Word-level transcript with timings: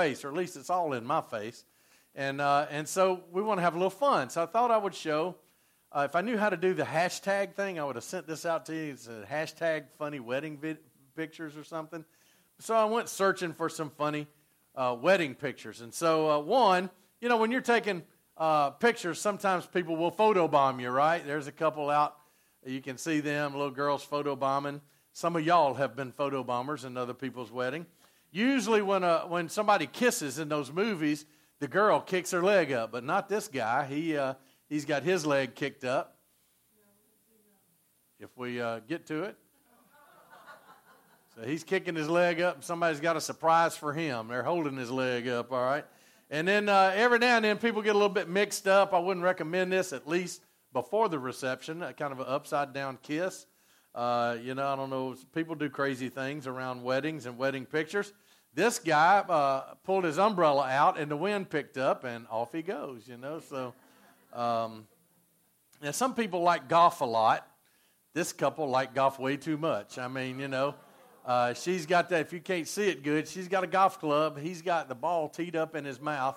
face, 0.00 0.24
or 0.24 0.28
at 0.28 0.34
least 0.34 0.56
it's 0.56 0.70
all 0.70 0.92
in 0.94 1.04
my 1.04 1.20
face. 1.20 1.64
And, 2.14 2.40
uh, 2.40 2.66
and 2.70 2.88
so 2.88 3.22
we 3.30 3.42
want 3.42 3.58
to 3.58 3.62
have 3.62 3.74
a 3.74 3.76
little 3.76 3.90
fun. 3.90 4.30
So 4.30 4.42
I 4.42 4.46
thought 4.46 4.70
I 4.70 4.78
would 4.78 4.94
show, 4.94 5.36
uh, 5.92 6.06
if 6.08 6.16
I 6.16 6.22
knew 6.22 6.38
how 6.38 6.48
to 6.48 6.56
do 6.56 6.74
the 6.74 6.84
hashtag 6.84 7.54
thing, 7.54 7.78
I 7.78 7.84
would 7.84 7.96
have 7.96 8.04
sent 8.04 8.26
this 8.26 8.46
out 8.46 8.66
to 8.66 8.74
you. 8.74 8.92
It's 8.92 9.08
a 9.08 9.24
hashtag 9.30 9.84
funny 9.98 10.18
wedding 10.18 10.58
pictures 11.14 11.56
or 11.56 11.64
something. 11.64 12.04
So 12.60 12.74
I 12.74 12.84
went 12.86 13.08
searching 13.08 13.52
for 13.52 13.68
some 13.68 13.90
funny 13.90 14.26
uh, 14.74 14.96
wedding 15.00 15.34
pictures. 15.34 15.82
And 15.82 15.92
so, 15.92 16.30
uh, 16.30 16.38
one, 16.38 16.90
you 17.20 17.28
know, 17.28 17.36
when 17.36 17.50
you're 17.50 17.60
taking 17.60 18.02
uh, 18.36 18.70
pictures, 18.70 19.20
sometimes 19.20 19.66
people 19.66 19.96
will 19.96 20.12
photobomb 20.12 20.80
you, 20.80 20.88
right? 20.88 21.24
There's 21.26 21.46
a 21.46 21.52
couple 21.52 21.90
out. 21.90 22.16
You 22.64 22.80
can 22.80 22.96
see 22.96 23.20
them, 23.20 23.52
little 23.52 23.70
girls 23.70 24.06
photobombing. 24.06 24.80
Some 25.12 25.36
of 25.36 25.44
y'all 25.44 25.74
have 25.74 25.96
been 25.96 26.12
photobombers 26.12 26.84
in 26.84 26.96
other 26.96 27.14
people's 27.14 27.50
wedding. 27.50 27.86
Usually, 28.32 28.82
when, 28.82 29.02
a, 29.02 29.20
when 29.26 29.48
somebody 29.48 29.86
kisses 29.86 30.38
in 30.38 30.48
those 30.48 30.72
movies, 30.72 31.26
the 31.58 31.68
girl 31.68 32.00
kicks 32.00 32.30
her 32.30 32.42
leg 32.42 32.72
up, 32.72 32.92
but 32.92 33.04
not 33.04 33.28
this 33.28 33.48
guy. 33.48 33.86
He, 33.86 34.16
uh, 34.16 34.34
he's 34.68 34.84
got 34.84 35.02
his 35.02 35.26
leg 35.26 35.54
kicked 35.54 35.84
up. 35.84 36.16
If 38.18 38.30
we 38.36 38.60
uh, 38.60 38.80
get 38.80 39.06
to 39.06 39.24
it. 39.24 39.36
So 41.36 41.46
he's 41.46 41.64
kicking 41.64 41.94
his 41.94 42.08
leg 42.08 42.40
up, 42.40 42.56
and 42.56 42.64
somebody's 42.64 43.00
got 43.00 43.16
a 43.16 43.20
surprise 43.20 43.76
for 43.76 43.92
him. 43.92 44.28
They're 44.28 44.42
holding 44.42 44.76
his 44.76 44.90
leg 44.90 45.28
up, 45.28 45.52
all 45.52 45.62
right? 45.62 45.84
And 46.28 46.46
then 46.46 46.68
uh, 46.68 46.92
every 46.94 47.18
now 47.18 47.36
and 47.36 47.44
then 47.44 47.56
people 47.56 47.82
get 47.82 47.90
a 47.90 47.98
little 47.98 48.08
bit 48.08 48.28
mixed 48.28 48.68
up. 48.68 48.92
I 48.92 48.98
wouldn't 48.98 49.24
recommend 49.24 49.72
this, 49.72 49.92
at 49.92 50.06
least 50.06 50.42
before 50.72 51.08
the 51.08 51.18
reception, 51.18 51.82
a 51.82 51.92
kind 51.92 52.12
of 52.12 52.20
an 52.20 52.26
upside 52.28 52.72
down 52.72 52.98
kiss. 53.02 53.46
Uh, 53.94 54.36
you 54.42 54.54
know, 54.54 54.66
I 54.66 54.76
don't 54.76 54.90
know. 54.90 55.16
People 55.34 55.54
do 55.54 55.68
crazy 55.68 56.08
things 56.08 56.46
around 56.46 56.82
weddings 56.82 57.26
and 57.26 57.36
wedding 57.36 57.66
pictures. 57.66 58.12
This 58.54 58.78
guy 58.78 59.18
uh, 59.18 59.74
pulled 59.84 60.04
his 60.04 60.18
umbrella 60.18 60.68
out, 60.68 60.98
and 60.98 61.10
the 61.10 61.16
wind 61.16 61.50
picked 61.50 61.76
up, 61.76 62.04
and 62.04 62.26
off 62.30 62.52
he 62.52 62.62
goes. 62.62 63.06
You 63.06 63.16
know, 63.16 63.40
so 63.40 63.74
um, 64.32 64.86
now 65.82 65.90
some 65.90 66.14
people 66.14 66.42
like 66.42 66.68
golf 66.68 67.00
a 67.00 67.04
lot. 67.04 67.46
This 68.12 68.32
couple 68.32 68.68
like 68.68 68.94
golf 68.94 69.18
way 69.18 69.36
too 69.36 69.56
much. 69.56 69.98
I 69.98 70.08
mean, 70.08 70.40
you 70.40 70.48
know, 70.48 70.74
uh, 71.24 71.54
she's 71.54 71.86
got 71.86 72.08
that. 72.08 72.22
If 72.22 72.32
you 72.32 72.40
can't 72.40 72.66
see 72.66 72.88
it 72.88 73.04
good, 73.04 73.28
she's 73.28 73.46
got 73.46 73.62
a 73.62 73.68
golf 73.68 74.00
club. 74.00 74.38
He's 74.38 74.62
got 74.62 74.88
the 74.88 74.96
ball 74.96 75.28
teed 75.28 75.54
up 75.54 75.76
in 75.76 75.84
his 75.84 76.00
mouth. 76.00 76.36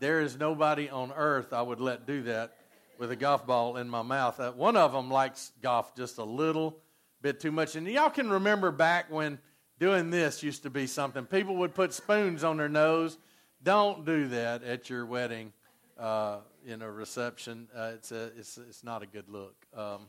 There 0.00 0.20
is 0.20 0.36
nobody 0.36 0.88
on 0.88 1.12
earth 1.14 1.52
I 1.52 1.62
would 1.62 1.80
let 1.80 2.06
do 2.06 2.22
that 2.24 2.56
with 2.98 3.12
a 3.12 3.16
golf 3.16 3.46
ball 3.46 3.76
in 3.76 3.88
my 3.88 4.02
mouth. 4.02 4.40
Uh, 4.40 4.50
one 4.52 4.76
of 4.76 4.92
them 4.92 5.10
likes 5.10 5.52
golf 5.62 5.94
just 5.94 6.18
a 6.18 6.24
little 6.24 6.78
bit 7.22 7.40
too 7.40 7.52
much. 7.52 7.76
And 7.76 7.86
y'all 7.86 8.10
can 8.10 8.28
remember 8.28 8.70
back 8.70 9.10
when 9.10 9.38
doing 9.78 10.10
this 10.10 10.42
used 10.42 10.64
to 10.64 10.70
be 10.70 10.86
something. 10.86 11.24
People 11.24 11.56
would 11.56 11.74
put 11.74 11.92
spoons 11.92 12.44
on 12.44 12.56
their 12.56 12.68
nose. 12.68 13.16
Don't 13.62 14.04
do 14.04 14.28
that 14.28 14.62
at 14.64 14.90
your 14.90 15.06
wedding, 15.06 15.52
uh, 15.98 16.38
in 16.66 16.82
a 16.82 16.90
reception. 16.90 17.68
Uh, 17.74 17.92
it's, 17.94 18.12
a, 18.12 18.32
it's, 18.36 18.58
it's 18.58 18.84
not 18.84 19.02
a 19.02 19.06
good 19.06 19.28
look. 19.28 19.54
Um, 19.76 20.06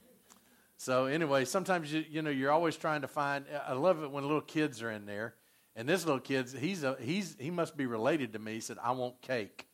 so 0.77 1.05
anyway, 1.05 1.45
sometimes 1.45 1.93
you, 1.93 2.03
you 2.09 2.21
know 2.21 2.29
you're 2.29 2.51
always 2.51 2.75
trying 2.75 3.01
to 3.01 3.07
find. 3.07 3.45
I 3.65 3.71
love 3.71 4.03
it 4.03 4.11
when 4.11 4.23
little 4.23 4.41
kids 4.41 4.81
are 4.81 4.91
in 4.91 5.05
there, 5.05 5.35
and 5.77 5.87
this 5.87 6.05
little 6.05 6.19
kid's 6.19 6.51
he's 6.51 6.83
a, 6.83 6.97
he's 6.99 7.37
he 7.39 7.51
must 7.51 7.77
be 7.77 7.85
related 7.85 8.33
to 8.33 8.39
me. 8.39 8.55
He 8.55 8.59
said 8.59 8.77
I 8.83 8.91
want 8.91 9.21
cake 9.21 9.65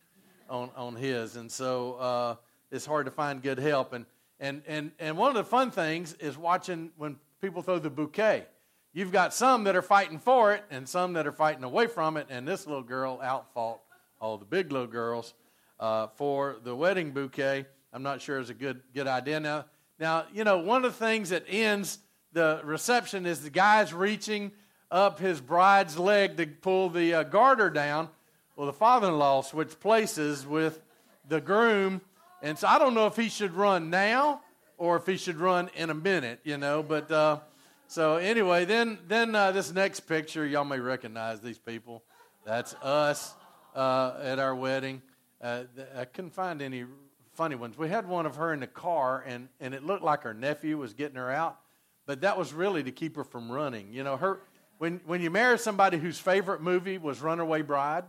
on 0.51 0.69
on 0.75 0.95
his, 0.95 1.35
and 1.35 1.51
so 1.51 1.93
uh, 1.95 2.35
it's 2.69 2.85
hard 2.85 3.07
to 3.07 3.11
find 3.11 3.41
good 3.41 3.57
help. 3.57 3.93
And 3.93 4.05
and 4.39 4.61
and 4.67 4.91
and 4.99 5.17
one 5.17 5.29
of 5.29 5.35
the 5.35 5.49
fun 5.49 5.71
things 5.71 6.13
is 6.19 6.37
watching 6.37 6.91
when 6.95 7.17
people 7.41 7.61
throw 7.61 7.79
the 7.79 7.89
bouquet. 7.89 8.45
You've 8.93 9.11
got 9.11 9.33
some 9.33 9.65
that 9.65 9.75
are 9.75 9.81
fighting 9.81 10.19
for 10.19 10.53
it, 10.53 10.63
and 10.71 10.87
some 10.87 11.13
that 11.13 11.27
are 11.27 11.31
fighting 11.31 11.63
away 11.63 11.87
from 11.87 12.17
it. 12.17 12.27
And 12.29 12.47
this 12.47 12.65
little 12.65 12.83
girl 12.83 13.19
outfought 13.21 13.81
all 14.19 14.37
the 14.37 14.45
big 14.45 14.71
little 14.71 14.87
girls 14.87 15.33
uh, 15.79 16.07
for 16.07 16.57
the 16.63 16.75
wedding 16.75 17.11
bouquet. 17.11 17.65
I'm 17.93 18.03
not 18.03 18.21
sure 18.21 18.39
it's 18.39 18.49
a 18.49 18.53
good 18.53 18.81
good 18.93 19.07
idea 19.07 19.39
now 19.39 19.65
now, 19.99 20.25
you 20.33 20.45
know, 20.45 20.59
one 20.59 20.85
of 20.85 20.97
the 20.97 21.05
things 21.05 21.29
that 21.29 21.43
ends 21.47 21.99
the 22.31 22.61
reception 22.63 23.25
is 23.25 23.41
the 23.41 23.49
guy's 23.49 23.93
reaching 23.93 24.51
up 24.89 25.19
his 25.19 25.41
bride's 25.41 25.99
leg 25.99 26.37
to 26.37 26.47
pull 26.47 26.89
the 26.89 27.15
uh, 27.15 27.23
garter 27.23 27.69
down. 27.69 28.07
Well, 28.55 28.67
the 28.67 28.73
father 28.73 29.09
in 29.09 29.17
law 29.17 29.41
switched 29.41 29.79
places 29.79 30.47
with 30.47 30.81
the 31.27 31.41
groom. 31.41 32.01
And 32.41 32.57
so 32.57 32.67
I 32.67 32.79
don't 32.79 32.93
know 32.93 33.07
if 33.07 33.17
he 33.17 33.27
should 33.27 33.53
run 33.53 33.89
now 33.89 34.41
or 34.79 34.95
if 34.95 35.05
he 35.05 35.17
should 35.17 35.37
run 35.37 35.69
in 35.75 35.91
a 35.91 35.93
minute, 35.93 36.39
you 36.43 36.57
know. 36.57 36.81
But 36.81 37.11
uh, 37.11 37.39
so 37.87 38.15
anyway, 38.15 38.65
then, 38.65 38.97
then 39.07 39.35
uh, 39.35 39.51
this 39.51 39.71
next 39.71 40.01
picture, 40.01 40.45
y'all 40.45 40.65
may 40.65 40.79
recognize 40.79 41.41
these 41.41 41.59
people. 41.59 42.03
That's 42.45 42.73
us 42.75 43.35
uh, 43.75 44.13
at 44.23 44.39
our 44.39 44.55
wedding. 44.55 45.03
Uh, 45.41 45.63
I 45.95 46.05
couldn't 46.05 46.31
find 46.31 46.61
any 46.61 46.85
funny 47.33 47.55
ones. 47.55 47.77
We 47.77 47.89
had 47.89 48.07
one 48.07 48.25
of 48.25 48.37
her 48.37 48.53
in 48.53 48.61
the 48.61 48.67
car, 48.67 49.23
and, 49.27 49.49
and 49.59 49.73
it 49.73 49.83
looked 49.83 50.03
like 50.03 50.23
her 50.23 50.33
nephew 50.33 50.77
was 50.77 50.93
getting 50.93 51.17
her 51.17 51.29
out, 51.29 51.59
but 52.05 52.21
that 52.21 52.37
was 52.37 52.53
really 52.53 52.83
to 52.83 52.91
keep 52.91 53.15
her 53.17 53.23
from 53.23 53.51
running. 53.51 53.91
You 53.91 54.03
know, 54.03 54.17
her 54.17 54.39
when 54.77 55.01
when 55.05 55.21
you 55.21 55.29
marry 55.29 55.59
somebody 55.59 55.97
whose 55.97 56.17
favorite 56.17 56.61
movie 56.61 56.97
was 56.97 57.21
Runaway 57.21 57.61
Bride, 57.63 58.05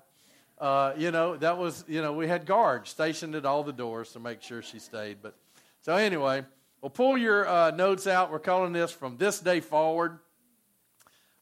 uh, 0.59 0.93
you 0.97 1.11
know 1.11 1.37
that 1.37 1.59
was 1.59 1.85
you 1.89 2.01
know 2.01 2.13
we 2.13 2.29
had 2.29 2.47
guards 2.47 2.91
stationed 2.91 3.35
at 3.35 3.45
all 3.45 3.65
the 3.65 3.73
doors 3.73 4.13
to 4.13 4.21
make 4.21 4.41
sure 4.41 4.63
she 4.63 4.79
stayed. 4.79 5.19
But 5.21 5.37
so 5.81 5.97
anyway, 5.97 6.45
well, 6.81 6.91
pull 6.91 7.19
your 7.19 7.47
uh, 7.47 7.71
notes 7.73 8.07
out. 8.07 8.33
We're 8.33 8.39
calling 8.39 8.73
this 8.73 8.91
from 8.91 9.19
this 9.19 9.39
day 9.39 9.61
forward. 9.61 10.19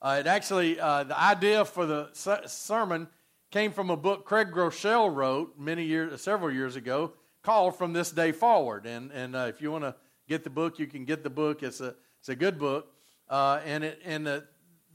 Uh, 0.03 0.17
it 0.21 0.27
actually 0.27 0.81
uh, 0.81 1.05
the 1.05 1.21
idea 1.21 1.65
for 1.65 1.87
the 1.87 2.09
sermon 2.47 3.07
came 3.53 3.71
from 3.71 3.89
a 3.91 3.97
book 3.97 4.25
Craig 4.25 4.51
Groeschel 4.51 5.15
wrote 5.15 5.57
many 5.57 5.85
years, 5.85 6.21
several 6.21 6.53
years 6.53 6.75
ago 6.75 7.13
called 7.43 7.77
From 7.77 7.93
This 7.93 8.11
Day 8.11 8.33
Forward. 8.33 8.85
And, 8.85 9.13
and 9.13 9.37
uh, 9.37 9.47
if 9.49 9.63
you 9.63 9.71
want 9.71 9.85
to 9.85 9.95
get 10.29 10.43
the 10.43 10.51
book, 10.51 10.79
you 10.79 10.87
can 10.87 11.05
get 11.05 11.23
the 11.23 11.31
book. 11.31 11.63
It's 11.63 11.81
a, 11.81 11.95
it's 12.19 12.29
a 12.29 12.37
good 12.37 12.59
book. 12.59 12.93
Uh, 13.31 13.61
and 13.65 13.85
it, 13.85 14.01
and 14.05 14.27
uh, 14.27 14.41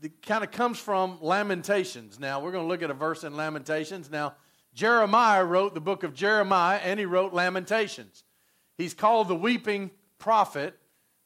it 0.02 0.22
kind 0.22 0.44
of 0.44 0.52
comes 0.52 0.78
from 0.78 1.20
Lamentations. 1.22 2.20
Now, 2.20 2.42
we're 2.42 2.52
going 2.52 2.66
to 2.66 2.68
look 2.68 2.84
at 2.84 2.92
a 2.92 2.94
verse 2.94 3.24
in 3.24 3.38
Lamentations. 3.38 4.12
Now, 4.12 4.36
Jeremiah 4.74 5.46
wrote 5.46 5.74
the 5.74 5.82
book 5.82 6.04
of 6.04 6.14
Jeremiah, 6.14 6.80
and 6.84 7.00
he 7.00 7.06
wrote 7.06 7.34
Lamentations. 7.34 8.24
He's 8.78 8.94
called 8.94 9.30
the 9.30 9.36
weeping 9.36 9.92
prophet 10.24 10.74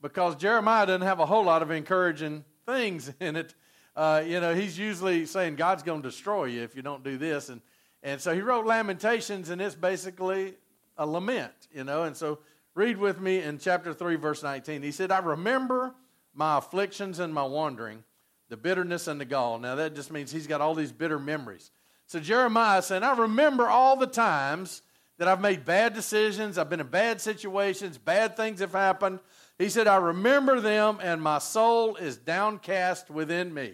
because 0.02 0.36
Jeremiah 0.36 0.88
doesn't 0.88 1.04
have 1.04 1.20
a 1.20 1.26
whole 1.28 1.44
lot 1.44 1.62
of 1.62 1.70
encouraging 1.70 2.44
things 2.66 3.14
in 3.20 3.36
it. 3.36 3.54
Uh, 3.96 4.24
you 4.26 4.40
know, 4.40 4.56
he's 4.56 4.78
usually 4.78 5.28
saying 5.28 5.56
God's 5.56 5.84
going 5.84 6.02
to 6.02 6.10
destroy 6.10 6.46
you 6.46 6.64
if 6.64 6.76
you 6.76 6.82
don't 6.82 7.04
do 7.04 7.18
this. 7.18 7.50
And, 7.50 7.62
and 8.02 8.20
so 8.20 8.34
he 8.34 8.42
wrote 8.42 8.66
Lamentations, 8.66 9.52
and 9.52 9.62
it's 9.62 9.76
basically 9.76 10.56
a 10.98 11.06
lament, 11.06 11.54
you 11.72 11.84
know. 11.84 12.04
And 12.04 12.18
so 12.18 12.40
read 12.74 12.98
with 12.98 13.22
me 13.22 13.40
in 13.42 13.60
chapter 13.60 13.94
3, 13.94 14.16
verse 14.16 14.42
19. 14.42 14.82
He 14.82 14.92
said, 14.92 15.12
I 15.12 15.20
remember 15.20 15.94
my 16.34 16.58
afflictions 16.58 17.20
and 17.20 17.32
my 17.32 17.44
wandering, 17.44 18.04
the 18.50 18.58
bitterness 18.58 19.08
and 19.08 19.22
the 19.22 19.26
gall. 19.26 19.60
Now, 19.60 19.76
that 19.76 19.94
just 19.94 20.12
means 20.12 20.32
he's 20.32 20.48
got 20.48 20.62
all 20.62 20.74
these 20.74 20.92
bitter 20.92 21.20
memories. 21.20 21.70
So 22.08 22.20
Jeremiah 22.20 22.82
said, 22.82 23.04
I 23.04 23.16
remember 23.16 23.68
all 23.68 23.96
the 23.96 24.08
times 24.08 24.82
that 25.18 25.28
I've 25.28 25.42
made 25.42 25.66
bad 25.66 25.94
decisions, 25.94 26.58
I've 26.58 26.70
been 26.70 26.80
in 26.80 26.88
bad 26.88 27.22
situations, 27.22 27.98
bad 27.98 28.38
things 28.38 28.60
have 28.60 28.74
happened. 28.74 29.20
He 29.58 29.70
said, 29.70 29.88
I 29.88 29.98
remember 29.98 30.62
them, 30.62 31.00
and 31.02 31.22
my 31.22 31.40
soul 31.40 31.96
is 31.96 32.18
downcast 32.18 33.10
within 33.10 33.54
me. 33.54 33.74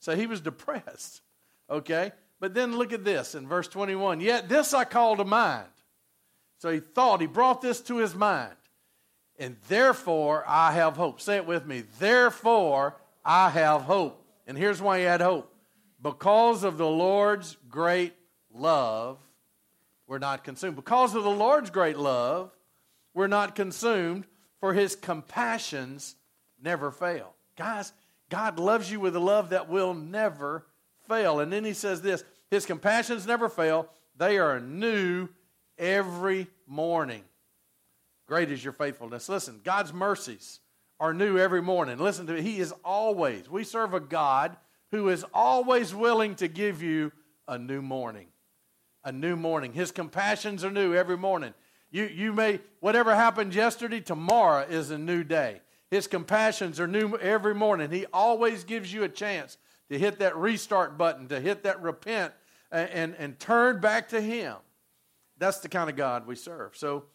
So 0.00 0.16
he 0.16 0.26
was 0.26 0.40
depressed, 0.40 1.20
okay? 1.68 2.12
But 2.40 2.54
then 2.54 2.76
look 2.76 2.92
at 2.92 3.04
this 3.04 3.34
in 3.34 3.46
verse 3.46 3.68
21 3.68 4.20
Yet 4.20 4.48
this 4.48 4.74
I 4.74 4.84
call 4.84 5.16
to 5.16 5.24
mind 5.24 5.68
so 6.60 6.70
he 6.70 6.80
thought, 6.80 7.22
he 7.22 7.26
brought 7.26 7.62
this 7.62 7.80
to 7.82 7.96
his 7.96 8.14
mind. 8.14 8.54
And 9.38 9.56
therefore 9.68 10.44
I 10.46 10.72
have 10.72 10.94
hope. 10.94 11.20
Say 11.20 11.36
it 11.36 11.46
with 11.46 11.66
me. 11.66 11.84
Therefore 11.98 12.96
I 13.24 13.48
have 13.48 13.82
hope. 13.82 14.22
And 14.46 14.58
here's 14.58 14.82
why 14.82 14.98
he 14.98 15.04
had 15.04 15.22
hope. 15.22 15.52
Because 16.02 16.62
of 16.62 16.76
the 16.76 16.86
Lord's 16.86 17.56
great 17.70 18.12
love, 18.52 19.18
we're 20.10 20.18
not 20.18 20.42
consumed. 20.42 20.74
Because 20.74 21.14
of 21.14 21.22
the 21.22 21.30
Lord's 21.30 21.70
great 21.70 21.96
love, 21.96 22.50
we're 23.14 23.28
not 23.28 23.54
consumed, 23.54 24.26
for 24.58 24.74
his 24.74 24.96
compassions 24.96 26.16
never 26.60 26.90
fail. 26.90 27.32
Guys, 27.56 27.92
God 28.28 28.58
loves 28.58 28.90
you 28.90 28.98
with 28.98 29.14
a 29.14 29.20
love 29.20 29.50
that 29.50 29.68
will 29.68 29.94
never 29.94 30.66
fail. 31.08 31.38
And 31.38 31.52
then 31.52 31.64
he 31.64 31.74
says 31.74 32.02
this 32.02 32.24
His 32.50 32.66
compassions 32.66 33.24
never 33.24 33.48
fail, 33.48 33.88
they 34.16 34.38
are 34.38 34.58
new 34.58 35.28
every 35.78 36.48
morning. 36.66 37.22
Great 38.26 38.50
is 38.50 38.64
your 38.64 38.72
faithfulness. 38.72 39.28
Listen, 39.28 39.60
God's 39.62 39.92
mercies 39.92 40.58
are 40.98 41.14
new 41.14 41.38
every 41.38 41.62
morning. 41.62 41.98
Listen 41.98 42.26
to 42.26 42.32
me. 42.32 42.42
He 42.42 42.58
is 42.58 42.74
always, 42.84 43.48
we 43.48 43.62
serve 43.62 43.94
a 43.94 44.00
God 44.00 44.56
who 44.90 45.08
is 45.08 45.24
always 45.32 45.94
willing 45.94 46.34
to 46.36 46.48
give 46.48 46.82
you 46.82 47.12
a 47.46 47.56
new 47.58 47.80
morning. 47.80 48.26
A 49.04 49.12
new 49.12 49.36
morning. 49.36 49.72
His 49.72 49.90
compassions 49.92 50.64
are 50.64 50.70
new 50.70 50.94
every 50.94 51.16
morning. 51.16 51.54
You, 51.90 52.04
you 52.04 52.32
may, 52.32 52.60
whatever 52.80 53.14
happened 53.14 53.54
yesterday, 53.54 54.00
tomorrow 54.00 54.66
is 54.68 54.90
a 54.90 54.98
new 54.98 55.24
day. 55.24 55.60
His 55.90 56.06
compassions 56.06 56.78
are 56.78 56.86
new 56.86 57.16
every 57.16 57.54
morning. 57.54 57.90
He 57.90 58.06
always 58.12 58.62
gives 58.64 58.92
you 58.92 59.02
a 59.02 59.08
chance 59.08 59.58
to 59.88 59.98
hit 59.98 60.20
that 60.20 60.36
restart 60.36 60.96
button, 60.96 61.26
to 61.28 61.40
hit 61.40 61.64
that 61.64 61.82
repent 61.82 62.32
and, 62.70 63.14
and 63.18 63.38
turned 63.40 63.80
back 63.80 64.08
to 64.10 64.20
Him. 64.20 64.56
That's 65.38 65.58
the 65.58 65.68
kind 65.68 65.90
of 65.90 65.96
God 65.96 66.26
we 66.26 66.36
serve. 66.36 66.76
So 66.76 67.06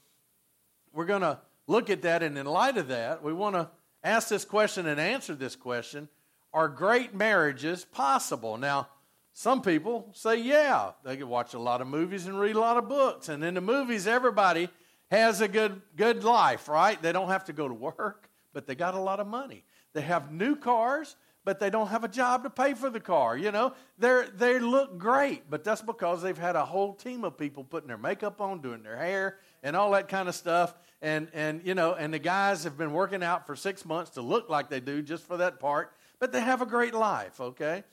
we're 0.93 1.05
going 1.05 1.21
to 1.21 1.39
look 1.67 1.89
at 1.89 2.01
that, 2.01 2.21
and 2.21 2.37
in 2.37 2.45
light 2.45 2.77
of 2.77 2.89
that, 2.89 3.23
we 3.23 3.31
want 3.31 3.55
to 3.55 3.69
ask 4.03 4.27
this 4.27 4.43
question 4.43 4.87
and 4.87 4.99
answer 4.99 5.35
this 5.35 5.55
question 5.55 6.09
Are 6.53 6.67
great 6.67 7.13
marriages 7.13 7.85
possible? 7.85 8.57
Now, 8.57 8.89
some 9.37 9.61
people 9.61 10.07
say, 10.13 10.37
yeah, 10.37 10.91
they 11.03 11.17
can 11.17 11.27
watch 11.27 11.53
a 11.55 11.59
lot 11.59 11.81
of 11.81 11.87
movies 11.87 12.25
and 12.25 12.39
read 12.39 12.55
a 12.55 12.59
lot 12.59 12.77
of 12.77 12.87
books. 12.87 13.27
And 13.27 13.43
in 13.43 13.55
the 13.55 13.61
movies, 13.61 14.07
everybody 14.07 14.69
has 15.11 15.41
a 15.41 15.49
good, 15.49 15.81
good 15.97 16.23
life, 16.23 16.69
right? 16.69 16.99
They 17.01 17.11
don't 17.11 17.27
have 17.27 17.43
to 17.45 17.53
go 17.53 17.67
to 17.67 17.73
work, 17.73 18.29
but 18.53 18.65
they 18.65 18.75
got 18.75 18.93
a 18.93 18.99
lot 18.99 19.19
of 19.19 19.27
money. 19.27 19.65
They 19.91 19.99
have 20.03 20.31
new 20.31 20.55
cars, 20.55 21.17
but 21.43 21.59
they 21.59 21.69
don't 21.69 21.87
have 21.87 22.05
a 22.05 22.07
job 22.07 22.43
to 22.43 22.49
pay 22.49 22.75
for 22.75 22.89
the 22.89 23.01
car. 23.01 23.37
You 23.37 23.51
know, 23.51 23.73
they 23.99 24.23
they 24.37 24.57
look 24.57 24.97
great, 24.97 25.49
but 25.49 25.65
that's 25.65 25.81
because 25.81 26.21
they've 26.21 26.37
had 26.37 26.55
a 26.55 26.63
whole 26.63 26.93
team 26.93 27.25
of 27.25 27.37
people 27.37 27.65
putting 27.65 27.89
their 27.89 27.97
makeup 27.97 28.39
on, 28.39 28.61
doing 28.61 28.83
their 28.83 28.95
hair, 28.95 29.39
and 29.63 29.75
all 29.75 29.91
that 29.91 30.07
kind 30.07 30.29
of 30.29 30.35
stuff. 30.35 30.75
And 31.01 31.27
and 31.33 31.59
you 31.65 31.75
know, 31.75 31.93
and 31.93 32.13
the 32.13 32.19
guys 32.19 32.63
have 32.63 32.77
been 32.77 32.93
working 32.93 33.21
out 33.21 33.45
for 33.45 33.57
six 33.57 33.83
months 33.83 34.11
to 34.11 34.21
look 34.21 34.49
like 34.49 34.69
they 34.69 34.79
do 34.79 35.01
just 35.01 35.25
for 35.25 35.35
that 35.37 35.59
part, 35.59 35.91
but 36.19 36.31
they 36.31 36.39
have 36.39 36.61
a 36.61 36.65
great 36.65 36.93
life. 36.93 37.41
Okay, 37.41 37.83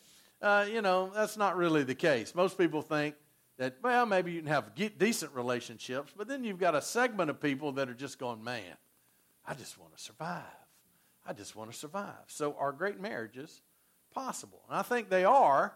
uh, 0.43 0.67
you 0.71 0.83
know, 0.83 1.11
that's 1.15 1.37
not 1.37 1.56
really 1.56 1.85
the 1.85 1.94
case. 1.94 2.35
Most 2.35 2.59
people 2.59 2.83
think 2.83 3.15
that, 3.59 3.77
well, 3.83 4.06
maybe 4.06 4.33
you 4.33 4.41
can 4.41 4.49
have 4.49 4.75
decent 4.75 5.33
relationships, 5.35 6.12
but 6.17 6.27
then 6.27 6.43
you've 6.43 6.59
got 6.59 6.75
a 6.75 6.83
segment 6.83 7.31
of 7.31 7.41
people 7.41 7.73
that 7.73 7.89
are 7.89 7.94
just 7.94 8.19
going, 8.19 8.43
man, 8.43 8.77
I 9.47 9.55
just 9.55 9.79
want 9.79 9.97
to 9.97 10.03
survive. 10.03 10.43
I 11.25 11.33
just 11.33 11.55
want 11.55 11.71
to 11.71 11.77
survive. 11.77 12.25
So 12.27 12.56
are 12.59 12.73
great 12.73 13.00
marriages 13.00 13.62
possible? 14.12 14.62
And 14.69 14.77
I 14.77 14.83
think 14.83 15.09
they 15.09 15.25
are, 15.25 15.75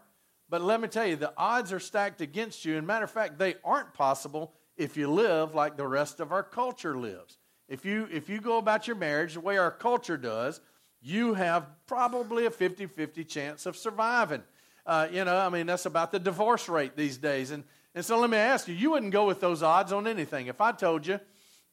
but 0.49 0.61
let 0.61 0.81
me 0.81 0.87
tell 0.87 1.05
you, 1.05 1.15
the 1.15 1.33
odds 1.37 1.71
are 1.71 1.79
stacked 1.79 2.21
against 2.21 2.65
you. 2.65 2.77
And 2.77 2.85
matter 2.85 3.05
of 3.05 3.11
fact, 3.11 3.39
they 3.39 3.55
aren't 3.63 3.93
possible 3.93 4.53
if 4.75 4.97
you 4.97 5.09
live 5.09 5.55
like 5.55 5.77
the 5.77 5.87
rest 5.87 6.19
of 6.19 6.31
our 6.31 6.43
culture 6.43 6.97
lives. 6.97 7.37
If 7.69 7.85
you, 7.85 8.07
if 8.11 8.29
you 8.29 8.39
go 8.39 8.57
about 8.57 8.87
your 8.87 8.95
marriage 8.95 9.33
the 9.33 9.41
way 9.41 9.57
our 9.57 9.71
culture 9.71 10.17
does, 10.17 10.61
you 11.01 11.33
have 11.35 11.67
probably 11.85 12.45
a 12.45 12.51
50 12.51 12.87
50 12.87 13.23
chance 13.23 13.65
of 13.65 13.77
surviving. 13.77 14.43
Uh, 14.87 15.09
you 15.11 15.25
know, 15.25 15.37
I 15.37 15.49
mean, 15.49 15.67
that's 15.67 15.85
about 15.85 16.13
the 16.13 16.19
divorce 16.19 16.69
rate 16.69 16.95
these 16.95 17.17
days. 17.17 17.51
And, 17.51 17.65
and 17.93 18.05
so 18.05 18.17
let 18.17 18.29
me 18.29 18.37
ask 18.37 18.69
you, 18.69 18.73
you 18.73 18.91
wouldn't 18.91 19.11
go 19.11 19.27
with 19.27 19.41
those 19.41 19.61
odds 19.61 19.91
on 19.91 20.07
anything. 20.07 20.47
If 20.47 20.61
I 20.61 20.71
told 20.71 21.05
you 21.05 21.19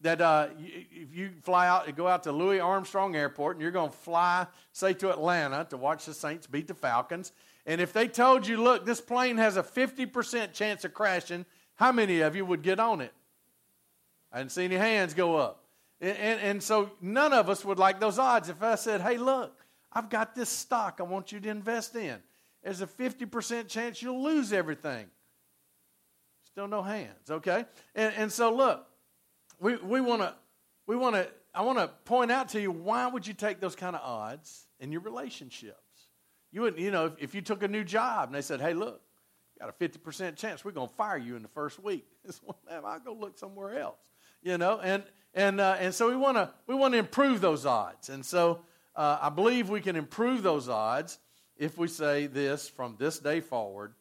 that 0.00 0.20
uh, 0.20 0.48
if 0.58 1.14
you 1.14 1.30
fly 1.42 1.68
out, 1.68 1.94
go 1.94 2.08
out 2.08 2.24
to 2.24 2.32
Louis 2.32 2.58
Armstrong 2.58 3.14
Airport 3.14 3.54
and 3.54 3.62
you're 3.62 3.70
going 3.70 3.90
to 3.90 3.96
fly, 3.96 4.48
say, 4.72 4.94
to 4.94 5.10
Atlanta 5.10 5.64
to 5.70 5.76
watch 5.76 6.06
the 6.06 6.12
Saints 6.12 6.48
beat 6.48 6.66
the 6.66 6.74
Falcons, 6.74 7.30
and 7.66 7.80
if 7.80 7.92
they 7.92 8.08
told 8.08 8.46
you, 8.46 8.62
look, 8.62 8.84
this 8.84 9.00
plane 9.00 9.38
has 9.38 9.56
a 9.56 9.62
50% 9.62 10.52
chance 10.52 10.84
of 10.84 10.92
crashing, 10.92 11.46
how 11.76 11.92
many 11.92 12.20
of 12.20 12.36
you 12.36 12.44
would 12.44 12.62
get 12.62 12.78
on 12.78 13.00
it? 13.00 13.12
I 14.32 14.38
didn't 14.38 14.52
see 14.52 14.64
any 14.64 14.76
hands 14.76 15.14
go 15.14 15.36
up. 15.36 15.64
And, 16.00 16.18
and, 16.18 16.40
and, 16.40 16.62
so 16.62 16.90
none 17.00 17.32
of 17.32 17.48
us 17.48 17.64
would 17.64 17.78
like 17.78 18.00
those 18.00 18.18
odds. 18.18 18.48
If 18.48 18.62
I 18.62 18.74
said, 18.74 19.00
hey, 19.00 19.16
look, 19.16 19.64
I've 19.92 20.10
got 20.10 20.34
this 20.34 20.50
stock 20.50 20.96
I 20.98 21.04
want 21.04 21.32
you 21.32 21.40
to 21.40 21.48
invest 21.48 21.94
in 21.94 22.18
there's 22.64 22.80
a 22.80 22.86
50% 22.86 23.68
chance 23.68 24.00
you'll 24.00 24.22
lose 24.22 24.52
everything. 24.52 25.06
Still 26.46 26.66
no 26.66 26.82
hands, 26.82 27.30
okay? 27.30 27.66
And, 27.94 28.14
and 28.16 28.32
so 28.32 28.54
look, 28.54 28.86
we, 29.60 29.76
we 29.76 30.00
want 30.00 30.22
to, 30.22 30.34
we 30.86 30.96
want 30.96 31.14
to, 31.14 31.28
I 31.54 31.62
want 31.62 31.78
to 31.78 31.88
point 32.04 32.32
out 32.32 32.48
to 32.50 32.60
you 32.60 32.70
why 32.70 33.06
would 33.06 33.26
you 33.26 33.34
take 33.34 33.60
those 33.60 33.76
kind 33.76 33.94
of 33.94 34.02
odds 34.02 34.66
in 34.80 34.90
your 34.90 35.02
relationships? 35.02 35.78
You 36.52 36.62
wouldn't, 36.62 36.80
you 36.80 36.90
know, 36.90 37.06
if, 37.06 37.12
if 37.18 37.34
you 37.34 37.42
took 37.42 37.62
a 37.62 37.68
new 37.68 37.84
job 37.84 38.28
and 38.28 38.34
they 38.34 38.40
said, 38.42 38.60
hey, 38.60 38.72
look, 38.72 39.02
you 39.54 39.60
got 39.60 39.68
a 39.68 39.88
50% 39.88 40.36
chance 40.36 40.64
we're 40.64 40.72
going 40.72 40.88
to 40.88 40.94
fire 40.94 41.18
you 41.18 41.36
in 41.36 41.42
the 41.42 41.48
first 41.48 41.82
week. 41.82 42.06
well, 42.42 42.58
man, 42.68 42.82
I'll 42.84 42.98
go 42.98 43.12
look 43.12 43.36
somewhere 43.38 43.78
else, 43.78 43.98
you 44.42 44.56
know? 44.56 44.80
And, 44.80 45.02
and, 45.34 45.60
uh, 45.60 45.76
and 45.78 45.94
so 45.94 46.08
we 46.08 46.16
want 46.16 46.38
to, 46.38 46.50
we 46.66 46.74
want 46.74 46.94
to 46.94 46.98
improve 46.98 47.42
those 47.42 47.66
odds. 47.66 48.08
And 48.08 48.24
so 48.24 48.60
uh, 48.96 49.18
I 49.20 49.28
believe 49.28 49.68
we 49.68 49.80
can 49.80 49.96
improve 49.96 50.42
those 50.42 50.68
odds 50.68 51.18
if 51.56 51.78
we 51.78 51.88
say 51.88 52.26
this 52.26 52.68
from 52.68 52.96
this 52.98 53.18
day 53.18 53.40
forward, 53.40 53.94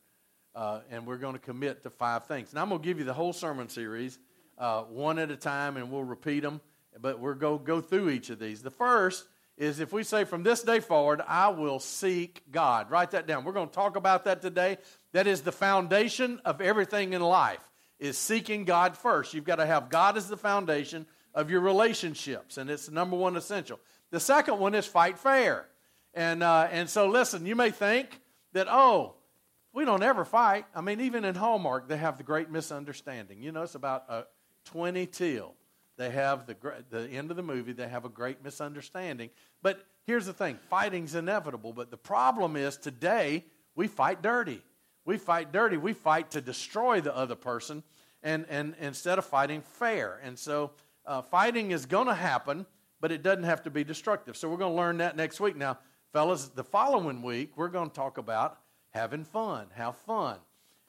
uh, 0.55 0.81
and 0.91 1.05
we're 1.05 1.17
going 1.17 1.33
to 1.33 1.39
commit 1.39 1.83
to 1.83 1.89
five 1.89 2.25
things. 2.25 2.51
And 2.51 2.59
I'm 2.59 2.69
going 2.69 2.81
to 2.81 2.85
give 2.85 2.99
you 2.99 3.05
the 3.05 3.13
whole 3.13 3.33
sermon 3.33 3.69
series 3.69 4.19
uh, 4.57 4.83
one 4.83 5.19
at 5.19 5.31
a 5.31 5.35
time, 5.35 5.77
and 5.77 5.91
we'll 5.91 6.03
repeat 6.03 6.41
them, 6.41 6.61
but 7.01 7.19
we're 7.19 7.33
going 7.33 7.59
to 7.59 7.65
go 7.65 7.81
through 7.81 8.09
each 8.09 8.29
of 8.29 8.39
these. 8.39 8.61
The 8.61 8.69
first 8.71 9.25
is 9.57 9.79
if 9.79 9.93
we 9.93 10.03
say 10.03 10.23
from 10.23 10.43
this 10.43 10.63
day 10.63 10.79
forward, 10.79 11.21
I 11.27 11.49
will 11.49 11.79
seek 11.79 12.43
God. 12.51 12.89
Write 12.89 13.11
that 13.11 13.27
down. 13.27 13.43
We're 13.43 13.53
going 13.53 13.69
to 13.69 13.75
talk 13.75 13.95
about 13.95 14.25
that 14.25 14.41
today. 14.41 14.77
That 15.11 15.27
is 15.27 15.41
the 15.41 15.51
foundation 15.51 16.39
of 16.45 16.61
everything 16.61 17.13
in 17.13 17.21
life 17.21 17.67
is 17.99 18.17
seeking 18.17 18.65
God 18.65 18.97
first. 18.97 19.33
You've 19.33 19.45
got 19.45 19.57
to 19.57 19.65
have 19.65 19.89
God 19.89 20.17
as 20.17 20.27
the 20.27 20.37
foundation 20.37 21.05
of 21.33 21.49
your 21.49 21.61
relationships, 21.61 22.57
and 22.57 22.69
it's 22.69 22.87
the 22.87 22.91
number 22.91 23.15
one 23.15 23.37
essential. 23.37 23.79
The 24.11 24.19
second 24.19 24.59
one 24.59 24.75
is 24.75 24.85
fight 24.85 25.17
fair. 25.17 25.67
And, 26.13 26.43
uh, 26.43 26.67
and 26.71 26.89
so, 26.89 27.07
listen, 27.07 27.45
you 27.45 27.55
may 27.55 27.71
think 27.71 28.19
that, 28.53 28.67
oh, 28.69 29.15
we 29.73 29.85
don't 29.85 30.03
ever 30.03 30.23
fight. 30.23 30.65
I 30.75 30.81
mean, 30.81 31.01
even 31.01 31.25
in 31.25 31.35
Hallmark, 31.35 31.87
they 31.87 31.97
have 31.97 32.17
the 32.17 32.23
great 32.23 32.49
misunderstanding. 32.51 33.41
You 33.41 33.51
know, 33.51 33.63
it's 33.63 33.75
about 33.75 34.05
uh, 34.07 34.23
20 34.65 35.07
till. 35.07 35.55
They 35.97 36.09
have 36.11 36.45
the, 36.45 36.55
the 36.89 37.07
end 37.09 37.31
of 37.31 37.37
the 37.37 37.43
movie, 37.43 37.73
they 37.73 37.87
have 37.87 38.05
a 38.05 38.09
great 38.09 38.43
misunderstanding. 38.43 39.29
But 39.61 39.85
here's 40.05 40.25
the 40.25 40.33
thing 40.33 40.57
fighting's 40.69 41.15
inevitable. 41.15 41.73
But 41.73 41.91
the 41.91 41.97
problem 41.97 42.55
is 42.55 42.77
today, 42.77 43.45
we 43.75 43.87
fight 43.87 44.21
dirty. 44.21 44.61
We 45.05 45.17
fight 45.17 45.51
dirty. 45.51 45.77
We 45.77 45.93
fight 45.93 46.31
to 46.31 46.41
destroy 46.41 47.01
the 47.01 47.15
other 47.15 47.35
person 47.35 47.83
and, 48.21 48.45
and 48.49 48.75
instead 48.79 49.17
of 49.17 49.25
fighting 49.25 49.61
fair. 49.61 50.19
And 50.23 50.37
so, 50.37 50.71
uh, 51.05 51.21
fighting 51.21 51.71
is 51.71 51.85
going 51.85 52.07
to 52.07 52.13
happen, 52.13 52.65
but 53.01 53.11
it 53.11 53.21
doesn't 53.21 53.43
have 53.43 53.63
to 53.63 53.69
be 53.69 53.83
destructive. 53.83 54.37
So, 54.37 54.49
we're 54.49 54.57
going 54.57 54.71
to 54.71 54.77
learn 54.77 54.97
that 54.97 55.15
next 55.15 55.39
week. 55.39 55.55
Now, 55.55 55.77
Fellas, 56.13 56.49
the 56.49 56.63
following 56.63 57.23
week, 57.23 57.53
we're 57.55 57.69
going 57.69 57.89
to 57.89 57.95
talk 57.95 58.19
about 58.19 58.59
having 58.91 59.25
fun. 59.25 59.65
Have 59.73 59.97
fun. 59.97 60.37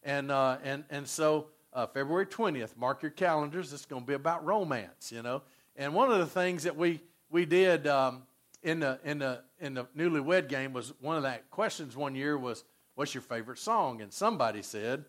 And, 0.02 0.30
uh, 0.30 0.58
and, 0.62 0.84
and 0.90 1.08
so, 1.08 1.46
uh, 1.72 1.86
February 1.86 2.26
20th, 2.26 2.76
mark 2.76 3.00
your 3.00 3.10
calendars. 3.10 3.72
It's 3.72 3.86
going 3.86 4.02
to 4.02 4.06
be 4.06 4.12
about 4.12 4.44
romance, 4.44 5.10
you 5.10 5.22
know. 5.22 5.40
And 5.76 5.94
one 5.94 6.12
of 6.12 6.18
the 6.18 6.26
things 6.26 6.64
that 6.64 6.76
we, 6.76 7.00
we 7.30 7.46
did 7.46 7.86
um, 7.86 8.24
in, 8.62 8.80
the, 8.80 9.00
in, 9.02 9.18
the, 9.18 9.40
in 9.60 9.72
the 9.72 9.86
newlywed 9.96 10.50
game 10.50 10.74
was 10.74 10.92
one 11.00 11.16
of 11.16 11.22
that 11.22 11.50
questions 11.50 11.96
one 11.96 12.14
year 12.14 12.36
was, 12.36 12.62
What's 12.94 13.14
your 13.14 13.22
favorite 13.22 13.58
song? 13.58 14.02
And 14.02 14.12
somebody 14.12 14.60
said, 14.60 15.06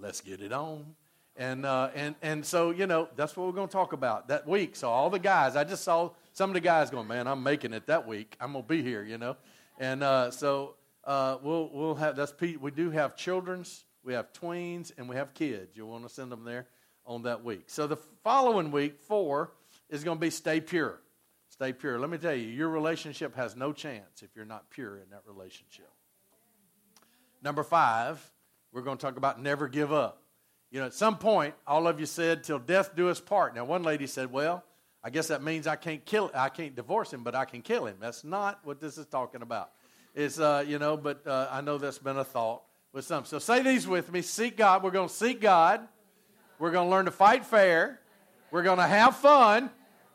Let's 0.00 0.22
get 0.22 0.40
it 0.40 0.50
on. 0.50 0.86
And, 1.36 1.66
uh, 1.66 1.90
and, 1.94 2.14
and 2.22 2.44
so, 2.44 2.70
you 2.70 2.86
know, 2.86 3.10
that's 3.16 3.36
what 3.36 3.46
we're 3.46 3.52
going 3.52 3.68
to 3.68 3.72
talk 3.72 3.92
about 3.92 4.28
that 4.28 4.48
week. 4.48 4.76
So, 4.76 4.88
all 4.88 5.10
the 5.10 5.18
guys, 5.18 5.56
I 5.56 5.62
just 5.62 5.84
saw 5.84 6.12
some 6.32 6.48
of 6.50 6.54
the 6.54 6.60
guys 6.60 6.88
going, 6.88 7.06
Man, 7.06 7.28
I'm 7.28 7.42
making 7.42 7.74
it 7.74 7.86
that 7.86 8.08
week. 8.08 8.34
I'm 8.40 8.52
going 8.52 8.64
to 8.64 8.68
be 8.68 8.82
here, 8.82 9.04
you 9.04 9.18
know. 9.18 9.36
And 9.78 10.02
uh, 10.02 10.30
so 10.30 10.74
uh, 11.04 11.38
we'll, 11.42 11.70
we'll 11.72 11.94
have, 11.94 12.16
that's, 12.16 12.32
Pete. 12.32 12.60
we 12.60 12.70
do 12.70 12.90
have 12.90 13.16
children's, 13.16 13.84
we 14.02 14.12
have 14.12 14.32
tweens, 14.32 14.92
and 14.98 15.08
we 15.08 15.16
have 15.16 15.34
kids. 15.34 15.76
You'll 15.76 15.90
want 15.90 16.06
to 16.06 16.12
send 16.12 16.32
them 16.32 16.44
there 16.44 16.66
on 17.06 17.22
that 17.22 17.44
week. 17.44 17.64
So 17.66 17.86
the 17.86 17.96
following 18.24 18.70
week, 18.70 18.98
four, 18.98 19.52
is 19.88 20.04
going 20.04 20.18
to 20.18 20.20
be 20.20 20.30
stay 20.30 20.60
pure. 20.60 21.00
Stay 21.48 21.72
pure. 21.72 21.98
Let 21.98 22.10
me 22.10 22.18
tell 22.18 22.34
you, 22.34 22.48
your 22.48 22.68
relationship 22.68 23.34
has 23.36 23.56
no 23.56 23.72
chance 23.72 24.22
if 24.22 24.36
you're 24.36 24.44
not 24.44 24.68
pure 24.70 24.96
in 24.96 25.10
that 25.10 25.22
relationship. 25.26 25.90
Number 27.42 27.62
five, 27.62 28.20
we're 28.72 28.82
going 28.82 28.98
to 28.98 29.02
talk 29.02 29.16
about 29.16 29.40
never 29.40 29.68
give 29.68 29.92
up. 29.92 30.22
You 30.70 30.80
know, 30.80 30.86
at 30.86 30.94
some 30.94 31.16
point, 31.16 31.54
all 31.66 31.86
of 31.86 31.98
you 31.98 32.06
said, 32.06 32.44
till 32.44 32.58
death 32.58 32.94
do 32.94 33.08
us 33.08 33.20
part. 33.20 33.54
Now, 33.54 33.64
one 33.64 33.82
lady 33.82 34.06
said, 34.06 34.30
well, 34.30 34.64
I 35.02 35.10
guess 35.10 35.28
that 35.28 35.42
means 35.42 35.66
I 35.66 35.76
can't 35.76 36.04
kill, 36.04 36.30
I 36.34 36.48
can't 36.48 36.74
divorce 36.74 37.12
him, 37.12 37.22
but 37.22 37.34
I 37.34 37.44
can 37.44 37.62
kill 37.62 37.86
him. 37.86 37.96
That's 38.00 38.24
not 38.24 38.60
what 38.64 38.80
this 38.80 38.98
is 38.98 39.06
talking 39.06 39.42
about. 39.42 39.70
It's, 40.14 40.40
uh, 40.40 40.64
you 40.66 40.78
know, 40.78 40.96
but 40.96 41.26
uh, 41.26 41.48
I 41.50 41.60
know 41.60 41.78
that's 41.78 41.98
been 41.98 42.16
a 42.16 42.24
thought 42.24 42.62
with 42.92 43.04
some. 43.04 43.24
So 43.24 43.38
say 43.38 43.62
these 43.62 43.86
with 43.86 44.12
me 44.12 44.22
seek 44.22 44.56
God. 44.56 44.82
We're 44.82 44.90
going 44.90 45.08
to 45.08 45.14
seek 45.14 45.40
God. 45.40 45.86
We're 46.58 46.72
going 46.72 46.86
to 46.86 46.90
learn 46.90 47.04
to 47.04 47.12
fight 47.12 47.46
fair. 47.46 48.00
We're 48.50 48.64
going 48.64 48.78
to 48.78 48.86
have 48.86 49.16
fun. 49.16 49.70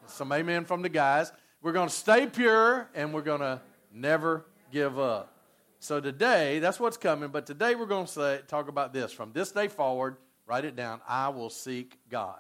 Some 0.08 0.34
amen 0.34 0.66
from 0.66 0.82
the 0.82 0.90
guys. 0.90 1.32
We're 1.62 1.72
going 1.72 1.88
to 1.88 1.96
stay 1.96 2.28
pure 2.28 2.90
and 2.94 3.14
we're 3.14 3.22
going 3.22 3.40
to 3.40 3.62
never 3.94 4.46
give 4.72 5.00
up. 5.00 5.34
So 5.80 6.02
today, 6.02 6.60
that's 6.60 6.80
what's 6.80 6.98
coming, 6.98 7.30
but 7.30 7.46
today 7.46 7.76
we're 7.76 7.86
going 7.86 8.08
to 8.08 8.42
talk 8.48 8.68
about 8.68 8.94
this. 8.94 9.12
From 9.12 9.32
this 9.34 9.52
day 9.52 9.68
forward, 9.68 10.18
write 10.46 10.66
it 10.66 10.76
down 10.76 11.02
I 11.08 11.30
will 11.30 11.50
seek 11.50 11.98
God. 12.10 12.40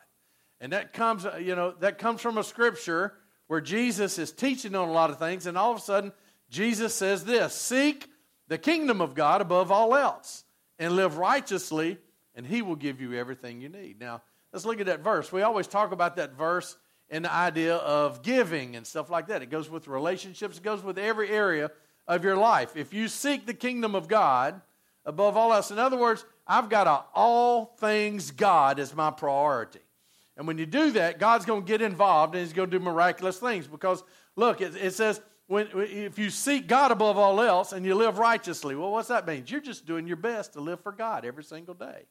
And 0.63 0.71
that 0.71 0.93
comes, 0.93 1.25
uh, 1.25 1.35
you 1.35 1.57
know, 1.57 1.73
that 1.81 1.97
comes 1.97 2.21
from 2.21 2.37
a 2.37 2.43
scripture 2.43 3.15
where 3.47 3.59
Jesus 3.59 4.17
is 4.17 4.31
teaching 4.31 4.75
on 4.75 4.87
a 4.87 4.91
lot 4.93 5.09
of 5.09 5.19
things, 5.19 5.45
and 5.45 5.57
all 5.57 5.73
of 5.73 5.77
a 5.77 5.81
sudden, 5.81 6.13
Jesus 6.49 6.95
says 6.95 7.25
this 7.25 7.53
Seek 7.53 8.07
the 8.47 8.57
kingdom 8.57 9.01
of 9.01 9.13
God 9.13 9.41
above 9.41 9.73
all 9.73 9.93
else, 9.93 10.45
and 10.79 10.95
live 10.95 11.17
righteously, 11.17 11.97
and 12.33 12.45
he 12.45 12.61
will 12.61 12.77
give 12.77 13.01
you 13.01 13.13
everything 13.13 13.59
you 13.59 13.67
need. 13.67 13.99
Now, 13.99 14.21
let's 14.53 14.63
look 14.65 14.79
at 14.79 14.85
that 14.85 15.01
verse. 15.01 15.33
We 15.33 15.41
always 15.41 15.67
talk 15.67 15.91
about 15.91 16.15
that 16.15 16.37
verse 16.37 16.77
and 17.09 17.25
the 17.25 17.33
idea 17.33 17.75
of 17.75 18.23
giving 18.23 18.77
and 18.77 18.87
stuff 18.87 19.09
like 19.09 19.27
that. 19.27 19.41
It 19.41 19.49
goes 19.49 19.69
with 19.69 19.89
relationships, 19.89 20.59
it 20.59 20.63
goes 20.63 20.81
with 20.81 20.97
every 20.97 21.27
area 21.29 21.71
of 22.07 22.23
your 22.23 22.37
life. 22.37 22.77
If 22.77 22.93
you 22.93 23.09
seek 23.09 23.45
the 23.45 23.53
kingdom 23.53 23.95
of 23.95 24.07
God 24.07 24.61
above 25.05 25.35
all 25.35 25.53
else. 25.53 25.71
In 25.71 25.79
other 25.79 25.97
words, 25.97 26.25
I've 26.47 26.69
got 26.69 26.87
a 26.87 27.03
all 27.13 27.65
things 27.77 28.31
God 28.31 28.79
as 28.79 28.95
my 28.95 29.11
priority. 29.11 29.79
And 30.35 30.47
when 30.47 30.57
you 30.57 30.65
do 30.65 30.91
that, 30.91 31.19
God's 31.19 31.45
going 31.45 31.61
to 31.61 31.67
get 31.67 31.81
involved 31.81 32.33
and 32.33 32.43
He's 32.43 32.53
going 32.53 32.69
to 32.69 32.79
do 32.79 32.83
miraculous 32.83 33.37
things. 33.37 33.67
Because, 33.67 34.03
look, 34.35 34.61
it, 34.61 34.75
it 34.75 34.93
says, 34.93 35.21
when, 35.47 35.67
if 35.75 36.17
you 36.17 36.29
seek 36.29 36.67
God 36.67 36.91
above 36.91 37.17
all 37.17 37.41
else 37.41 37.73
and 37.73 37.85
you 37.85 37.95
live 37.95 38.17
righteously, 38.17 38.75
well, 38.75 38.91
what's 38.91 39.09
that 39.09 39.27
mean? 39.27 39.43
You're 39.47 39.61
just 39.61 39.85
doing 39.85 40.07
your 40.07 40.17
best 40.17 40.53
to 40.53 40.61
live 40.61 40.79
for 40.81 40.91
God 40.91 41.25
every 41.25 41.43
single 41.43 41.75
day. 41.75 42.05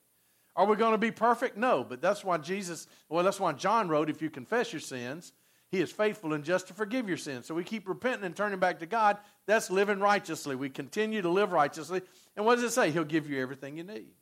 Are 0.54 0.66
we 0.66 0.76
going 0.76 0.92
to 0.92 0.98
be 0.98 1.10
perfect? 1.10 1.56
No, 1.56 1.82
but 1.82 2.02
that's 2.02 2.22
why 2.22 2.38
Jesus, 2.38 2.86
well, 3.08 3.24
that's 3.24 3.40
why 3.40 3.52
John 3.52 3.88
wrote, 3.88 4.10
if 4.10 4.20
you 4.20 4.30
confess 4.30 4.72
your 4.72 4.80
sins, 4.80 5.32
he 5.70 5.80
is 5.80 5.90
faithful 5.90 6.34
and 6.34 6.44
just 6.44 6.68
to 6.68 6.74
forgive 6.74 7.08
your 7.08 7.16
sins. 7.16 7.46
So 7.46 7.54
we 7.54 7.64
keep 7.64 7.88
repenting 7.88 8.26
and 8.26 8.36
turning 8.36 8.58
back 8.58 8.80
to 8.80 8.86
God. 8.86 9.16
That's 9.46 9.70
living 9.70 9.98
righteously. 9.98 10.54
We 10.54 10.68
continue 10.68 11.22
to 11.22 11.30
live 11.30 11.52
righteously. 11.52 12.02
And 12.36 12.44
what 12.44 12.56
does 12.56 12.64
it 12.64 12.72
say? 12.72 12.90
He'll 12.90 13.04
give 13.04 13.28
you 13.28 13.40
everything 13.40 13.78
you 13.78 13.84
need. 13.84 14.12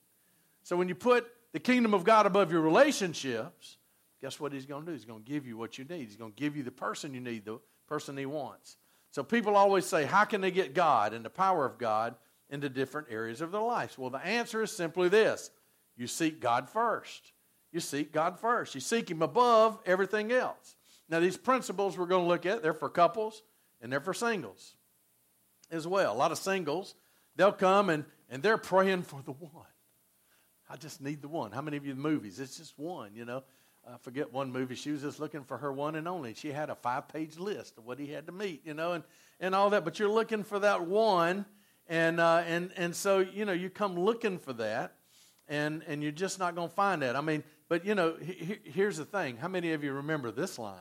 So 0.62 0.76
when 0.76 0.88
you 0.88 0.94
put 0.94 1.26
the 1.52 1.58
kingdom 1.58 1.92
of 1.92 2.04
God 2.04 2.26
above 2.26 2.52
your 2.52 2.60
relationships, 2.60 3.78
guess 4.20 4.38
what 4.38 4.52
he's 4.52 4.66
going 4.66 4.84
to 4.84 4.86
do? 4.86 4.92
He's 4.92 5.04
going 5.04 5.22
to 5.22 5.30
give 5.30 5.46
you 5.46 5.56
what 5.56 5.78
you 5.78 5.84
need. 5.84 6.06
He's 6.06 6.16
going 6.16 6.32
to 6.32 6.40
give 6.40 6.56
you 6.56 6.62
the 6.62 6.70
person 6.70 7.14
you 7.14 7.20
need, 7.20 7.44
the 7.44 7.58
person 7.88 8.16
he 8.16 8.26
wants. 8.26 8.76
So 9.10 9.22
people 9.22 9.56
always 9.56 9.86
say, 9.86 10.04
how 10.04 10.24
can 10.24 10.40
they 10.40 10.50
get 10.50 10.74
God 10.74 11.12
and 11.14 11.24
the 11.24 11.30
power 11.30 11.64
of 11.66 11.78
God 11.78 12.14
into 12.48 12.68
different 12.68 13.08
areas 13.10 13.40
of 13.40 13.52
their 13.52 13.60
lives? 13.60 13.98
Well, 13.98 14.10
the 14.10 14.24
answer 14.24 14.62
is 14.62 14.70
simply 14.70 15.08
this 15.08 15.50
you 15.96 16.06
seek 16.06 16.40
God 16.40 16.68
first. 16.68 17.32
You 17.72 17.80
seek 17.80 18.12
God 18.12 18.38
first. 18.38 18.74
You 18.74 18.80
seek 18.80 19.10
Him 19.10 19.22
above 19.22 19.78
everything 19.86 20.32
else. 20.32 20.76
Now, 21.08 21.20
these 21.20 21.36
principles 21.36 21.98
we're 21.98 22.06
going 22.06 22.24
to 22.24 22.28
look 22.28 22.46
at, 22.46 22.62
they're 22.62 22.72
for 22.72 22.88
couples 22.88 23.42
and 23.80 23.92
they're 23.92 24.00
for 24.00 24.14
singles 24.14 24.74
as 25.70 25.86
well. 25.86 26.12
A 26.12 26.16
lot 26.16 26.32
of 26.32 26.38
singles, 26.38 26.94
they'll 27.36 27.52
come 27.52 27.90
and, 27.90 28.04
and 28.28 28.42
they're 28.42 28.58
praying 28.58 29.02
for 29.02 29.20
the 29.24 29.32
one. 29.32 29.66
I 30.68 30.76
just 30.76 31.00
need 31.00 31.20
the 31.20 31.28
one. 31.28 31.50
How 31.50 31.62
many 31.62 31.76
of 31.76 31.84
you 31.84 31.92
in 31.92 32.00
movies? 32.00 32.38
It's 32.38 32.56
just 32.56 32.78
one, 32.78 33.10
you 33.14 33.24
know. 33.24 33.42
I 33.86 33.96
forget 34.02 34.32
one 34.32 34.52
movie. 34.52 34.74
She 34.74 34.90
was 34.90 35.02
just 35.02 35.20
looking 35.20 35.44
for 35.44 35.58
her 35.58 35.72
one 35.72 35.94
and 35.96 36.06
only. 36.06 36.34
She 36.34 36.52
had 36.52 36.70
a 36.70 36.74
five 36.74 37.08
page 37.08 37.38
list 37.38 37.78
of 37.78 37.86
what 37.86 37.98
he 37.98 38.06
had 38.06 38.26
to 38.26 38.32
meet, 38.32 38.62
you 38.64 38.74
know, 38.74 38.92
and, 38.92 39.04
and 39.40 39.54
all 39.54 39.70
that. 39.70 39.84
But 39.84 39.98
you're 39.98 40.10
looking 40.10 40.44
for 40.44 40.58
that 40.58 40.86
one. 40.86 41.46
And, 41.88 42.20
uh, 42.20 42.44
and, 42.46 42.70
and 42.76 42.94
so, 42.94 43.18
you 43.18 43.44
know, 43.44 43.52
you 43.52 43.68
come 43.68 43.98
looking 43.98 44.38
for 44.38 44.52
that 44.54 44.94
and, 45.48 45.82
and 45.88 46.02
you're 46.02 46.12
just 46.12 46.38
not 46.38 46.54
going 46.54 46.68
to 46.68 46.74
find 46.74 47.02
that. 47.02 47.16
I 47.16 47.20
mean, 47.20 47.42
but 47.68 47.84
you 47.84 47.94
know, 47.94 48.14
he, 48.20 48.58
here's 48.64 48.96
the 48.96 49.04
thing. 49.04 49.36
How 49.36 49.48
many 49.48 49.72
of 49.72 49.82
you 49.84 49.92
remember 49.92 50.30
this 50.30 50.58
line? 50.58 50.78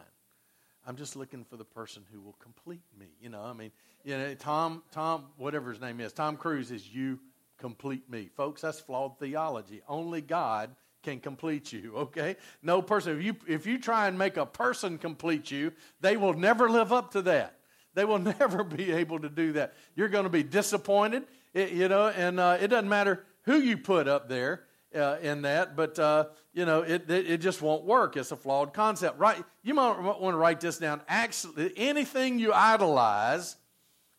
I'm 0.87 0.95
just 0.95 1.15
looking 1.15 1.43
for 1.43 1.57
the 1.57 1.65
person 1.65 2.03
who 2.13 2.21
will 2.21 2.37
complete 2.39 2.83
me. 2.97 3.07
You 3.21 3.29
know, 3.29 3.41
I 3.41 3.53
mean, 3.53 3.71
you 4.03 4.17
know, 4.17 4.33
Tom, 4.35 4.83
Tom, 4.91 5.25
whatever 5.37 5.71
his 5.71 5.81
name 5.81 5.99
is, 5.99 6.13
Tom 6.13 6.37
Cruise 6.37 6.71
is 6.71 6.87
you 6.87 7.19
complete 7.57 8.09
me. 8.09 8.29
Folks, 8.37 8.61
that's 8.61 8.79
flawed 8.79 9.19
theology. 9.19 9.81
Only 9.87 10.21
God 10.21 10.75
can 11.03 11.19
complete 11.19 11.71
you, 11.71 11.93
okay? 11.95 12.35
No 12.61 12.81
person. 12.81 13.17
If 13.17 13.23
you, 13.23 13.35
if 13.47 13.65
you 13.65 13.79
try 13.79 14.07
and 14.07 14.17
make 14.17 14.37
a 14.37 14.45
person 14.45 14.97
complete 14.97 15.49
you, 15.51 15.71
they 16.01 16.17
will 16.17 16.33
never 16.33 16.69
live 16.69 16.91
up 16.91 17.11
to 17.11 17.21
that. 17.23 17.59
They 17.93 18.05
will 18.05 18.19
never 18.39 18.63
be 18.63 18.91
able 18.91 19.19
to 19.19 19.29
do 19.29 19.53
that. 19.53 19.73
You're 19.95 20.09
going 20.09 20.25
to 20.25 20.29
be 20.29 20.43
disappointed, 20.43 21.23
you 21.53 21.87
know, 21.87 22.07
and 22.07 22.39
uh, 22.39 22.57
it 22.59 22.67
doesn't 22.67 22.89
matter 22.89 23.25
who 23.43 23.57
you 23.57 23.77
put 23.77 24.07
up 24.07 24.29
there 24.29 24.63
uh, 24.95 25.17
in 25.21 25.43
that, 25.43 25.75
but 25.75 25.97
uh, 25.99 26.25
you 26.53 26.65
know 26.65 26.81
it, 26.81 27.09
it, 27.09 27.29
it 27.29 27.37
just 27.41 27.61
won't 27.61 27.83
work. 27.83 28.17
It's 28.17 28.31
a 28.31 28.35
flawed 28.35 28.73
concept, 28.73 29.19
right? 29.19 29.43
You 29.63 29.73
might 29.73 29.99
want 29.99 30.33
to 30.33 30.37
write 30.37 30.59
this 30.59 30.77
down. 30.77 31.01
Actually, 31.07 31.73
anything 31.77 32.39
you 32.39 32.53
idolize, 32.53 33.55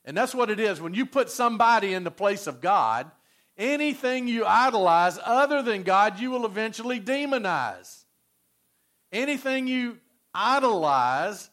and 0.04 0.16
that's 0.16 0.34
what 0.34 0.50
it 0.50 0.60
is. 0.60 0.80
When 0.80 0.94
you 0.94 1.06
put 1.06 1.30
somebody 1.30 1.92
in 1.92 2.04
the 2.04 2.10
place 2.10 2.46
of 2.46 2.60
God, 2.60 3.10
anything 3.56 4.28
you 4.28 4.44
idolize 4.46 5.18
other 5.24 5.62
than 5.62 5.82
God, 5.82 6.18
you 6.18 6.30
will 6.30 6.46
eventually 6.46 7.00
demonize. 7.00 8.04
Anything 9.12 9.66
you 9.66 9.98
idolize 10.34 11.50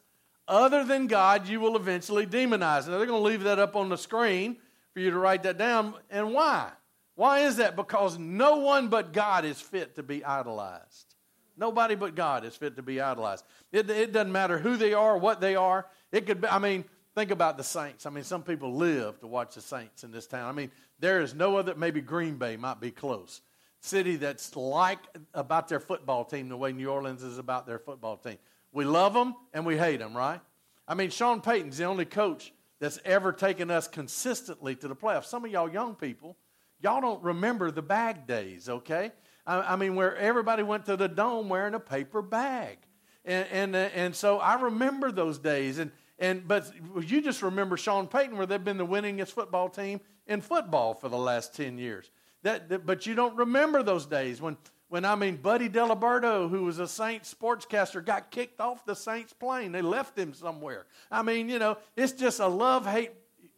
other 0.47 0.83
than 0.83 1.07
God, 1.07 1.47
you 1.47 1.59
will 1.59 1.75
eventually 1.75 2.25
demonize. 2.25 2.87
Now 2.87 2.97
they're 2.97 3.07
going 3.07 3.21
to 3.21 3.27
leave 3.27 3.43
that 3.43 3.59
up 3.59 3.75
on 3.75 3.89
the 3.89 3.97
screen 3.97 4.57
for 4.93 4.99
you 4.99 5.11
to 5.11 5.17
write 5.19 5.43
that 5.43 5.57
down. 5.57 5.93
And 6.09 6.33
why? 6.33 6.69
Why 7.15 7.39
is 7.39 7.57
that? 7.57 7.75
Because 7.75 8.17
no 8.17 8.57
one 8.57 8.89
but 8.89 9.11
God 9.11 9.43
is 9.43 9.59
fit 9.59 9.95
to 9.95 10.03
be 10.03 10.23
idolized. 10.23 11.15
Nobody 11.57 11.95
but 11.95 12.13
God 12.13 12.45
is 12.45 12.55
fit 12.55 12.75
to 12.75 12.83
be 12.83 13.01
idolized. 13.01 13.43
It, 13.71 13.89
it 13.89 14.13
doesn't 14.13 14.31
matter 14.31 14.59
who 14.59 14.77
they 14.77 14.93
are, 14.93 15.17
what 15.17 15.41
they 15.41 15.55
are. 15.55 15.87
It 16.11 16.27
could 16.27 16.41
be, 16.41 16.47
I 16.47 16.59
mean, 16.59 16.85
think 17.17 17.31
about 17.31 17.57
the 17.57 17.63
saints. 17.63 18.05
I 18.05 18.11
mean, 18.11 18.23
some 18.23 18.43
people 18.43 18.75
live 18.75 19.19
to 19.21 19.27
watch 19.27 19.55
the 19.55 19.61
saints 19.61 20.03
in 20.03 20.11
this 20.11 20.27
town. 20.27 20.47
I 20.47 20.51
mean, 20.51 20.69
there 20.99 21.21
is 21.21 21.33
no 21.33 21.57
other, 21.57 21.73
maybe 21.73 21.99
Green 21.99 22.35
Bay 22.35 22.57
might 22.57 22.79
be 22.79 22.91
close. 22.91 23.41
City 23.79 24.17
that's 24.17 24.55
like 24.55 24.99
about 25.33 25.67
their 25.67 25.79
football 25.79 26.25
team 26.25 26.47
the 26.47 26.57
way 26.57 26.71
New 26.71 26.89
Orleans 26.89 27.23
is 27.23 27.39
about 27.39 27.65
their 27.65 27.79
football 27.79 28.17
team. 28.17 28.37
We 28.71 28.85
love 28.85 29.15
them 29.15 29.35
and 29.53 29.65
we 29.65 29.77
hate 29.77 29.97
them, 29.97 30.15
right? 30.15 30.39
I 30.87 30.93
mean, 30.93 31.09
Sean 31.09 31.41
Payton's 31.41 31.77
the 31.77 31.85
only 31.85 32.05
coach 32.05 32.53
that's 32.79 32.99
ever 33.03 33.31
taken 33.31 33.71
us 33.71 33.87
consistently 33.87 34.75
to 34.75 34.87
the 34.87 34.95
playoffs. 34.95 35.25
Some 35.25 35.43
of 35.43 35.51
y'all 35.51 35.69
young 35.69 35.95
people, 35.95 36.37
Y'all 36.79 37.01
don't 37.01 37.23
remember 37.23 37.71
the 37.71 37.81
bag 37.81 38.27
days, 38.27 38.69
okay? 38.69 39.11
I, 39.45 39.73
I 39.73 39.75
mean, 39.75 39.95
where 39.95 40.15
everybody 40.15 40.61
went 40.61 40.85
to 40.85 40.95
the 40.95 41.07
dome 41.07 41.49
wearing 41.49 41.73
a 41.73 41.79
paper 41.79 42.21
bag. 42.21 42.77
And, 43.25 43.47
and, 43.51 43.75
and 43.75 44.15
so 44.15 44.37
I 44.37 44.61
remember 44.61 45.11
those 45.11 45.39
days. 45.39 45.79
And, 45.79 45.91
and, 46.19 46.47
but 46.47 46.71
you 47.01 47.21
just 47.21 47.43
remember 47.43 47.77
Sean 47.77 48.07
Payton, 48.07 48.37
where 48.37 48.47
they've 48.47 48.63
been 48.63 48.77
the 48.77 48.87
winningest 48.87 49.29
football 49.29 49.69
team 49.69 50.01
in 50.25 50.41
football 50.41 50.95
for 50.95 51.09
the 51.09 51.17
last 51.17 51.55
10 51.55 51.77
years. 51.77 52.09
That, 52.43 52.69
that, 52.69 52.85
but 52.85 53.05
you 53.05 53.13
don't 53.13 53.35
remember 53.35 53.83
those 53.83 54.05
days 54.05 54.41
when, 54.41 54.57
when 54.89 55.05
I 55.05 55.15
mean, 55.15 55.35
Buddy 55.35 55.69
Diliberto, 55.69 56.49
who 56.49 56.63
was 56.63 56.79
a 56.79 56.87
Saints 56.87 57.33
sportscaster, 57.33 58.03
got 58.03 58.31
kicked 58.31 58.59
off 58.59 58.83
the 58.85 58.95
Saints 58.95 59.33
plane. 59.33 59.71
They 59.71 59.81
left 59.81 60.17
him 60.17 60.33
somewhere. 60.33 60.87
I 61.11 61.21
mean, 61.21 61.49
you 61.49 61.59
know, 61.59 61.77
it's 61.95 62.13
just 62.13 62.39
a 62.39 62.47
love 62.47 62.87
hate 62.87 63.11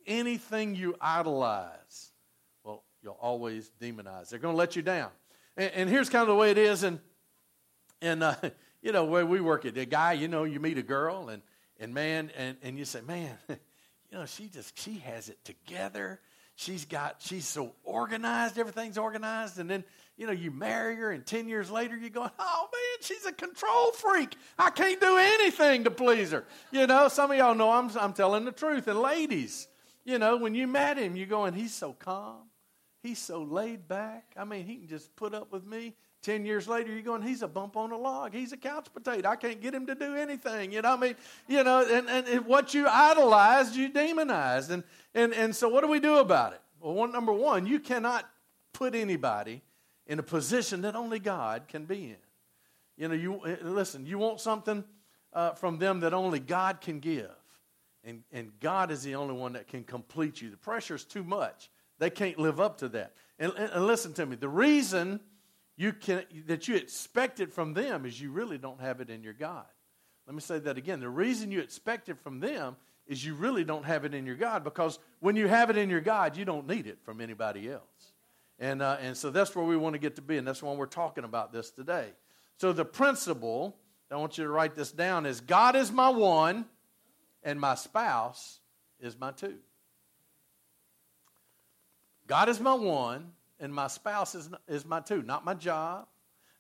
anything 0.06 0.75
you 0.75 0.96
idolize 1.00 2.12
Well, 2.63 2.84
you'll 3.01 3.18
always 3.22 3.72
demonize. 3.82 4.30
They're 4.30 4.39
going 4.39 4.54
to 4.54 4.58
let 4.58 4.75
you 4.75 4.82
down. 4.82 5.12
And, 5.56 5.72
and, 5.74 5.89
here's 5.89 6.10
kind 6.10 6.24
of 6.24 6.30
the 6.30 6.36
way 6.36 6.51
it 6.51 6.58
is. 6.58 6.84
And, 6.84 7.00
and 8.01 8.24
uh, 8.24 8.36
you 8.82 8.92
know, 8.92 9.06
where 9.06 9.25
we 9.25 9.39
work 9.39 9.66
at, 9.66 9.78
a 9.78 9.86
guy, 9.86 10.13
you 10.13 10.28
know, 10.28 10.44
you 10.44 10.60
meet 10.60 10.78
a 10.78 10.84
girl, 10.84 11.30
and, 11.30 11.42
and 11.79 11.93
man, 11.93 12.31
and, 12.38 12.57
and 12.62 12.77
you 12.77 12.86
say, 12.86 13.01
man, 13.01 13.36
you 13.50 13.57
know, 14.12 14.25
she 14.25 14.48
just, 14.48 14.77
she 14.79 15.00
has 15.00 15.29
it 15.29 15.43
together. 15.45 16.19
She's 16.55 16.86
got, 16.86 17.17
she's 17.19 17.48
so 17.48 17.74
organized, 17.83 18.57
everything's 18.57 18.98
organized. 18.98 19.59
And 19.59 19.69
then, 19.69 19.86
you 20.17 20.27
know, 20.27 20.33
you 20.33 20.51
marry 20.51 20.95
her, 20.98 21.12
and 21.12 21.25
10 21.25 21.48
years 21.48 21.71
later, 21.71 21.95
you're 21.95 22.09
going, 22.09 22.31
oh 22.38 22.67
man, 22.71 23.01
she's 23.01 23.25
a 23.25 23.31
control 23.31 23.91
freak. 23.91 24.36
I 24.57 24.69
can't 24.69 25.00
do 25.00 25.17
anything 25.17 25.86
to 25.86 25.91
please 25.91 26.31
her. 26.31 26.45
You 26.71 26.86
know, 26.86 27.07
some 27.07 27.31
of 27.31 27.38
y'all 27.38 27.55
know 27.55 27.71
I'm, 27.71 27.89
I'm 27.98 28.12
telling 28.12 28.43
the 28.43 28.51
truth. 28.51 28.88
And 28.89 29.01
ladies, 29.01 29.69
you 30.03 30.19
know, 30.19 30.36
when 30.36 30.53
you 30.53 30.67
met 30.67 30.98
him, 30.98 31.15
you're 31.15 31.27
going, 31.27 31.53
he's 31.53 31.74
so 31.74 31.93
calm. 31.93 32.50
He's 33.01 33.19
so 33.19 33.43
laid 33.43 33.88
back. 33.88 34.33
I 34.36 34.43
mean, 34.43 34.65
he 34.65 34.75
can 34.75 34.88
just 34.89 35.15
put 35.15 35.33
up 35.33 35.53
with 35.53 35.65
me. 35.65 35.95
Ten 36.21 36.45
years 36.45 36.67
later, 36.67 36.91
you're 36.91 37.01
going, 37.01 37.21
he's 37.21 37.43
a 37.43 37.47
bump 37.47 37.77
on 37.77 37.91
a 37.91 37.97
log. 37.97 38.33
He's 38.33 38.51
a 38.51 38.57
couch 38.57 38.88
potato. 38.93 39.29
I 39.29 39.38
can't 39.38 39.61
get 39.61 39.73
him 39.73 39.88
to 39.88 39.95
do 39.95 40.15
anything. 40.15 40.73
You 40.73 40.81
know, 40.81 40.93
I 40.93 40.97
mean, 40.97 41.15
you 41.47 41.63
know, 41.63 41.85
and, 41.89 42.09
and, 42.09 42.45
what 42.45 42.73
you 42.73 42.88
idolized, 42.88 43.73
you 43.75 43.88
demonized. 43.88 44.69
And, 44.69 44.83
and, 45.15 45.33
and 45.33 45.55
so 45.55 45.69
what 45.69 45.81
do 45.81 45.88
we 45.88 46.01
do 46.01 46.17
about 46.17 46.53
it? 46.53 46.61
Well, 46.81 46.93
one, 46.93 47.13
number 47.13 47.31
one, 47.31 47.65
you 47.65 47.79
cannot 47.79 48.29
put 48.73 48.95
anybody 48.95 49.61
in 50.07 50.19
a 50.19 50.23
position 50.23 50.81
that 50.81 50.95
only 50.95 51.19
God 51.19 51.67
can 51.69 51.85
be 51.85 52.05
in. 52.05 52.17
You 52.97 53.07
know, 53.07 53.13
you 53.13 53.39
eh, 53.45 53.55
listen, 53.61 54.05
you 54.05 54.17
want 54.17 54.41
something 54.41 54.83
uh, 55.31 55.51
from 55.51 55.77
them 55.77 56.01
that 56.01 56.13
only 56.13 56.39
God 56.39 56.81
can 56.81 56.99
give. 56.99 57.31
And, 58.03 58.23
and 58.31 58.51
God 58.59 58.91
is 58.91 59.03
the 59.03 59.15
only 59.15 59.35
one 59.35 59.53
that 59.53 59.67
can 59.67 59.83
complete 59.83 60.41
you. 60.41 60.49
The 60.49 60.57
pressure 60.57 60.95
is 60.95 61.05
too 61.05 61.23
much. 61.23 61.69
They 61.97 62.09
can't 62.09 62.39
live 62.39 62.59
up 62.59 62.77
to 62.79 62.89
that. 62.89 63.13
And, 63.38 63.53
and, 63.55 63.85
listen 63.85 64.13
to 64.13 64.25
me. 64.25 64.35
The 64.35 64.49
reason 64.49 65.19
you 65.79 65.93
can 65.93 66.25
that 66.48 66.67
you 66.67 66.75
expect 66.75 67.39
it 67.39 67.53
from 67.53 67.74
them 67.74 68.05
is 68.05 68.19
you 68.19 68.31
really 68.31 68.57
don't 68.57 68.81
have 68.81 69.00
it 69.00 69.09
in 69.09 69.24
your 69.24 69.31
God. 69.31 69.63
Let 70.27 70.36
me 70.36 70.41
say 70.41 70.59
that 70.59 70.77
again. 70.77 71.00
The 71.00 71.07
reason 71.07 71.51
you 71.51 71.62
expect 71.62 72.09
it 72.09 72.19
from 72.19 72.41
them 72.41 72.75
is 73.07 73.25
you 73.25 73.33
really 73.33 73.63
don't 73.63 73.86
have 73.86 74.03
it 74.03 74.13
in 74.13 74.25
your 74.25 74.36
God 74.36 74.65
because 74.65 75.00
when 75.21 75.38
you 75.38 75.48
have 75.48 75.69
it 75.69 75.77
in 75.77 75.89
your 75.89 76.01
God, 76.01 76.36
you 76.36 76.43
don't 76.43 76.67
need 76.67 76.86
it 76.86 77.00
from 77.05 77.21
anybody 77.21 77.71
else. 77.71 78.12
And, 78.59 78.81
uh, 78.81 78.98
and 79.00 79.15
so 79.15 79.29
that's 79.29 79.55
where 79.55 79.63
we 79.63 79.77
want 79.77 79.93
to 79.93 80.00
get 80.00 80.17
to 80.17 80.21
be, 80.21 80.38
and 80.38 80.45
that's 80.45 80.62
why 80.62 80.74
we're 80.74 80.86
talking 80.86 81.24
about 81.24 81.53
this 81.53 81.71
today. 81.71 82.09
So 82.57 82.74
the 82.74 82.83
principle, 82.83 83.77
I 84.12 84.17
want 84.17 84.38
you 84.38 84.43
to 84.43 84.50
write 84.50 84.75
this 84.75 84.91
down, 84.91 85.25
is 85.25 85.39
God 85.39 85.77
is 85.77 85.93
my 85.93 86.09
one, 86.09 86.65
and 87.41 87.57
my 87.57 87.75
spouse 87.75 88.59
is 89.00 89.17
my 89.17 89.31
two. 89.31 89.55
God 92.27 92.50
is 92.50 92.59
my 92.59 92.74
one, 92.74 93.31
and 93.60 93.74
my 93.74 93.88
spouse 93.88 94.36
is, 94.36 94.50
is 94.68 94.86
my 94.86 95.00
two. 95.00 95.22
Not 95.22 95.46
my 95.46 95.54
job, 95.54 96.08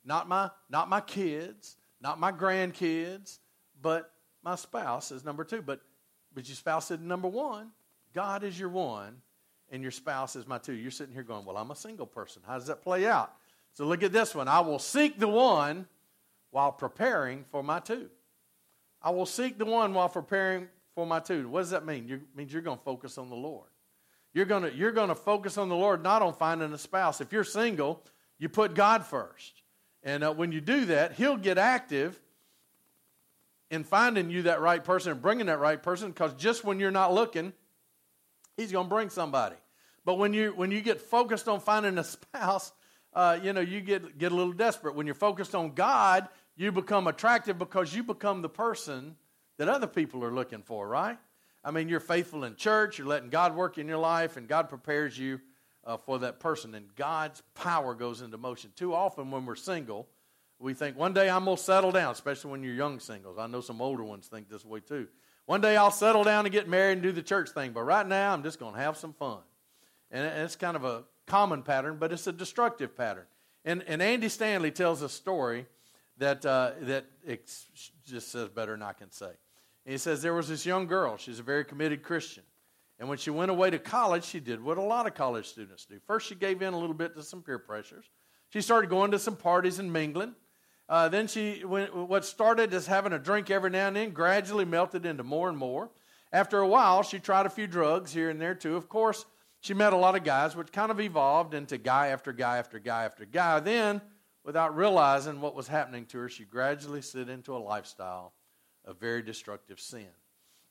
not 0.03 0.27
my, 0.27 0.49
not 0.69 0.89
my 0.89 1.01
kids, 1.01 1.77
not 2.01 2.19
my 2.19 2.31
grandkids, 2.31 3.39
but 3.81 4.11
my 4.43 4.55
spouse 4.55 5.11
is 5.11 5.23
number 5.23 5.43
two. 5.43 5.61
But, 5.61 5.81
but 6.33 6.47
your 6.47 6.55
spouse 6.55 6.91
is 6.91 6.99
number 6.99 7.27
one. 7.27 7.71
God 8.13 8.43
is 8.43 8.59
your 8.59 8.69
one, 8.69 9.21
and 9.71 9.81
your 9.81 9.91
spouse 9.91 10.35
is 10.35 10.47
my 10.47 10.57
two. 10.57 10.73
You're 10.73 10.91
sitting 10.91 11.13
here 11.13 11.23
going, 11.23 11.45
Well, 11.45 11.57
I'm 11.57 11.71
a 11.71 11.75
single 11.75 12.07
person. 12.07 12.41
How 12.45 12.55
does 12.55 12.67
that 12.67 12.81
play 12.81 13.05
out? 13.05 13.33
So 13.73 13.85
look 13.85 14.03
at 14.03 14.11
this 14.11 14.33
one. 14.33 14.47
I 14.47 14.59
will 14.61 14.79
seek 14.79 15.19
the 15.19 15.27
one 15.27 15.87
while 16.51 16.71
preparing 16.71 17.43
for 17.45 17.63
my 17.63 17.79
two. 17.79 18.09
I 19.01 19.11
will 19.11 19.25
seek 19.25 19.57
the 19.57 19.65
one 19.65 19.93
while 19.93 20.09
preparing 20.09 20.67
for 20.95 21.05
my 21.05 21.19
two. 21.19 21.47
What 21.47 21.61
does 21.61 21.69
that 21.69 21.85
mean? 21.85 22.09
It 22.09 22.21
means 22.35 22.51
you're 22.51 22.61
going 22.61 22.77
to 22.77 22.83
focus 22.83 23.17
on 23.17 23.29
the 23.29 23.35
Lord. 23.35 23.69
You're 24.33 24.45
going 24.45 24.75
you're 24.75 24.91
going 24.91 25.09
to 25.09 25.15
focus 25.15 25.57
on 25.57 25.69
the 25.69 25.75
Lord, 25.75 26.03
not 26.03 26.21
on 26.21 26.33
finding 26.33 26.71
a 26.73 26.77
spouse. 26.77 27.21
If 27.21 27.31
you're 27.31 27.43
single, 27.43 28.03
you 28.37 28.49
put 28.49 28.75
God 28.75 29.05
first. 29.05 29.61
And 30.03 30.23
uh, 30.23 30.33
when 30.33 30.51
you 30.51 30.61
do 30.61 30.85
that, 30.85 31.13
He'll 31.13 31.37
get 31.37 31.57
active 31.57 32.19
in 33.71 33.83
finding 33.83 34.29
you 34.29 34.43
that 34.43 34.61
right 34.61 34.83
person 34.83 35.11
and 35.11 35.21
bringing 35.21 35.47
that 35.47 35.59
right 35.59 35.81
person 35.81 36.09
because 36.09 36.33
just 36.35 36.63
when 36.63 36.79
you're 36.79 36.91
not 36.91 37.13
looking, 37.13 37.53
He's 38.57 38.71
going 38.71 38.85
to 38.85 38.89
bring 38.89 39.09
somebody. 39.09 39.55
But 40.05 40.15
when 40.15 40.33
you, 40.33 40.53
when 40.55 40.71
you 40.71 40.81
get 40.81 41.01
focused 41.01 41.47
on 41.47 41.59
finding 41.59 41.97
a 41.97 42.03
spouse, 42.03 42.71
uh, 43.13 43.39
you 43.41 43.53
know, 43.53 43.61
you 43.61 43.81
get, 43.81 44.17
get 44.17 44.31
a 44.31 44.35
little 44.35 44.53
desperate. 44.53 44.95
When 44.95 45.05
you're 45.05 45.15
focused 45.15 45.55
on 45.55 45.73
God, 45.73 46.27
you 46.55 46.71
become 46.71 47.07
attractive 47.07 47.57
because 47.57 47.93
you 47.93 48.03
become 48.03 48.41
the 48.41 48.49
person 48.49 49.15
that 49.57 49.69
other 49.69 49.87
people 49.87 50.23
are 50.23 50.31
looking 50.31 50.61
for, 50.61 50.87
right? 50.87 51.17
I 51.63 51.71
mean, 51.71 51.89
you're 51.89 51.99
faithful 51.99 52.43
in 52.45 52.55
church, 52.55 52.97
you're 52.97 53.07
letting 53.07 53.29
God 53.29 53.55
work 53.55 53.77
in 53.77 53.87
your 53.87 53.97
life, 53.97 54.37
and 54.37 54.47
God 54.47 54.69
prepares 54.69 55.17
you 55.17 55.41
uh, 55.85 55.97
for 55.97 56.19
that 56.19 56.39
person, 56.39 56.73
and 56.75 56.93
God's 56.95 57.41
power 57.53 57.93
goes 57.93 58.21
into 58.21 58.37
motion. 58.37 58.71
Too 58.75 58.93
often, 58.93 59.31
when 59.31 59.45
we're 59.45 59.55
single, 59.55 60.07
we 60.59 60.73
think, 60.73 60.97
one 60.97 61.13
day 61.13 61.29
I'm 61.29 61.45
going 61.45 61.57
to 61.57 61.63
settle 61.63 61.91
down, 61.91 62.11
especially 62.11 62.51
when 62.51 62.63
you're 62.63 62.73
young 62.73 62.99
singles. 62.99 63.37
I 63.37 63.47
know 63.47 63.61
some 63.61 63.81
older 63.81 64.03
ones 64.03 64.27
think 64.27 64.49
this 64.49 64.65
way 64.65 64.81
too. 64.81 65.07
One 65.45 65.61
day 65.61 65.77
I'll 65.77 65.89
settle 65.89 66.23
down 66.23 66.45
and 66.45 66.51
get 66.51 66.67
married 66.67 66.93
and 66.93 67.01
do 67.01 67.11
the 67.11 67.21
church 67.21 67.49
thing, 67.49 67.71
but 67.71 67.83
right 67.83 68.05
now 68.05 68.33
I'm 68.33 68.43
just 68.43 68.59
going 68.59 68.75
to 68.75 68.79
have 68.79 68.97
some 68.97 69.13
fun. 69.13 69.39
And 70.11 70.25
it's 70.25 70.55
kind 70.55 70.75
of 70.75 70.83
a 70.83 71.03
common 71.27 71.63
pattern, 71.63 71.97
but 71.99 72.11
it's 72.11 72.27
a 72.27 72.31
destructive 72.31 72.95
pattern. 72.95 73.25
And, 73.65 73.83
and 73.87 74.01
Andy 74.01 74.29
Stanley 74.29 74.71
tells 74.71 75.01
a 75.01 75.09
story 75.09 75.65
that, 76.17 76.45
uh, 76.45 76.71
that 76.81 77.05
just 78.05 78.31
says 78.31 78.49
better 78.49 78.73
than 78.73 78.81
I 78.81 78.93
can 78.93 79.11
say. 79.11 79.31
And 79.85 79.91
he 79.93 79.97
says 79.97 80.21
there 80.21 80.33
was 80.33 80.47
this 80.47 80.65
young 80.65 80.87
girl. 80.87 81.17
She's 81.17 81.39
a 81.39 81.43
very 81.43 81.65
committed 81.65 82.03
Christian. 82.03 82.43
And 82.99 83.07
when 83.07 83.17
she 83.17 83.29
went 83.29 83.49
away 83.49 83.69
to 83.69 83.79
college, 83.79 84.25
she 84.25 84.39
did 84.39 84.61
what 84.61 84.77
a 84.77 84.81
lot 84.81 85.07
of 85.07 85.15
college 85.15 85.47
students 85.47 85.85
do. 85.85 85.99
First, 86.05 86.27
she 86.27 86.35
gave 86.35 86.61
in 86.61 86.73
a 86.73 86.77
little 86.77 86.93
bit 86.93 87.15
to 87.15 87.23
some 87.23 87.41
peer 87.41 87.57
pressures. 87.57 88.05
She 88.49 88.61
started 88.61 88.89
going 88.89 89.11
to 89.11 89.19
some 89.19 89.37
parties 89.37 89.79
and 89.79 89.91
mingling. 89.91 90.35
Uh, 90.89 91.07
then 91.07 91.27
she, 91.27 91.63
when, 91.63 91.87
what 91.87 92.25
started 92.25 92.73
as 92.73 92.87
having 92.87 93.13
a 93.13 93.19
drink 93.19 93.49
every 93.49 93.69
now 93.69 93.87
and 93.87 93.95
then, 93.95 94.09
gradually 94.09 94.65
melted 94.65 95.05
into 95.05 95.23
more 95.23 95.47
and 95.47 95.57
more. 95.57 95.89
After 96.33 96.59
a 96.59 96.67
while, 96.67 97.03
she 97.03 97.19
tried 97.19 97.45
a 97.45 97.49
few 97.49 97.67
drugs 97.67 98.11
here 98.11 98.29
and 98.29 98.41
there 98.41 98.55
too. 98.55 98.75
Of 98.75 98.89
course, 98.89 99.25
she 99.61 99.73
met 99.73 99.93
a 99.93 99.97
lot 99.97 100.15
of 100.15 100.23
guys, 100.23 100.55
which 100.55 100.71
kind 100.71 100.91
of 100.91 100.99
evolved 100.99 101.53
into 101.53 101.77
guy 101.77 102.07
after 102.07 102.33
guy 102.33 102.57
after 102.57 102.79
guy 102.79 103.05
after 103.05 103.25
guy. 103.25 103.59
Then, 103.59 104.01
without 104.43 104.75
realizing 104.75 105.41
what 105.41 105.55
was 105.55 105.67
happening 105.67 106.05
to 106.07 106.19
her, 106.19 106.29
she 106.29 106.43
gradually 106.43 107.01
slid 107.01 107.29
into 107.29 107.55
a 107.55 107.59
lifestyle 107.59 108.33
of 108.89 108.99
very 108.99 109.21
destructive 109.21 109.79
sin. 109.79 110.09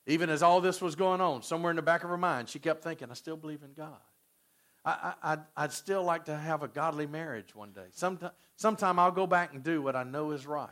Even 0.07 0.29
as 0.29 0.43
all 0.43 0.61
this 0.61 0.81
was 0.81 0.95
going 0.95 1.21
on, 1.21 1.43
somewhere 1.43 1.71
in 1.71 1.77
the 1.77 1.83
back 1.83 2.03
of 2.03 2.11
her 2.11 2.17
mind, 2.19 2.49
she 2.49 2.59
kept 2.59 2.83
thinking, 2.83 3.11
I 3.11 3.15
still 3.15 3.37
believe 3.37 3.63
in 3.63 3.73
God. 3.75 4.01
I, 4.85 5.13
I, 5.23 5.39
I'd 5.57 5.73
still 5.73 6.03
like 6.03 6.25
to 6.27 6.37
have 6.37 6.63
a 6.63 6.69
godly 6.69 7.07
marriage 7.07 7.55
one 7.55 7.73
day. 7.73 7.87
Sometime, 7.91 8.31
sometime 8.57 8.99
I'll 8.99 9.11
go 9.11 9.27
back 9.27 9.53
and 9.53 9.63
do 9.63 9.83
what 9.83 9.97
I 9.97 10.03
know 10.03 10.31
is 10.31 10.47
right. 10.47 10.71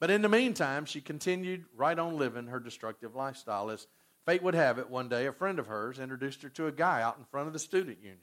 But 0.00 0.10
in 0.10 0.22
the 0.22 0.28
meantime, 0.28 0.84
she 0.84 1.00
continued 1.00 1.64
right 1.74 1.98
on 1.98 2.18
living 2.18 2.46
her 2.48 2.60
destructive 2.60 3.16
lifestyle. 3.16 3.70
As 3.70 3.86
fate 4.26 4.42
would 4.42 4.54
have 4.54 4.78
it, 4.78 4.90
one 4.90 5.08
day 5.08 5.26
a 5.26 5.32
friend 5.32 5.58
of 5.58 5.66
hers 5.66 5.98
introduced 5.98 6.42
her 6.42 6.48
to 6.50 6.66
a 6.66 6.72
guy 6.72 7.02
out 7.02 7.16
in 7.18 7.24
front 7.24 7.46
of 7.46 7.52
the 7.52 7.58
student 7.58 7.98
union. 8.00 8.18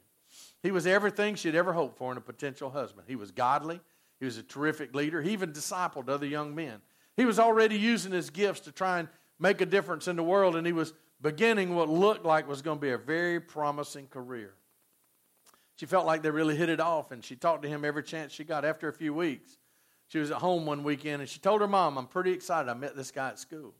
He 0.61 0.71
was 0.71 0.85
everything 0.85 1.35
she'd 1.35 1.55
ever 1.55 1.73
hoped 1.73 1.97
for 1.97 2.11
in 2.11 2.17
a 2.17 2.21
potential 2.21 2.69
husband. 2.69 3.07
He 3.07 3.15
was 3.15 3.31
godly, 3.31 3.79
he 4.19 4.25
was 4.25 4.37
a 4.37 4.43
terrific 4.43 4.93
leader, 4.93 5.21
he 5.21 5.31
even 5.31 5.53
discipled 5.53 6.07
other 6.07 6.25
young 6.25 6.55
men. 6.55 6.81
He 7.17 7.25
was 7.25 7.39
already 7.39 7.77
using 7.77 8.11
his 8.11 8.29
gifts 8.29 8.61
to 8.61 8.71
try 8.71 8.99
and 8.99 9.07
make 9.39 9.61
a 9.61 9.65
difference 9.65 10.07
in 10.07 10.15
the 10.15 10.23
world, 10.23 10.55
and 10.55 10.65
he 10.65 10.73
was 10.73 10.93
beginning 11.21 11.75
what 11.75 11.89
looked 11.89 12.25
like 12.25 12.47
was 12.47 12.61
going 12.61 12.77
to 12.77 12.81
be 12.81 12.91
a 12.91 12.97
very 12.97 13.39
promising 13.39 14.07
career. 14.07 14.53
She 15.77 15.85
felt 15.85 16.05
like 16.05 16.21
they 16.21 16.29
really 16.29 16.55
hit 16.55 16.69
it 16.69 16.79
off, 16.79 17.11
and 17.11 17.23
she 17.23 17.35
talked 17.35 17.63
to 17.63 17.69
him 17.69 17.83
every 17.83 18.03
chance 18.03 18.31
she 18.31 18.43
got. 18.43 18.63
After 18.63 18.87
a 18.87 18.93
few 18.93 19.13
weeks, 19.13 19.57
she 20.07 20.19
was 20.19 20.31
at 20.31 20.37
home 20.37 20.65
one 20.65 20.83
weekend, 20.83 21.21
and 21.21 21.29
she 21.29 21.39
told 21.39 21.61
her 21.61 21.67
mom, 21.67 21.97
I'm 21.97 22.07
pretty 22.07 22.31
excited. 22.31 22.69
I 22.69 22.73
met 22.73 22.95
this 22.95 23.11
guy 23.11 23.29
at 23.29 23.39
school. 23.39 23.73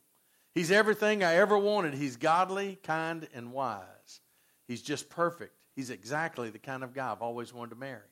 He's 0.53 0.71
everything 0.71 1.23
I 1.23 1.35
ever 1.35 1.57
wanted. 1.57 1.93
He's 1.93 2.17
godly, 2.17 2.79
kind, 2.83 3.27
and 3.33 3.51
wise. 3.51 4.21
He's 4.67 4.81
just 4.81 5.09
perfect. 5.09 5.53
He's 5.75 5.89
exactly 5.89 6.49
the 6.49 6.59
kind 6.59 6.83
of 6.83 6.93
guy 6.93 7.11
I've 7.11 7.21
always 7.21 7.53
wanted 7.53 7.71
to 7.71 7.75
marry. 7.75 8.07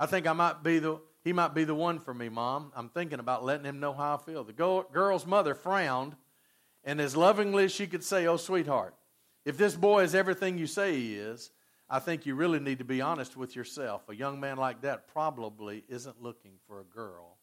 I 0.00 0.06
think 0.06 0.26
I 0.26 0.32
might 0.32 0.62
be 0.62 0.78
the 0.78 1.00
he 1.24 1.32
might 1.32 1.54
be 1.54 1.64
the 1.64 1.74
one 1.74 1.98
for 2.00 2.12
me, 2.12 2.28
Mom. 2.28 2.72
I'm 2.74 2.88
thinking 2.88 3.20
about 3.20 3.44
letting 3.44 3.64
him 3.64 3.80
know 3.80 3.92
how 3.92 4.14
I 4.14 4.16
feel. 4.18 4.44
The 4.44 4.52
girl's 4.52 5.26
mother 5.26 5.54
frowned, 5.54 6.16
and 6.84 7.00
as 7.00 7.16
lovingly 7.16 7.64
as 7.64 7.72
she 7.72 7.86
could 7.86 8.02
say, 8.02 8.26
Oh, 8.26 8.36
sweetheart, 8.36 8.94
if 9.44 9.56
this 9.56 9.74
boy 9.74 10.02
is 10.02 10.14
everything 10.14 10.58
you 10.58 10.66
say 10.66 10.94
he 10.94 11.14
is, 11.14 11.50
I 11.88 11.98
think 11.98 12.26
you 12.26 12.34
really 12.34 12.58
need 12.58 12.78
to 12.78 12.84
be 12.84 13.00
honest 13.00 13.36
with 13.36 13.54
yourself. 13.54 14.08
A 14.08 14.14
young 14.14 14.40
man 14.40 14.56
like 14.56 14.80
that 14.82 15.08
probably 15.08 15.84
isn't 15.88 16.22
looking 16.22 16.52
for 16.66 16.80
a 16.80 16.84
girl 16.84 17.36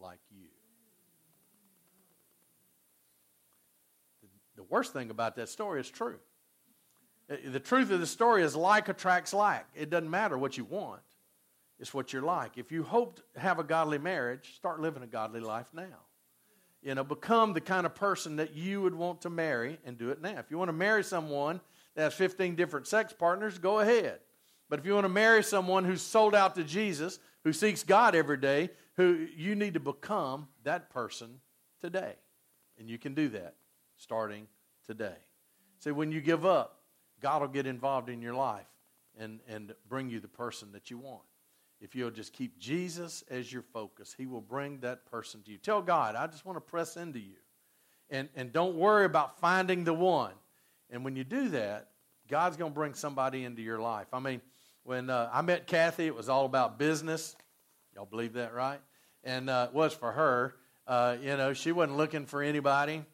like 0.00 0.20
you. 0.30 0.46
The 4.56 4.62
worst 4.64 4.92
thing 4.92 5.10
about 5.10 5.36
that 5.36 5.48
story 5.48 5.80
is 5.80 5.90
true. 5.90 6.18
Eh, 7.30 7.36
the 7.46 7.60
truth 7.60 7.90
of 7.90 8.00
the 8.00 8.06
story 8.06 8.42
is 8.42 8.56
like 8.56 8.88
attracts 8.88 9.32
like. 9.32 9.66
It 9.74 9.90
doesn't 9.90 10.10
matter 10.10 10.38
what 10.38 10.56
you 10.56 10.64
want. 10.64 11.00
It's 11.78 11.94
what 11.94 12.12
you're 12.12 12.22
like. 12.22 12.58
If 12.58 12.72
you 12.72 12.82
hope 12.82 13.16
to 13.16 13.40
have 13.40 13.58
a 13.58 13.64
godly 13.64 13.98
marriage, 13.98 14.56
start 14.56 14.80
living 14.80 15.02
a 15.02 15.06
godly 15.06 15.40
life 15.40 15.66
now. 15.72 16.04
You 16.82 16.94
know, 16.94 17.04
become 17.04 17.52
the 17.52 17.60
kind 17.60 17.86
of 17.86 17.94
person 17.94 18.36
that 18.36 18.54
you 18.54 18.82
would 18.82 18.94
want 18.94 19.22
to 19.22 19.30
marry 19.30 19.78
and 19.84 19.98
do 19.98 20.10
it 20.10 20.20
now. 20.20 20.38
If 20.38 20.50
you 20.50 20.58
want 20.58 20.68
to 20.68 20.74
marry 20.74 21.02
someone 21.04 21.60
that 21.94 22.02
has 22.02 22.14
15 22.14 22.54
different 22.54 22.86
sex 22.86 23.12
partners, 23.12 23.58
go 23.58 23.80
ahead. 23.80 24.20
But 24.68 24.80
if 24.80 24.86
you 24.86 24.94
want 24.94 25.04
to 25.04 25.10
marry 25.10 25.42
someone 25.42 25.84
who's 25.84 26.02
sold 26.02 26.34
out 26.34 26.54
to 26.56 26.64
Jesus, 26.64 27.18
who 27.44 27.52
seeks 27.52 27.82
God 27.82 28.14
every 28.14 28.36
day, 28.36 28.70
who 28.96 29.26
you 29.36 29.54
need 29.54 29.74
to 29.74 29.80
become 29.80 30.48
that 30.64 30.90
person 30.90 31.40
today. 31.80 32.14
And 32.78 32.88
you 32.88 32.98
can 32.98 33.14
do 33.14 33.28
that 33.30 33.54
starting 33.96 34.46
today. 34.86 35.16
See, 35.78 35.90
when 35.90 36.12
you 36.12 36.20
give 36.20 36.44
up, 36.44 36.80
God 37.20 37.40
will 37.40 37.48
get 37.48 37.66
involved 37.66 38.08
in 38.08 38.22
your 38.22 38.34
life 38.34 38.66
and, 39.18 39.40
and 39.48 39.74
bring 39.88 40.10
you 40.10 40.20
the 40.20 40.28
person 40.28 40.72
that 40.72 40.90
you 40.90 40.98
want. 40.98 41.22
If 41.80 41.94
you'll 41.94 42.10
just 42.10 42.32
keep 42.32 42.58
Jesus 42.58 43.22
as 43.30 43.52
your 43.52 43.62
focus, 43.62 44.14
He 44.16 44.26
will 44.26 44.40
bring 44.40 44.80
that 44.80 45.06
person 45.06 45.42
to 45.42 45.50
you. 45.52 45.58
Tell 45.58 45.80
God, 45.80 46.16
I 46.16 46.26
just 46.26 46.44
want 46.44 46.56
to 46.56 46.60
press 46.60 46.96
into 46.96 47.20
you. 47.20 47.36
And, 48.10 48.28
and 48.34 48.52
don't 48.52 48.76
worry 48.76 49.04
about 49.04 49.38
finding 49.38 49.84
the 49.84 49.94
one. 49.94 50.32
And 50.90 51.04
when 51.04 51.14
you 51.14 51.24
do 51.24 51.50
that, 51.50 51.90
God's 52.28 52.56
going 52.56 52.72
to 52.72 52.74
bring 52.74 52.94
somebody 52.94 53.44
into 53.44 53.62
your 53.62 53.78
life. 53.78 54.06
I 54.12 54.18
mean, 54.18 54.40
when 54.84 55.10
uh, 55.10 55.30
I 55.32 55.42
met 55.42 55.66
Kathy, 55.66 56.06
it 56.06 56.14
was 56.14 56.28
all 56.28 56.46
about 56.46 56.78
business. 56.78 57.36
Y'all 57.94 58.06
believe 58.06 58.32
that, 58.34 58.54
right? 58.54 58.80
And 59.24 59.50
uh, 59.50 59.68
it 59.68 59.74
was 59.74 59.92
for 59.92 60.12
her. 60.12 60.54
Uh, 60.86 61.16
you 61.20 61.36
know, 61.36 61.52
she 61.52 61.72
wasn't 61.72 61.96
looking 61.96 62.26
for 62.26 62.42
anybody. 62.42 63.04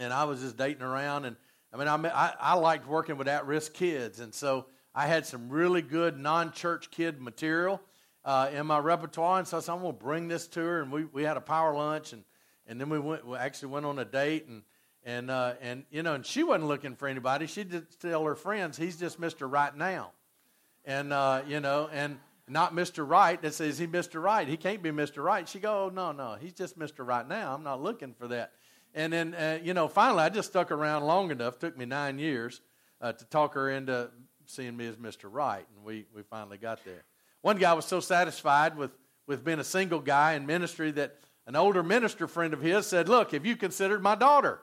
And 0.00 0.12
I 0.12 0.24
was 0.24 0.40
just 0.40 0.56
dating 0.56 0.82
around. 0.82 1.24
And 1.24 1.36
I 1.72 1.76
mean, 1.76 1.88
I, 1.88 2.08
I, 2.08 2.34
I 2.40 2.54
liked 2.54 2.88
working 2.88 3.16
with 3.16 3.28
at 3.28 3.46
risk 3.46 3.72
kids. 3.74 4.20
And 4.20 4.34
so 4.34 4.66
I 4.94 5.06
had 5.06 5.26
some 5.26 5.48
really 5.48 5.82
good 5.82 6.18
non 6.18 6.52
church 6.52 6.90
kid 6.90 7.20
material 7.20 7.80
uh, 8.24 8.50
in 8.52 8.66
my 8.66 8.78
repertoire, 8.78 9.38
and 9.38 9.46
so 9.46 9.58
I 9.58 9.60
said, 9.60 9.72
I'm 9.72 9.80
going 9.80 9.96
to 9.96 10.04
bring 10.04 10.28
this 10.28 10.46
to 10.48 10.60
her. 10.60 10.82
And 10.82 10.90
we, 10.90 11.04
we 11.04 11.22
had 11.22 11.36
a 11.36 11.40
power 11.40 11.74
lunch, 11.74 12.12
and, 12.12 12.24
and 12.66 12.80
then 12.80 12.88
we 12.90 12.98
went 12.98 13.26
we 13.26 13.36
actually 13.36 13.68
went 13.68 13.86
on 13.86 13.98
a 13.98 14.04
date, 14.04 14.46
and 14.48 14.62
and 15.04 15.30
uh, 15.30 15.54
and 15.60 15.84
you 15.90 16.02
know, 16.02 16.14
and 16.14 16.26
she 16.26 16.42
wasn't 16.42 16.66
looking 16.66 16.96
for 16.96 17.08
anybody. 17.08 17.46
She 17.46 17.64
did 17.64 17.86
tell 18.00 18.24
her 18.24 18.34
friends, 18.34 18.76
he's 18.76 18.96
just 18.96 19.18
Mister 19.18 19.46
Right 19.46 19.74
now, 19.74 20.12
and 20.84 21.12
uh, 21.12 21.42
you 21.46 21.60
know, 21.60 21.88
and 21.92 22.18
not 22.48 22.74
Mister 22.74 23.04
Right. 23.04 23.40
That 23.40 23.54
says 23.54 23.78
he 23.78 23.86
Mister 23.86 24.20
Right. 24.20 24.48
He 24.48 24.56
can't 24.56 24.82
be 24.82 24.90
Mister 24.90 25.22
Right. 25.22 25.48
She 25.48 25.60
go, 25.60 25.84
oh, 25.84 25.88
no, 25.88 26.12
no, 26.12 26.36
he's 26.40 26.52
just 26.52 26.76
Mister 26.76 27.04
Right 27.04 27.26
now. 27.26 27.54
I'm 27.54 27.62
not 27.62 27.82
looking 27.82 28.14
for 28.14 28.28
that. 28.28 28.52
And 28.94 29.12
then 29.12 29.34
uh, 29.34 29.58
you 29.62 29.74
know, 29.74 29.86
finally, 29.86 30.22
I 30.24 30.28
just 30.28 30.48
stuck 30.48 30.70
around 30.70 31.04
long 31.04 31.30
enough. 31.30 31.58
Took 31.58 31.76
me 31.78 31.84
nine 31.84 32.18
years 32.18 32.60
uh, 33.00 33.12
to 33.12 33.24
talk 33.26 33.54
her 33.54 33.70
into 33.70 34.10
seeing 34.48 34.76
me 34.76 34.86
as 34.86 34.96
Mr. 34.96 35.28
Right, 35.30 35.66
and 35.76 35.84
we, 35.84 36.06
we 36.14 36.22
finally 36.22 36.58
got 36.58 36.84
there. 36.84 37.04
One 37.42 37.58
guy 37.58 37.74
was 37.74 37.84
so 37.84 38.00
satisfied 38.00 38.76
with, 38.76 38.90
with 39.26 39.44
being 39.44 39.58
a 39.58 39.64
single 39.64 40.00
guy 40.00 40.34
in 40.34 40.46
ministry 40.46 40.90
that 40.92 41.16
an 41.46 41.54
older 41.54 41.82
minister 41.82 42.26
friend 42.26 42.52
of 42.52 42.60
his 42.60 42.86
said, 42.86 43.08
Look, 43.08 43.32
have 43.32 43.46
you 43.46 43.56
considered 43.56 44.02
my 44.02 44.14
daughter? 44.14 44.60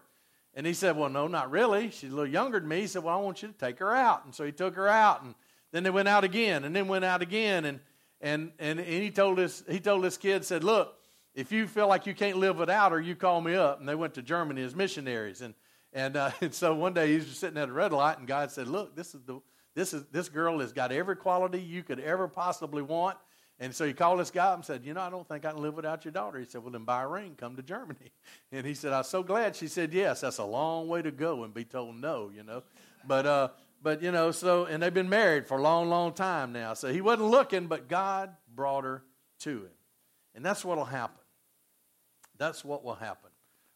And 0.53 0.65
he 0.65 0.73
said, 0.73 0.97
Well, 0.97 1.09
no, 1.09 1.27
not 1.27 1.51
really. 1.51 1.91
She's 1.91 2.11
a 2.11 2.15
little 2.15 2.31
younger 2.31 2.59
than 2.59 2.67
me. 2.67 2.81
He 2.81 2.87
said, 2.87 3.03
Well, 3.03 3.17
I 3.17 3.21
want 3.21 3.41
you 3.41 3.49
to 3.49 3.53
take 3.53 3.79
her 3.79 3.95
out. 3.95 4.25
And 4.25 4.33
so 4.33 4.43
he 4.43 4.51
took 4.51 4.75
her 4.75 4.87
out, 4.87 5.23
and 5.23 5.35
then 5.71 5.83
they 5.83 5.89
went 5.89 6.07
out 6.07 6.23
again, 6.23 6.63
and 6.63 6.75
then 6.75 6.87
went 6.87 7.05
out 7.05 7.21
again. 7.21 7.65
And, 7.65 7.79
and, 8.21 8.51
and, 8.59 8.79
and 8.79 9.03
he, 9.03 9.11
told 9.11 9.37
this, 9.37 9.63
he 9.69 9.79
told 9.79 10.03
this 10.03 10.17
kid, 10.17 10.43
said, 10.45 10.63
Look, 10.63 10.95
if 11.33 11.51
you 11.51 11.67
feel 11.67 11.87
like 11.87 12.05
you 12.05 12.15
can't 12.15 12.37
live 12.37 12.57
without 12.57 12.91
her, 12.91 12.99
you 12.99 13.15
call 13.15 13.41
me 13.41 13.55
up. 13.55 13.79
And 13.79 13.87
they 13.87 13.95
went 13.95 14.15
to 14.15 14.21
Germany 14.21 14.63
as 14.63 14.75
missionaries. 14.75 15.41
And, 15.41 15.53
and, 15.93 16.17
uh, 16.17 16.31
and 16.41 16.53
so 16.53 16.73
one 16.73 16.93
day 16.93 17.09
he 17.09 17.15
was 17.15 17.25
just 17.25 17.39
sitting 17.39 17.57
at 17.57 17.69
a 17.69 17.73
red 17.73 17.93
light, 17.93 18.17
and 18.17 18.27
God 18.27 18.51
said, 18.51 18.67
Look, 18.67 18.95
this 18.95 19.13
is 19.13 19.21
the 19.23 19.41
This, 19.75 19.93
is, 19.93 20.03
this 20.11 20.29
girl 20.29 20.59
has 20.59 20.71
got 20.71 20.91
every 20.91 21.15
quality 21.15 21.59
you 21.61 21.83
could 21.83 21.99
ever 21.99 22.27
possibly 22.27 22.81
want. 22.81 23.17
And 23.59 23.73
so 23.73 23.85
he 23.85 23.93
called 23.93 24.19
this 24.19 24.31
guy 24.31 24.47
up 24.47 24.55
and 24.55 24.65
said, 24.65 24.83
You 24.83 24.93
know, 24.93 25.01
I 25.01 25.09
don't 25.09 25.27
think 25.27 25.45
I 25.45 25.51
can 25.51 25.61
live 25.61 25.75
without 25.75 26.03
your 26.03 26.11
daughter. 26.11 26.39
He 26.39 26.45
said, 26.45 26.61
Well, 26.61 26.71
then 26.71 26.83
buy 26.83 27.03
a 27.03 27.07
ring, 27.07 27.35
come 27.37 27.55
to 27.55 27.63
Germany. 27.63 28.11
And 28.51 28.65
he 28.65 28.73
said, 28.73 28.93
I'm 28.93 29.03
so 29.03 29.23
glad. 29.23 29.55
She 29.55 29.67
said, 29.67 29.93
Yes, 29.93 30.21
that's 30.21 30.39
a 30.39 30.45
long 30.45 30.87
way 30.87 31.01
to 31.01 31.11
go 31.11 31.43
and 31.43 31.53
be 31.53 31.63
told 31.63 31.95
no, 31.99 32.31
you 32.33 32.43
know. 32.43 32.63
But, 33.07 33.25
uh, 33.25 33.49
but 33.81 34.01
you 34.01 34.11
know, 34.11 34.31
so, 34.31 34.65
and 34.65 34.81
they've 34.81 34.93
been 34.93 35.09
married 35.09 35.47
for 35.47 35.57
a 35.57 35.61
long, 35.61 35.89
long 35.89 36.13
time 36.13 36.51
now. 36.51 36.73
So 36.73 36.91
he 36.91 37.01
wasn't 37.01 37.29
looking, 37.29 37.67
but 37.67 37.87
God 37.87 38.31
brought 38.53 38.83
her 38.83 39.03
to 39.39 39.49
him. 39.49 39.71
And 40.33 40.43
that's 40.43 40.65
what 40.65 40.77
will 40.77 40.85
happen. 40.85 41.23
That's 42.37 42.65
what 42.65 42.83
will 42.83 42.95
happen 42.95 43.29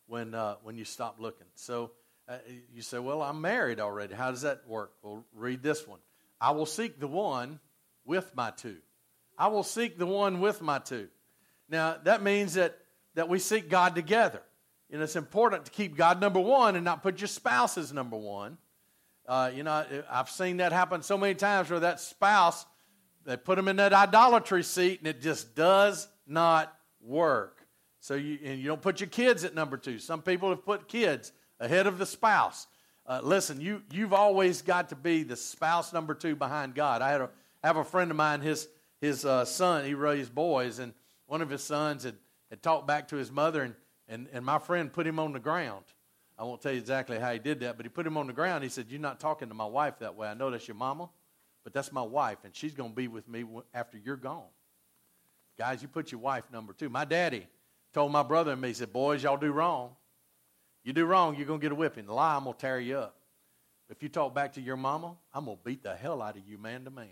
when, 0.07 0.33
uh, 0.33 0.55
when 0.63 0.75
you 0.75 0.83
stop 0.83 1.19
looking. 1.19 1.47
So 1.55 1.91
uh, 2.29 2.37
you 2.73 2.81
say, 2.81 2.99
Well, 2.99 3.21
I'm 3.21 3.41
married 3.41 3.79
already. 3.79 4.13
How 4.13 4.31
does 4.31 4.41
that 4.41 4.67
work? 4.67 4.91
Well, 5.01 5.25
read 5.33 5.63
this 5.63 5.87
one. 5.87 5.99
I 6.39 6.51
will 6.51 6.65
seek 6.65 6.99
the 6.99 7.07
one 7.07 7.59
with 8.05 8.35
my 8.35 8.51
two. 8.51 8.77
I 9.37 9.47
will 9.47 9.63
seek 9.63 9.97
the 9.97 10.05
one 10.05 10.39
with 10.39 10.61
my 10.61 10.79
two. 10.79 11.07
Now, 11.69 11.97
that 12.03 12.21
means 12.21 12.53
that, 12.53 12.77
that 13.15 13.29
we 13.29 13.39
seek 13.39 13.69
God 13.69 13.95
together. 13.95 14.41
And 14.91 15.01
it's 15.01 15.15
important 15.15 15.65
to 15.65 15.71
keep 15.71 15.95
God 15.95 16.19
number 16.19 16.39
one 16.39 16.75
and 16.75 16.83
not 16.83 17.03
put 17.03 17.19
your 17.19 17.27
spouse 17.27 17.77
as 17.77 17.93
number 17.93 18.17
one. 18.17 18.57
Uh, 19.27 19.51
you 19.53 19.63
know, 19.63 19.85
I've 20.09 20.29
seen 20.29 20.57
that 20.57 20.71
happen 20.71 21.03
so 21.03 21.17
many 21.17 21.35
times 21.35 21.69
where 21.69 21.81
that 21.81 21.99
spouse, 21.99 22.65
they 23.25 23.37
put 23.37 23.55
them 23.55 23.67
in 23.67 23.75
that 23.75 23.93
idolatry 23.93 24.63
seat 24.63 24.99
and 24.99 25.07
it 25.07 25.21
just 25.21 25.55
does 25.55 26.07
not 26.25 26.75
work. 27.01 27.59
So 27.99 28.15
you, 28.15 28.39
and 28.43 28.59
you 28.59 28.65
don't 28.65 28.81
put 28.81 28.99
your 28.99 29.09
kids 29.09 29.43
at 29.43 29.53
number 29.53 29.77
two. 29.77 29.99
Some 29.99 30.21
people 30.23 30.49
have 30.49 30.65
put 30.65 30.87
kids 30.87 31.31
ahead 31.59 31.87
of 31.87 31.97
the 31.97 32.05
spouse. 32.05 32.67
Uh, 33.05 33.21
listen, 33.23 33.59
you, 33.59 33.81
you've 33.91 34.13
always 34.13 34.61
got 34.61 34.89
to 34.89 34.95
be 34.95 35.23
the 35.23 35.35
spouse 35.35 35.93
number 35.93 36.13
two 36.13 36.35
behind 36.35 36.75
God. 36.75 37.01
I 37.01 37.11
had 37.11 37.21
a, 37.21 37.29
have 37.63 37.77
a 37.77 37.83
friend 37.83 38.11
of 38.11 38.17
mine, 38.17 38.41
his, 38.41 38.67
his 39.01 39.25
uh, 39.25 39.45
son, 39.45 39.85
he 39.85 39.93
raised 39.93 40.33
boys, 40.33 40.79
and 40.79 40.93
one 41.25 41.41
of 41.41 41.49
his 41.49 41.63
sons 41.63 42.03
had, 42.03 42.15
had 42.49 42.61
talked 42.61 42.87
back 42.87 43.07
to 43.09 43.15
his 43.15 43.31
mother, 43.31 43.63
and, 43.63 43.75
and, 44.07 44.27
and 44.31 44.45
my 44.45 44.59
friend 44.59 44.93
put 44.93 45.07
him 45.07 45.19
on 45.19 45.33
the 45.33 45.39
ground. 45.39 45.85
I 46.37 46.43
won't 46.43 46.61
tell 46.61 46.71
you 46.71 46.77
exactly 46.77 47.19
how 47.19 47.33
he 47.33 47.39
did 47.39 47.59
that, 47.61 47.75
but 47.77 47.85
he 47.85 47.89
put 47.89 48.07
him 48.07 48.15
on 48.15 48.27
the 48.27 48.33
ground. 48.33 48.63
He 48.63 48.69
said, 48.69 48.85
You're 48.89 49.01
not 49.01 49.19
talking 49.19 49.49
to 49.49 49.53
my 49.53 49.65
wife 49.65 49.99
that 49.99 50.15
way. 50.15 50.27
I 50.27 50.33
know 50.35 50.49
that's 50.49 50.67
your 50.67 50.75
mama, 50.75 51.09
but 51.63 51.73
that's 51.73 51.91
my 51.91 52.01
wife, 52.01 52.37
and 52.45 52.55
she's 52.55 52.73
going 52.73 52.91
to 52.91 52.95
be 52.95 53.07
with 53.07 53.27
me 53.27 53.43
after 53.73 53.97
you're 53.97 54.15
gone. 54.15 54.43
Guys, 55.57 55.81
you 55.81 55.89
put 55.89 56.11
your 56.11 56.21
wife 56.21 56.45
number 56.53 56.71
two. 56.71 56.87
My 56.87 57.03
daddy 57.03 57.45
told 57.93 58.11
my 58.13 58.23
brother 58.23 58.53
and 58.53 58.61
me, 58.61 58.69
he 58.69 58.73
said, 58.73 58.93
Boys, 58.93 59.23
y'all 59.23 59.35
do 59.35 59.51
wrong. 59.51 59.91
You 60.83 60.93
do 60.93 61.05
wrong, 61.05 61.35
you're 61.35 61.45
going 61.45 61.59
to 61.59 61.63
get 61.63 61.71
a 61.71 61.75
whipping. 61.75 62.05
The 62.05 62.13
lie, 62.13 62.35
I'm 62.35 62.43
going 62.43 62.55
to 62.55 62.59
tear 62.59 62.79
you 62.79 62.97
up. 62.97 63.15
If 63.89 64.03
you 64.03 64.09
talk 64.09 64.35
back 64.35 64.53
to 64.53 64.61
your 64.61 64.77
mama, 64.77 65.15
I'm 65.33 65.45
going 65.45 65.57
to 65.57 65.63
beat 65.63 65.83
the 65.83 65.95
hell 65.95 66.21
out 66.21 66.37
of 66.37 66.47
you 66.47 66.57
man 66.57 66.85
to 66.85 66.91
man. 66.91 67.07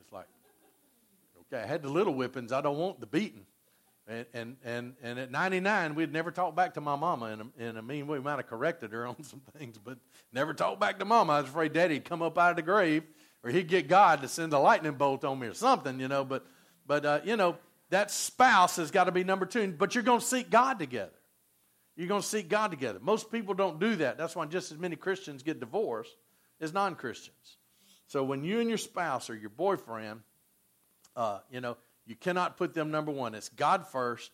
It's 0.00 0.12
like, 0.12 0.26
okay, 1.52 1.62
I 1.62 1.66
had 1.66 1.82
the 1.82 1.88
little 1.88 2.14
whippings. 2.14 2.52
I 2.52 2.60
don't 2.60 2.78
want 2.78 3.00
the 3.00 3.06
beating. 3.06 3.44
And, 4.08 4.24
and, 4.32 4.56
and, 4.64 4.94
and 5.02 5.18
at 5.18 5.32
99, 5.32 5.96
we'd 5.96 6.12
never 6.12 6.30
talked 6.30 6.54
back 6.54 6.74
to 6.74 6.80
my 6.80 6.94
mama 6.94 7.26
in 7.26 7.40
a, 7.40 7.68
in 7.68 7.76
a 7.76 7.82
mean. 7.82 8.06
We 8.06 8.20
might 8.20 8.36
have 8.36 8.46
corrected 8.46 8.92
her 8.92 9.06
on 9.08 9.20
some 9.24 9.42
things, 9.58 9.78
but 9.78 9.98
never 10.32 10.54
talked 10.54 10.80
back 10.80 11.00
to 11.00 11.04
mama. 11.04 11.34
I 11.34 11.40
was 11.40 11.50
afraid 11.50 11.72
daddy'd 11.72 12.04
come 12.04 12.22
up 12.22 12.38
out 12.38 12.50
of 12.50 12.56
the 12.56 12.62
grave 12.62 13.02
or 13.42 13.50
he'd 13.50 13.68
get 13.68 13.88
God 13.88 14.22
to 14.22 14.28
send 14.28 14.52
a 14.52 14.58
lightning 14.58 14.94
bolt 14.94 15.24
on 15.24 15.40
me 15.40 15.48
or 15.48 15.54
something, 15.54 15.98
you 15.98 16.06
know. 16.06 16.24
But, 16.24 16.46
but 16.86 17.04
uh, 17.04 17.20
you 17.24 17.36
know, 17.36 17.56
that 17.90 18.12
spouse 18.12 18.76
has 18.76 18.92
got 18.92 19.04
to 19.04 19.12
be 19.12 19.24
number 19.24 19.44
two. 19.46 19.74
But 19.76 19.94
you're 19.94 20.04
going 20.04 20.20
to 20.20 20.26
seek 20.26 20.50
God 20.50 20.78
together. 20.78 21.10
You're 21.96 22.08
going 22.08 22.20
to 22.20 22.26
seek 22.26 22.48
God 22.48 22.70
together. 22.70 22.98
Most 23.00 23.32
people 23.32 23.54
don't 23.54 23.80
do 23.80 23.96
that. 23.96 24.18
That's 24.18 24.36
why 24.36 24.44
just 24.46 24.70
as 24.70 24.78
many 24.78 24.96
Christians 24.96 25.42
get 25.42 25.60
divorced 25.60 26.14
as 26.60 26.72
non 26.72 26.94
Christians. 26.94 27.56
So 28.06 28.22
when 28.22 28.44
you 28.44 28.60
and 28.60 28.68
your 28.68 28.78
spouse 28.78 29.30
or 29.30 29.36
your 29.36 29.50
boyfriend, 29.50 30.20
uh, 31.16 31.40
you 31.50 31.60
know, 31.60 31.76
you 32.06 32.14
cannot 32.14 32.56
put 32.56 32.74
them 32.74 32.90
number 32.90 33.10
one. 33.10 33.34
It's 33.34 33.48
God 33.48 33.86
first 33.86 34.30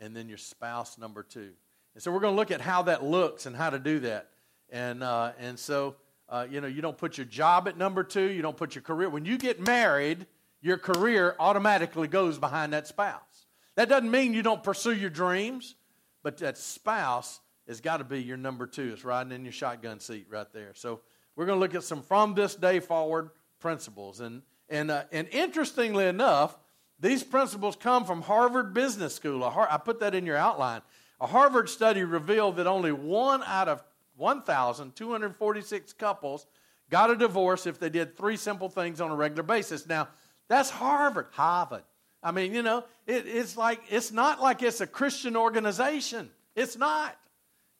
and 0.00 0.16
then 0.16 0.28
your 0.28 0.38
spouse 0.38 0.98
number 0.98 1.22
two. 1.22 1.50
And 1.94 2.02
so 2.02 2.10
we're 2.10 2.20
going 2.20 2.32
to 2.32 2.36
look 2.36 2.50
at 2.50 2.60
how 2.60 2.82
that 2.82 3.04
looks 3.04 3.46
and 3.46 3.54
how 3.54 3.70
to 3.70 3.78
do 3.78 4.00
that. 4.00 4.30
And, 4.70 5.02
uh, 5.02 5.32
and 5.38 5.58
so, 5.58 5.96
uh, 6.28 6.46
you 6.50 6.60
know, 6.60 6.66
you 6.66 6.80
don't 6.80 6.96
put 6.96 7.18
your 7.18 7.26
job 7.26 7.68
at 7.68 7.76
number 7.76 8.02
two, 8.02 8.30
you 8.30 8.42
don't 8.42 8.56
put 8.56 8.74
your 8.74 8.82
career. 8.82 9.10
When 9.10 9.24
you 9.24 9.36
get 9.36 9.60
married, 9.60 10.26
your 10.62 10.78
career 10.78 11.36
automatically 11.38 12.08
goes 12.08 12.38
behind 12.38 12.72
that 12.72 12.86
spouse. 12.86 13.46
That 13.76 13.88
doesn't 13.88 14.10
mean 14.10 14.32
you 14.32 14.42
don't 14.42 14.62
pursue 14.62 14.94
your 14.94 15.10
dreams. 15.10 15.74
But 16.22 16.38
that 16.38 16.58
spouse 16.58 17.40
has 17.66 17.80
got 17.80 17.98
to 17.98 18.04
be 18.04 18.22
your 18.22 18.36
number 18.36 18.66
two. 18.66 18.92
It's 18.92 19.04
riding 19.04 19.32
in 19.32 19.44
your 19.44 19.52
shotgun 19.52 20.00
seat 20.00 20.26
right 20.30 20.46
there. 20.52 20.72
So 20.74 21.00
we're 21.36 21.46
going 21.46 21.56
to 21.56 21.60
look 21.60 21.74
at 21.74 21.84
some 21.84 22.02
from 22.02 22.34
this 22.34 22.54
day 22.54 22.80
forward 22.80 23.30
principles. 23.60 24.20
And, 24.20 24.42
and, 24.68 24.90
uh, 24.90 25.04
and 25.12 25.28
interestingly 25.28 26.06
enough, 26.06 26.58
these 27.00 27.22
principles 27.22 27.76
come 27.76 28.04
from 28.04 28.22
Harvard 28.22 28.74
Business 28.74 29.14
School. 29.14 29.42
I 29.42 29.76
put 29.78 30.00
that 30.00 30.14
in 30.14 30.26
your 30.26 30.36
outline. 30.36 30.82
A 31.20 31.26
Harvard 31.26 31.68
study 31.68 32.04
revealed 32.04 32.56
that 32.56 32.66
only 32.66 32.92
one 32.92 33.42
out 33.44 33.68
of 33.68 33.82
1,246 34.16 35.92
couples 35.94 36.46
got 36.90 37.10
a 37.10 37.16
divorce 37.16 37.66
if 37.66 37.78
they 37.78 37.88
did 37.88 38.16
three 38.16 38.36
simple 38.36 38.68
things 38.68 39.00
on 39.00 39.10
a 39.10 39.16
regular 39.16 39.42
basis. 39.42 39.86
Now, 39.86 40.08
that's 40.48 40.70
Harvard. 40.70 41.26
Harvard. 41.32 41.84
I 42.22 42.30
mean, 42.30 42.54
you 42.54 42.62
know, 42.62 42.84
it, 43.06 43.26
it's 43.26 43.56
like 43.56 43.80
it's 43.90 44.12
not 44.12 44.40
like 44.40 44.62
it's 44.62 44.80
a 44.80 44.86
Christian 44.86 45.36
organization. 45.36 46.30
It's 46.54 46.76
not. 46.76 47.16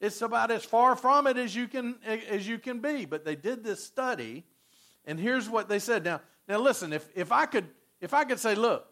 It's 0.00 0.20
about 0.20 0.50
as 0.50 0.64
far 0.64 0.96
from 0.96 1.28
it 1.28 1.36
as 1.36 1.54
you 1.54 1.68
can 1.68 1.96
as 2.04 2.46
you 2.46 2.58
can 2.58 2.80
be. 2.80 3.04
But 3.04 3.24
they 3.24 3.36
did 3.36 3.62
this 3.62 3.84
study, 3.84 4.44
and 5.04 5.18
here's 5.18 5.48
what 5.48 5.68
they 5.68 5.78
said. 5.78 6.04
Now, 6.04 6.20
now 6.48 6.58
listen. 6.58 6.92
If 6.92 7.08
if 7.14 7.30
I 7.30 7.46
could 7.46 7.68
if 8.00 8.12
I 8.12 8.24
could 8.24 8.40
say, 8.40 8.56
look, 8.56 8.86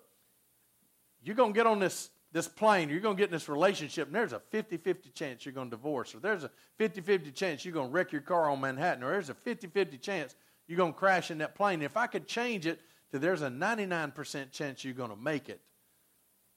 you're 1.22 1.34
to 1.34 1.52
get 1.52 1.66
on 1.66 1.80
this 1.80 2.10
this 2.32 2.46
plane, 2.46 2.88
you're 2.88 3.00
going 3.00 3.16
to 3.16 3.20
get 3.20 3.30
in 3.30 3.32
this 3.32 3.48
relationship, 3.48 4.06
and 4.06 4.14
there's 4.14 4.32
a 4.32 4.38
50 4.38 4.76
50 4.76 5.10
chance 5.10 5.44
you're 5.44 5.52
going 5.52 5.68
to 5.68 5.76
divorce, 5.76 6.14
or 6.14 6.20
there's 6.20 6.44
a 6.44 6.50
50 6.78 7.00
50 7.00 7.32
chance 7.32 7.64
you're 7.64 7.74
going 7.74 7.88
to 7.88 7.92
wreck 7.92 8.12
your 8.12 8.20
car 8.20 8.48
on 8.48 8.60
Manhattan, 8.60 9.02
or 9.02 9.10
there's 9.10 9.30
a 9.30 9.34
50 9.34 9.66
50 9.66 9.98
chance 9.98 10.36
you're 10.68 10.76
going 10.76 10.92
to 10.92 10.98
crash 10.98 11.32
in 11.32 11.38
that 11.38 11.56
plane. 11.56 11.82
If 11.82 11.96
I 11.96 12.06
could 12.06 12.28
change 12.28 12.66
it 12.66 12.80
to 13.11 13.18
there's 13.18 13.42
a 13.42 13.49
99% 13.49 14.53
chance 14.53 14.85
you're 14.85 14.94
going 14.94 15.11
to 15.11 15.16
make 15.16 15.49
it. 15.49 15.61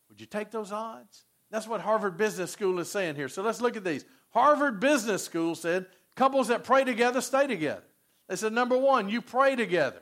Would 0.10 0.22
you 0.22 0.28
take 0.28 0.52
those 0.52 0.72
odds? 0.72 1.24
That's 1.50 1.68
what 1.68 1.82
Harvard 1.82 2.18
Business 2.18 2.52
School 2.52 2.80
is 2.80 2.90
saying 2.90 3.16
here. 3.16 3.30
So 3.30 3.42
let's 3.42 3.62
look 3.62 3.76
at 3.78 3.84
these. 3.84 4.06
Harvard 4.32 4.80
Business 4.80 5.24
School 5.24 5.56
said 5.56 5.86
couples 6.16 6.48
that 6.48 6.64
pray 6.64 6.84
together 6.84 7.22
stay 7.22 7.48
together. 7.48 7.84
They 8.28 8.36
said, 8.36 8.54
number 8.54 8.78
one, 8.78 9.10
you 9.10 9.22
pray 9.22 9.56
together. 9.56 10.02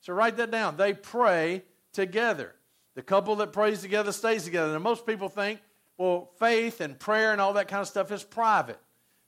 So 0.00 0.12
write 0.12 0.36
that 0.38 0.50
down. 0.50 0.76
They 0.76 0.94
pray 0.94 1.62
together. 1.92 2.54
The 2.94 3.02
couple 3.02 3.36
that 3.36 3.52
prays 3.52 3.80
together 3.80 4.12
stays 4.12 4.44
together. 4.44 4.74
And 4.74 4.82
most 4.82 5.06
people 5.06 5.28
think, 5.28 5.60
well, 5.96 6.30
faith 6.38 6.80
and 6.80 6.98
prayer 6.98 7.32
and 7.32 7.40
all 7.40 7.54
that 7.54 7.68
kind 7.68 7.80
of 7.80 7.88
stuff 7.88 8.10
is 8.10 8.24
private. 8.24 8.78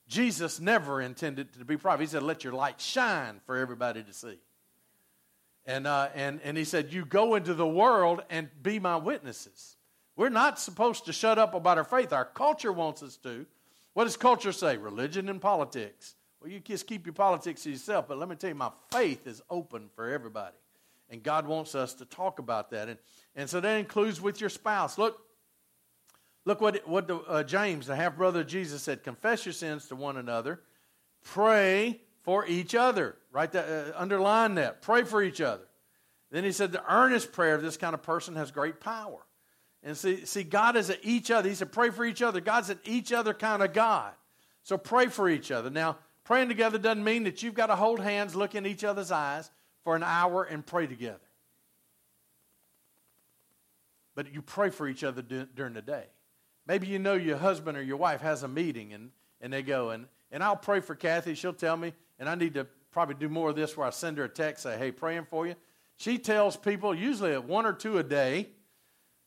Jesus 0.08 0.60
never 0.60 1.00
intended 1.00 1.52
to 1.54 1.64
be 1.64 1.76
private. 1.76 2.02
He 2.02 2.08
said, 2.08 2.22
let 2.22 2.44
your 2.44 2.52
light 2.52 2.80
shine 2.80 3.40
for 3.46 3.56
everybody 3.56 4.02
to 4.02 4.12
see. 4.12 4.38
And, 5.66 5.86
uh, 5.86 6.08
and, 6.14 6.40
and 6.42 6.56
he 6.56 6.64
said, 6.64 6.92
You 6.92 7.04
go 7.04 7.34
into 7.34 7.54
the 7.54 7.66
world 7.66 8.22
and 8.30 8.48
be 8.62 8.78
my 8.78 8.96
witnesses. 8.96 9.76
We're 10.16 10.28
not 10.28 10.60
supposed 10.60 11.06
to 11.06 11.12
shut 11.12 11.38
up 11.38 11.54
about 11.54 11.78
our 11.78 11.84
faith. 11.84 12.12
Our 12.12 12.24
culture 12.24 12.72
wants 12.72 13.02
us 13.02 13.16
to. 13.18 13.46
What 13.94 14.04
does 14.04 14.16
culture 14.16 14.52
say? 14.52 14.76
Religion 14.76 15.28
and 15.28 15.40
politics. 15.40 16.14
Well, 16.40 16.50
you 16.50 16.60
just 16.60 16.86
keep 16.86 17.06
your 17.06 17.14
politics 17.14 17.62
to 17.62 17.70
yourself, 17.70 18.06
but 18.06 18.18
let 18.18 18.28
me 18.28 18.36
tell 18.36 18.50
you, 18.50 18.54
my 18.54 18.70
faith 18.92 19.26
is 19.26 19.40
open 19.48 19.88
for 19.94 20.10
everybody. 20.10 20.56
And 21.08 21.22
God 21.22 21.46
wants 21.46 21.74
us 21.74 21.94
to 21.94 22.04
talk 22.04 22.38
about 22.38 22.70
that. 22.70 22.88
And, 22.88 22.98
and 23.34 23.48
so 23.48 23.60
that 23.60 23.76
includes 23.76 24.20
with 24.20 24.40
your 24.40 24.50
spouse. 24.50 24.98
Look, 24.98 25.20
look 26.44 26.60
what, 26.60 26.86
what 26.88 27.08
the, 27.08 27.16
uh, 27.16 27.42
James, 27.44 27.86
the 27.86 27.96
half 27.96 28.16
brother 28.16 28.40
of 28.40 28.46
Jesus, 28.46 28.82
said 28.82 29.02
confess 29.02 29.46
your 29.46 29.52
sins 29.52 29.86
to 29.88 29.96
one 29.96 30.16
another, 30.16 30.60
pray 31.22 32.00
for 32.24 32.44
each 32.46 32.74
other. 32.74 33.16
Write 33.32 33.52
that, 33.52 33.68
uh, 33.68 33.92
underline 33.96 34.56
that. 34.56 34.82
Pray 34.82 35.04
for 35.04 35.22
each 35.22 35.40
other. 35.40 35.64
Then 36.30 36.42
he 36.42 36.52
said 36.52 36.72
the 36.72 36.92
earnest 36.92 37.32
prayer 37.32 37.54
of 37.54 37.62
this 37.62 37.76
kind 37.76 37.94
of 37.94 38.02
person 38.02 38.34
has 38.34 38.50
great 38.50 38.80
power. 38.80 39.24
And 39.84 39.96
see, 39.96 40.24
see, 40.24 40.42
God 40.42 40.76
is 40.76 40.90
at 40.90 40.98
each 41.02 41.30
other. 41.30 41.48
He 41.48 41.54
said, 41.54 41.70
pray 41.70 41.90
for 41.90 42.04
each 42.04 42.22
other. 42.22 42.40
God's 42.40 42.70
at 42.70 42.78
each 42.84 43.12
other 43.12 43.34
kind 43.34 43.62
of 43.62 43.72
God. 43.72 44.12
So 44.62 44.78
pray 44.78 45.06
for 45.06 45.28
each 45.28 45.50
other. 45.50 45.68
Now, 45.68 45.98
praying 46.24 46.48
together 46.48 46.78
doesn't 46.78 47.04
mean 47.04 47.24
that 47.24 47.42
you've 47.42 47.54
got 47.54 47.66
to 47.66 47.76
hold 47.76 48.00
hands, 48.00 48.34
look 48.34 48.54
in 48.54 48.64
each 48.64 48.82
other's 48.82 49.12
eyes 49.12 49.50
for 49.84 49.94
an 49.94 50.02
hour 50.02 50.42
and 50.42 50.64
pray 50.64 50.86
together. 50.86 51.20
But 54.14 54.32
you 54.32 54.40
pray 54.40 54.70
for 54.70 54.88
each 54.88 55.04
other 55.04 55.20
during 55.20 55.74
the 55.74 55.82
day. 55.82 56.04
Maybe 56.66 56.86
you 56.86 56.98
know 56.98 57.14
your 57.14 57.36
husband 57.36 57.76
or 57.76 57.82
your 57.82 57.98
wife 57.98 58.22
has 58.22 58.42
a 58.42 58.48
meeting 58.48 58.94
and, 58.94 59.10
and 59.42 59.52
they 59.52 59.62
go, 59.62 59.90
and, 59.90 60.06
and 60.30 60.42
I'll 60.42 60.56
pray 60.56 60.80
for 60.80 60.94
Kathy. 60.94 61.34
She'll 61.34 61.52
tell 61.52 61.76
me, 61.76 61.92
and 62.18 62.28
I 62.28 62.34
need 62.34 62.54
to 62.54 62.66
probably 62.90 63.16
do 63.16 63.28
more 63.28 63.50
of 63.50 63.56
this 63.56 63.76
where 63.76 63.86
I 63.86 63.90
send 63.90 64.18
her 64.18 64.24
a 64.24 64.28
text, 64.28 64.62
say, 64.62 64.78
hey, 64.78 64.92
praying 64.92 65.26
for 65.28 65.46
you. 65.46 65.54
She 65.96 66.18
tells 66.18 66.56
people, 66.56 66.94
usually 66.94 67.32
at 67.32 67.44
one 67.44 67.66
or 67.66 67.72
two 67.72 67.98
a 67.98 68.02
day, 68.02 68.48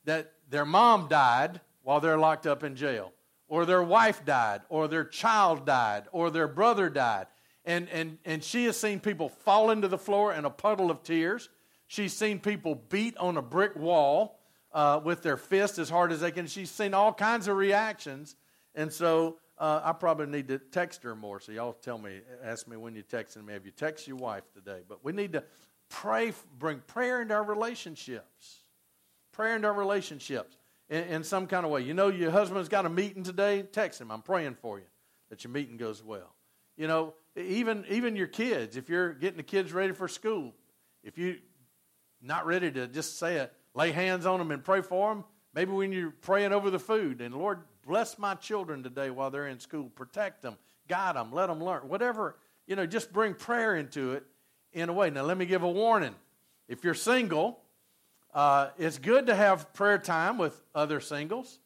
that 0.06 0.34
their 0.50 0.65
mom 0.65 1.08
died 1.08 1.62
while 1.84 2.00
they're 2.00 2.17
locked 2.17 2.47
up 2.47 2.63
in 2.63 2.76
jail, 2.76 3.13
or 3.47 3.65
their 3.65 3.84
wife 3.84 4.26
died, 4.26 4.62
or 4.69 4.88
their 4.88 5.04
child 5.04 5.65
died, 5.65 6.04
or 6.12 6.30
their 6.30 6.47
brother 6.47 6.89
died. 6.89 7.28
And, 7.65 7.89
and, 7.89 8.17
and 8.23 8.43
she 8.43 8.65
has 8.65 8.80
seen 8.80 9.00
people 9.00 9.30
fall 9.30 9.71
into 9.71 9.89
the 9.89 9.97
floor 9.97 10.34
in 10.34 10.45
a 10.45 10.50
puddle 10.50 10.89
of 10.89 11.04
tears. 11.04 11.50
She's 11.88 12.13
seen 12.13 12.39
people 12.39 12.76
beat 12.76 13.17
on 13.17 13.38
a 13.38 13.41
brick 13.41 13.76
wall 13.76 14.39
uh, 14.73 15.02
with 15.04 15.23
their 15.23 15.38
fist 15.38 15.78
as 15.78 15.89
hard 15.89 16.12
as 16.12 16.21
they 16.21 16.32
can. 16.32 16.47
She's 16.47 16.71
seen 16.71 16.93
all 16.93 17.13
kinds 17.13 17.47
of 17.47 17.58
reactions. 17.58 18.36
And 18.76 18.91
so 18.91 19.38
uh, 19.58 19.82
I 19.84 19.93
probably 19.93 20.28
need 20.28 20.48
to 20.50 20.60
text 20.60 21.04
her 21.04 21.15
more. 21.15 21.39
So 21.39 21.52
y'all 21.52 21.74
tell 21.74 21.98
me, 21.98 22.22
ask 22.43 22.67
me 22.67 22.78
when 22.78 22.93
you're 22.93 23.04
texting 23.04 23.46
me. 23.46 23.54
Have 23.54 23.65
you 23.65 23.72
texted 23.72 24.08
your 24.08 24.17
wife 24.17 24.43
today? 24.54 24.82
But 24.88 25.04
we 25.04 25.12
need 25.12 25.34
to 25.34 25.43
pray, 25.89 26.34
bring 26.60 26.80
prayer 26.88 27.22
into 27.22 27.34
our 27.34 27.43
relationships. 27.43 28.60
Prayer 29.32 29.56
into 29.56 29.67
our 29.67 29.74
relationships 29.74 30.58
in, 30.89 31.04
in 31.06 31.24
some 31.24 31.48
kind 31.48 31.65
of 31.65 31.72
way. 31.72 31.82
You 31.82 31.93
know, 31.93 32.10
your 32.10 32.32
husband's 32.32 32.70
got 32.70 32.86
a 32.86 32.89
meeting 32.89 33.24
today. 33.24 33.63
Text 33.63 34.00
him. 34.00 34.12
I'm 34.12 34.22
praying 34.22 34.56
for 34.56 34.80
you 34.80 34.86
that 35.30 35.43
your 35.43 35.52
meeting 35.52 35.78
goes 35.78 36.04
well. 36.04 36.34
You 36.78 36.88
know, 36.88 37.13
even 37.36 37.86
even 37.89 38.15
your 38.15 38.28
kids. 38.28 38.78
If 38.78 38.89
you're 38.89 39.13
getting 39.13 39.38
the 39.38 39.43
kids 39.43 39.74
ready 39.74 39.93
for 39.93 40.08
school, 40.08 40.54
if 41.04 41.17
you're 41.17 41.36
not 42.22 42.46
ready 42.46 42.72
to 42.72 42.88
just 42.88 43.17
say 43.17 43.38
it, 43.38 43.54
lay 43.74 43.91
hands 43.91 44.26
on 44.26 44.39
them 44.39 44.52
and 44.52 44.63
pray 44.63 44.82
for 44.82 45.13
them. 45.13 45.24
Maybe 45.54 45.72
when 45.72 45.91
you're 45.91 46.12
praying 46.12 46.54
over 46.54 46.70
the 46.70 46.80
food, 46.80 47.22
and 47.22 47.34
Lord, 47.34 47.62
bless 47.88 48.19
my 48.19 48.36
children 48.36 48.84
today 48.84 49.10
while 49.10 49.32
they're 49.32 49.47
in 49.47 49.60
school. 49.60 49.89
Protect 49.95 50.41
them, 50.41 50.58
guide 50.88 51.15
them, 51.15 51.32
let 51.32 51.47
them 51.47 51.63
learn. 51.63 51.88
Whatever, 51.88 52.36
you 52.67 52.76
know, 52.76 52.86
just 52.86 53.13
bring 53.13 53.34
prayer 53.34 53.76
into 53.76 54.13
it 54.13 54.26
in 54.73 54.89
a 54.89 54.93
way. 54.93 55.10
Now, 55.10 55.23
let 55.23 55.38
me 55.38 55.45
give 55.45 55.63
a 55.63 55.69
warning. 55.69 56.13
If 56.67 56.84
you're 56.84 56.93
single, 56.93 57.60
uh, 58.34 58.69
it's 58.78 58.97
good 59.00 59.28
to 59.28 59.36
have 59.36 59.73
prayer 59.73 59.97
time 59.97 60.38
with 60.38 60.62
other 60.76 61.00
singles, 61.00 61.60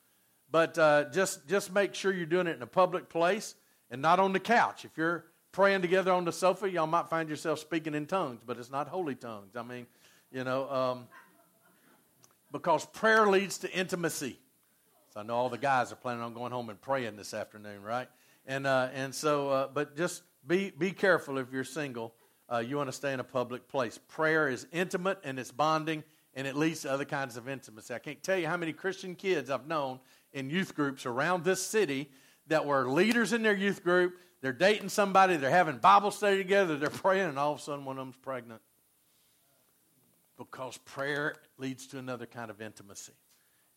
but 0.51 0.77
uh, 0.77 1.05
just, 1.11 1.47
just 1.47 1.73
make 1.73 1.95
sure 1.95 2.13
you're 2.13 2.25
doing 2.27 2.47
it 2.47 2.55
in 2.55 2.61
a 2.61 2.67
public 2.67 3.09
place 3.09 3.55
and 3.89 4.01
not 4.01 4.19
on 4.19 4.31
the 4.31 4.39
couch. 4.39 4.85
If 4.85 4.91
you're 4.95 5.25
praying 5.51 5.81
together 5.81 6.11
on 6.11 6.23
the 6.23 6.31
sofa, 6.31 6.69
y'all 6.69 6.87
might 6.87 7.09
find 7.09 7.29
yourself 7.29 7.59
speaking 7.59 7.95
in 7.95 8.05
tongues, 8.05 8.41
but 8.45 8.57
it's 8.57 8.71
not 8.71 8.87
holy 8.87 9.15
tongues. 9.15 9.55
I 9.55 9.63
mean, 9.63 9.87
you 10.31 10.43
know, 10.43 10.69
um, 10.69 11.07
because 12.51 12.85
prayer 12.85 13.27
leads 13.27 13.57
to 13.59 13.71
intimacy. 13.71 14.37
So 15.13 15.19
I 15.19 15.23
know 15.23 15.35
all 15.35 15.49
the 15.49 15.57
guys 15.57 15.91
are 15.91 15.95
planning 15.95 16.23
on 16.23 16.33
going 16.33 16.53
home 16.53 16.69
and 16.69 16.79
praying 16.79 17.17
this 17.17 17.33
afternoon, 17.33 17.83
right? 17.83 18.07
And 18.45 18.65
uh, 18.65 18.87
and 18.93 19.13
so, 19.13 19.49
uh, 19.49 19.67
but 19.73 19.97
just 19.97 20.23
be 20.47 20.71
be 20.71 20.91
careful 20.91 21.37
if 21.37 21.51
you're 21.51 21.65
single. 21.65 22.13
Uh, 22.49 22.59
you 22.59 22.77
want 22.77 22.87
to 22.87 22.93
stay 22.93 23.11
in 23.11 23.19
a 23.19 23.23
public 23.23 23.67
place. 23.67 23.97
Prayer 23.97 24.47
is 24.47 24.67
intimate 24.71 25.19
and 25.25 25.37
it's 25.37 25.51
bonding, 25.51 26.05
and 26.33 26.47
it 26.47 26.55
leads 26.55 26.81
to 26.81 26.91
other 26.91 27.03
kinds 27.03 27.35
of 27.35 27.49
intimacy. 27.49 27.93
I 27.93 27.99
can't 27.99 28.23
tell 28.23 28.37
you 28.37 28.47
how 28.47 28.55
many 28.55 28.71
Christian 28.71 29.15
kids 29.15 29.49
I've 29.49 29.67
known 29.67 29.99
in 30.31 30.49
youth 30.49 30.75
groups 30.75 31.05
around 31.05 31.43
this 31.43 31.61
city 31.61 32.09
that 32.47 32.65
were 32.65 32.89
leaders 32.89 33.33
in 33.33 33.43
their 33.43 33.55
youth 33.55 33.83
group. 33.83 34.17
They're 34.39 34.53
dating 34.53 34.89
somebody, 34.89 35.35
they're 35.35 35.51
having 35.51 35.77
Bible 35.77 36.11
study 36.11 36.37
together, 36.37 36.77
they're 36.77 36.89
praying, 36.89 37.27
and 37.27 37.37
all 37.37 37.53
of 37.53 37.59
a 37.59 37.61
sudden 37.61 37.83
one 37.83 37.97
of 37.97 38.05
them's 38.05 38.17
pregnant. 38.17 38.61
Because 40.37 40.77
prayer 40.77 41.35
leads 41.57 41.85
to 41.87 41.99
another 41.99 42.25
kind 42.25 42.49
of 42.49 42.61
intimacy. 42.61 43.13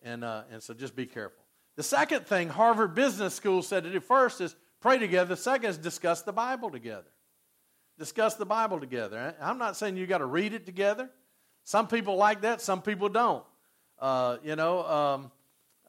And, 0.04 0.22
uh, 0.22 0.42
and 0.52 0.62
so 0.62 0.74
just 0.74 0.94
be 0.94 1.06
careful. 1.06 1.42
The 1.76 1.82
second 1.82 2.26
thing 2.26 2.48
Harvard 2.50 2.94
Business 2.94 3.34
School 3.34 3.62
said 3.62 3.84
to 3.84 3.90
do 3.90 3.98
first 3.98 4.40
is 4.40 4.54
pray 4.80 4.98
together. 4.98 5.34
The 5.34 5.40
second 5.40 5.70
is 5.70 5.78
discuss 5.78 6.22
the 6.22 6.32
Bible 6.32 6.70
together. 6.70 7.08
Discuss 7.98 8.34
the 8.34 8.46
Bible 8.46 8.78
together. 8.78 9.34
I'm 9.40 9.58
not 9.58 9.76
saying 9.76 9.96
you 9.96 10.06
got 10.06 10.18
to 10.18 10.26
read 10.26 10.52
it 10.52 10.66
together. 10.66 11.10
Some 11.64 11.88
people 11.88 12.16
like 12.16 12.42
that, 12.42 12.60
some 12.60 12.82
people 12.82 13.08
don't. 13.08 13.44
Uh, 13.98 14.36
you 14.44 14.54
know, 14.56 14.84
um, 14.84 15.30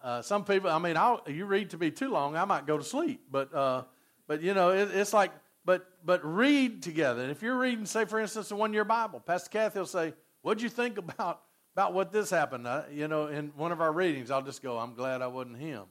uh, 0.01 0.21
some 0.21 0.45
people, 0.45 0.69
I 0.69 0.77
mean, 0.77 0.95
I'll, 0.95 1.21
you 1.27 1.45
read 1.45 1.71
to 1.71 1.77
me 1.77 1.91
too 1.91 2.09
long, 2.09 2.37
I 2.37 2.45
might 2.45 2.65
go 2.65 2.77
to 2.77 2.83
sleep. 2.83 3.23
But, 3.29 3.53
uh, 3.53 3.83
but 4.27 4.41
you 4.41 4.53
know, 4.53 4.69
it, 4.69 4.91
it's 4.93 5.13
like, 5.13 5.31
but, 5.65 5.87
but 6.05 6.23
read 6.23 6.83
together. 6.83 7.21
And 7.23 7.31
if 7.31 7.41
you're 7.41 7.57
reading, 7.57 7.85
say, 7.85 8.05
for 8.05 8.19
instance, 8.19 8.51
a 8.51 8.55
one 8.55 8.71
year 8.71 8.85
Bible, 8.85 9.19
Pastor 9.19 9.49
Kathy 9.49 9.79
will 9.79 9.85
say, 9.85 10.13
What'd 10.43 10.61
you 10.61 10.69
think 10.69 10.99
about, 10.99 11.41
about 11.75 11.93
what 11.93 12.11
this 12.11 12.29
happened? 12.29 12.65
Uh, 12.65 12.83
you 12.89 13.09
know, 13.09 13.27
in 13.27 13.51
one 13.57 13.73
of 13.73 13.81
our 13.81 13.91
readings, 13.91 14.31
I'll 14.31 14.41
just 14.41 14.63
go, 14.63 14.77
I'm 14.77 14.93
glad 14.93 15.21
I 15.21 15.27
wasn't 15.27 15.57
him. 15.57 15.83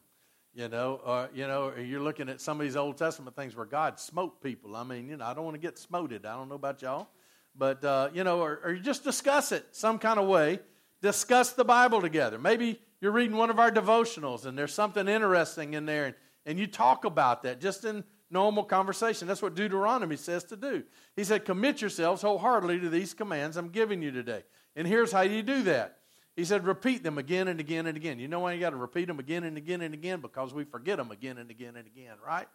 You 0.54 0.68
know, 0.68 1.00
or, 1.04 1.28
you 1.34 1.46
know, 1.46 1.70
or 1.70 1.80
you're 1.80 2.00
looking 2.00 2.28
at 2.28 2.40
some 2.40 2.60
of 2.60 2.64
these 2.64 2.76
Old 2.76 2.96
Testament 2.96 3.36
things 3.36 3.54
where 3.56 3.66
God 3.66 3.98
smote 3.98 4.40
people. 4.40 4.76
I 4.76 4.84
mean, 4.84 5.08
you 5.08 5.16
know, 5.16 5.24
I 5.24 5.34
don't 5.34 5.44
want 5.44 5.56
to 5.56 5.60
get 5.60 5.78
smoted. 5.78 6.24
I 6.24 6.34
don't 6.36 6.48
know 6.48 6.54
about 6.54 6.80
y'all. 6.80 7.08
But, 7.56 7.84
uh, 7.84 8.08
you 8.14 8.24
know, 8.24 8.40
or, 8.40 8.60
or 8.64 8.72
you 8.72 8.80
just 8.80 9.04
discuss 9.04 9.52
it 9.52 9.66
some 9.72 9.98
kind 9.98 10.18
of 10.18 10.26
way. 10.26 10.60
Discuss 11.02 11.52
the 11.52 11.64
Bible 11.64 12.00
together. 12.00 12.38
Maybe 12.38 12.80
you're 13.00 13.12
reading 13.12 13.36
one 13.36 13.50
of 13.50 13.58
our 13.58 13.70
devotionals 13.70 14.46
and 14.46 14.56
there's 14.56 14.72
something 14.72 15.06
interesting 15.06 15.74
in 15.74 15.86
there 15.86 16.06
and, 16.06 16.14
and 16.46 16.58
you 16.58 16.66
talk 16.66 17.04
about 17.04 17.42
that 17.42 17.60
just 17.60 17.84
in 17.84 18.04
normal 18.30 18.64
conversation. 18.64 19.28
That's 19.28 19.42
what 19.42 19.54
Deuteronomy 19.54 20.16
says 20.16 20.44
to 20.44 20.56
do. 20.56 20.84
He 21.16 21.24
said, 21.24 21.44
Commit 21.44 21.80
yourselves 21.80 22.22
wholeheartedly 22.22 22.80
to 22.80 22.88
these 22.88 23.12
commands 23.12 23.56
I'm 23.56 23.68
giving 23.68 24.02
you 24.02 24.10
today. 24.10 24.44
And 24.76 24.86
here's 24.86 25.12
how 25.12 25.22
you 25.22 25.42
do 25.42 25.64
that. 25.64 25.98
He 26.36 26.44
said, 26.44 26.66
Repeat 26.66 27.02
them 27.02 27.18
again 27.18 27.48
and 27.48 27.60
again 27.60 27.86
and 27.86 27.96
again. 27.96 28.18
You 28.18 28.28
know 28.28 28.40
why 28.40 28.52
you 28.52 28.60
got 28.60 28.70
to 28.70 28.76
repeat 28.76 29.06
them 29.06 29.18
again 29.18 29.44
and 29.44 29.56
again 29.56 29.82
and 29.82 29.94
again? 29.94 30.20
Because 30.20 30.52
we 30.52 30.64
forget 30.64 30.96
them 30.96 31.10
again 31.10 31.38
and 31.38 31.50
again 31.50 31.76
and 31.76 31.86
again, 31.86 32.14
right? 32.26 32.48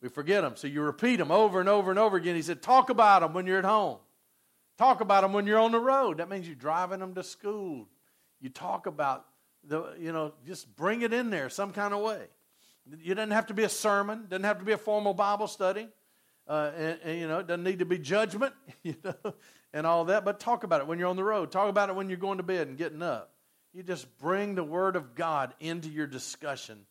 We 0.00 0.08
forget 0.08 0.42
them. 0.42 0.56
So 0.56 0.66
you 0.66 0.80
repeat 0.80 1.16
them 1.16 1.30
over 1.30 1.60
and 1.60 1.68
over 1.68 1.90
and 1.90 1.98
over 1.98 2.16
again. 2.16 2.36
He 2.36 2.42
said, 2.42 2.62
Talk 2.62 2.88
about 2.90 3.20
them 3.20 3.34
when 3.34 3.46
you're 3.46 3.58
at 3.58 3.64
home. 3.64 3.98
Talk 4.78 5.02
about 5.02 5.22
them 5.22 5.34
when 5.34 5.46
you're 5.46 5.58
on 5.58 5.72
the 5.72 5.80
road. 5.80 6.18
That 6.18 6.30
means 6.30 6.46
you're 6.46 6.56
driving 6.56 7.00
them 7.00 7.14
to 7.14 7.22
school. 7.22 7.86
You 8.40 8.48
talk 8.48 8.86
about 8.86 9.26
the, 9.62 9.94
you 9.98 10.10
know, 10.12 10.32
just 10.46 10.74
bring 10.74 11.02
it 11.02 11.12
in 11.12 11.28
there 11.28 11.50
some 11.50 11.72
kind 11.72 11.92
of 11.92 12.00
way. 12.00 12.28
You 12.98 13.14
doesn't 13.14 13.32
have 13.32 13.48
to 13.48 13.54
be 13.54 13.64
a 13.64 13.68
sermon, 13.68 14.26
doesn't 14.30 14.44
have 14.44 14.58
to 14.58 14.64
be 14.64 14.72
a 14.72 14.78
formal 14.78 15.12
Bible 15.12 15.48
study. 15.48 15.86
Uh, 16.50 16.72
and, 16.76 16.98
and, 17.04 17.20
you 17.20 17.28
know, 17.28 17.38
it 17.38 17.46
doesn't 17.46 17.62
need 17.62 17.78
to 17.78 17.84
be 17.84 17.96
judgment, 17.96 18.52
you 18.82 18.96
know, 19.04 19.34
and 19.72 19.86
all 19.86 20.06
that. 20.06 20.24
But 20.24 20.40
talk 20.40 20.64
about 20.64 20.80
it 20.80 20.88
when 20.88 20.98
you're 20.98 21.06
on 21.06 21.14
the 21.14 21.22
road. 21.22 21.52
Talk 21.52 21.68
about 21.68 21.90
it 21.90 21.94
when 21.94 22.08
you're 22.08 22.18
going 22.18 22.38
to 22.38 22.42
bed 22.42 22.66
and 22.66 22.76
getting 22.76 23.02
up. 23.02 23.32
You 23.72 23.84
just 23.84 24.18
bring 24.18 24.56
the 24.56 24.64
Word 24.64 24.96
of 24.96 25.14
God 25.14 25.54
into 25.60 25.88
your 25.88 26.08
discussion 26.08 26.86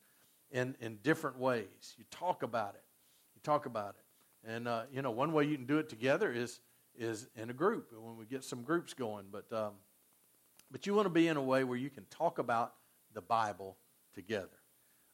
in, 0.49 0.77
in 0.79 0.99
different 1.03 1.39
ways. 1.39 1.93
You 1.97 2.05
talk 2.09 2.41
about 2.41 2.75
it. 2.75 2.83
You 3.35 3.41
talk 3.43 3.65
about 3.65 3.95
it. 3.95 4.49
And, 4.49 4.65
uh, 4.65 4.83
you 4.93 5.01
know, 5.01 5.11
one 5.11 5.33
way 5.33 5.43
you 5.43 5.57
can 5.57 5.65
do 5.65 5.77
it 5.79 5.89
together 5.89 6.31
is, 6.31 6.61
is 6.97 7.27
in 7.35 7.49
a 7.49 7.53
group 7.53 7.91
when 7.91 8.15
we 8.15 8.25
get 8.25 8.45
some 8.45 8.61
groups 8.61 8.93
going. 8.93 9.25
But 9.29 9.51
um, 9.51 9.73
but 10.71 10.85
you 10.85 10.93
want 10.93 11.05
to 11.05 11.09
be 11.09 11.27
in 11.27 11.35
a 11.35 11.41
way 11.41 11.63
where 11.63 11.77
you 11.77 11.89
can 11.89 12.05
talk 12.05 12.39
about 12.39 12.73
the 13.13 13.21
Bible 13.21 13.75
together. 14.13 14.47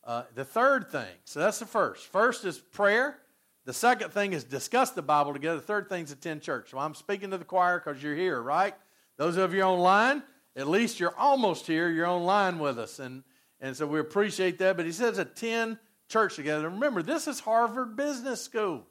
Uh, 0.03 0.23
the 0.35 0.45
third 0.45 0.91
thing, 0.91 1.15
so 1.23 1.39
that's 1.39 1.57
the 1.57 1.65
first. 1.65 2.05
First 2.07 2.45
is 2.45 2.59
prayer. 2.59 3.17
The 3.65 3.73
second 3.73 4.11
thing 4.11 4.33
is 4.33 4.43
discuss 4.43 4.91
the 4.91 5.01
Bible 5.01 5.33
together. 5.33 5.57
The 5.57 5.65
third 5.65 5.89
thing 5.89 6.03
is 6.03 6.11
attend 6.11 6.43
church. 6.43 6.69
So 6.69 6.77
I'm 6.77 6.93
speaking 6.93 7.31
to 7.31 7.37
the 7.37 7.45
choir 7.45 7.79
because 7.79 8.01
you're 8.01 8.15
here, 8.15 8.41
right? 8.41 8.75
Those 9.17 9.37
of 9.37 9.53
you 9.53 9.63
online, 9.63 10.21
at 10.55 10.67
least 10.67 10.99
you're 10.99 11.17
almost 11.17 11.65
here. 11.65 11.89
You're 11.89 12.07
online 12.07 12.59
with 12.59 12.77
us. 12.77 12.99
And, 12.99 13.23
and 13.59 13.75
so 13.75 13.87
we 13.87 13.99
appreciate 13.99 14.59
that. 14.59 14.77
But 14.77 14.85
he 14.85 14.91
says 14.91 15.17
attend 15.17 15.79
church 16.07 16.35
together. 16.35 16.69
Remember, 16.69 17.01
this 17.01 17.27
is 17.27 17.39
Harvard 17.39 17.95
Business 17.95 18.41
School. 18.41 18.85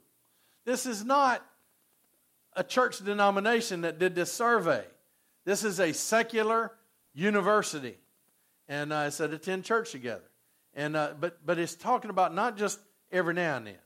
This 0.65 0.87
is 0.87 1.05
not 1.05 1.45
a 2.57 2.65
church 2.65 2.99
denomination 2.99 3.83
that 3.83 3.99
did 3.99 4.15
this 4.15 4.33
survey. 4.33 4.85
This 5.45 5.63
is 5.63 5.79
a 5.79 5.93
secular 5.93 6.73
university. 7.13 7.97
And 8.69 8.93
uh, 8.93 8.97
I 8.97 9.09
said, 9.11 9.33
attend 9.33 9.65
church 9.65 9.93
together. 9.93 10.25
And, 10.75 10.97
uh, 10.97 11.15
but, 11.21 11.45
but 11.45 11.59
it's 11.59 11.75
talking 11.75 12.11
about 12.11 12.35
not 12.35 12.57
just 12.57 12.81
every 13.13 13.35
now 13.35 13.57
and 13.57 13.67
then, 13.67 13.77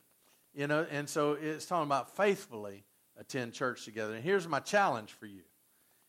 you 0.58 0.66
know, 0.66 0.84
and 0.90 1.08
so 1.08 1.38
it's 1.40 1.66
talking 1.66 1.86
about 1.86 2.16
faithfully 2.16 2.82
attend 3.16 3.52
church 3.52 3.84
together. 3.84 4.14
And 4.14 4.24
here's 4.24 4.48
my 4.48 4.58
challenge 4.58 5.12
for 5.12 5.26
you 5.26 5.42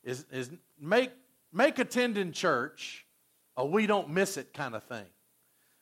is, 0.04 0.26
is 0.32 0.50
make, 0.82 1.12
make 1.54 1.78
attending 1.78 2.32
church 2.32 3.06
a 3.56 3.64
we 3.64 3.86
don't 3.86 4.10
miss 4.10 4.38
it 4.38 4.52
kind 4.52 4.74
of 4.74 4.84
thing. 4.86 5.06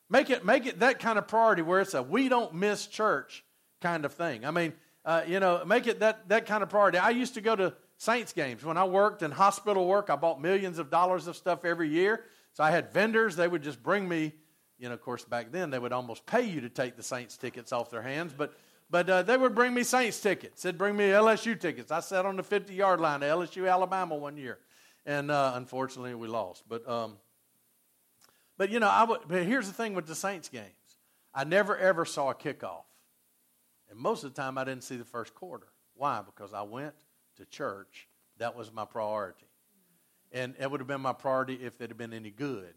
Make 0.10 0.30
it, 0.30 0.43
make 0.43 0.65
it 0.65 0.82
that 0.82 0.99
kind 0.99 1.17
of 1.17 1.30
priority 1.30 1.62
where 1.62 1.80
it's 1.80 1.93
a 1.93 2.03
we 2.03 2.27
don't 2.27 2.56
miss 2.56 2.88
church 2.88 3.45
kind 3.82 4.03
of 4.03 4.13
thing. 4.13 4.43
I 4.43 4.51
mean, 4.51 4.73
uh, 5.06 5.21
you 5.25 5.39
know, 5.39 5.63
make 5.63 5.88
it 5.88 6.01
that, 6.01 6.27
that 6.27 6.45
kind 6.45 6.62
of 6.62 6.67
priority. 6.67 6.97
I 6.97 7.12
used 7.12 7.36
to 7.36 7.41
go 7.41 7.56
to 7.56 7.73
Saints 7.95 8.34
games. 8.34 8.65
When 8.65 8.77
I 8.77 8.84
worked 8.84 9.23
in 9.23 9.32
hospital 9.32 9.88
work, 9.88 10.10
I 10.10 10.17
bought 10.17 10.41
millions 10.41 10.77
of 10.77 10.89
dollars 10.89 11.27
of 11.27 11.38
stuff 11.38 11.63
every 11.63 11.88
year. 11.88 12.25
So 12.51 12.65
I 12.65 12.71
had 12.71 12.91
vendors. 12.91 13.38
They 13.38 13.47
would 13.47 13.63
just 13.63 13.82
bring 13.82 14.10
me, 14.10 14.34
you 14.80 14.88
know, 14.88 14.94
of 14.94 15.02
course, 15.02 15.24
back 15.24 15.52
then 15.52 15.70
they 15.70 15.80
would 15.80 15.94
almost 15.94 16.26
pay 16.26 16.44
you 16.44 16.62
to 16.62 16.70
take 16.70 16.96
the 16.96 17.04
Saints 17.04 17.38
tickets 17.38 17.72
off 17.72 17.90
their 17.90 18.02
hands. 18.02 18.34
But, 18.38 18.54
but 18.90 19.10
uh, 19.10 19.24
they 19.24 19.38
would 19.38 19.56
bring 19.56 19.74
me 19.74 19.84
Saints 19.84 20.20
tickets. 20.20 20.62
They'd 20.62 20.78
bring 20.78 20.96
me 20.96 21.06
LSU 21.06 21.60
tickets. 21.60 21.92
I 21.92 22.00
sat 22.00 22.26
on 22.26 22.36
the 22.36 22.44
50 22.44 22.74
yard 22.74 23.00
line 23.02 23.24
at 23.24 23.30
LSU, 23.30 23.70
Alabama 23.70 24.16
one 24.16 24.38
year. 24.38 24.60
And 25.06 25.32
uh, 25.32 25.54
unfortunately, 25.56 26.13
we 26.16 26.28
lost. 26.28 26.63
But, 26.68 26.88
um, 26.88 27.18
but 28.58 28.70
you 28.70 28.80
know, 28.80 28.90
I 28.90 29.06
but 29.06 29.44
here's 29.44 29.68
the 29.68 29.74
thing 29.74 29.94
with 29.94 30.08
the 30.08 30.16
Saints 30.16 30.50
games 30.50 30.68
I 31.34 31.44
never 31.44 31.78
ever 31.78 32.06
saw 32.06 32.32
a 32.32 32.36
kickoff. 32.36 32.84
And 33.90 33.98
most 33.98 34.24
of 34.24 34.34
the 34.34 34.42
time, 34.42 34.58
I 34.58 34.63
didn't 34.63 34.84
see 34.84 34.98
the 34.98 35.06
first 35.06 35.34
quarter. 35.34 35.68
Why? 35.96 36.22
Because 36.26 36.54
I 36.54 36.63
went 36.63 36.96
to 37.38 37.46
church, 37.46 38.08
that 38.38 38.56
was 38.56 38.72
my 38.74 38.86
priority. 38.86 39.46
And 40.32 40.56
it 40.60 40.70
would 40.70 40.82
have 40.82 40.88
been 40.88 41.02
my 41.02 41.13
priority 41.13 41.54
if 41.54 41.80
it 41.80 41.90
had 41.90 41.98
been 41.98 42.13
any 42.13 42.32
good 42.32 42.74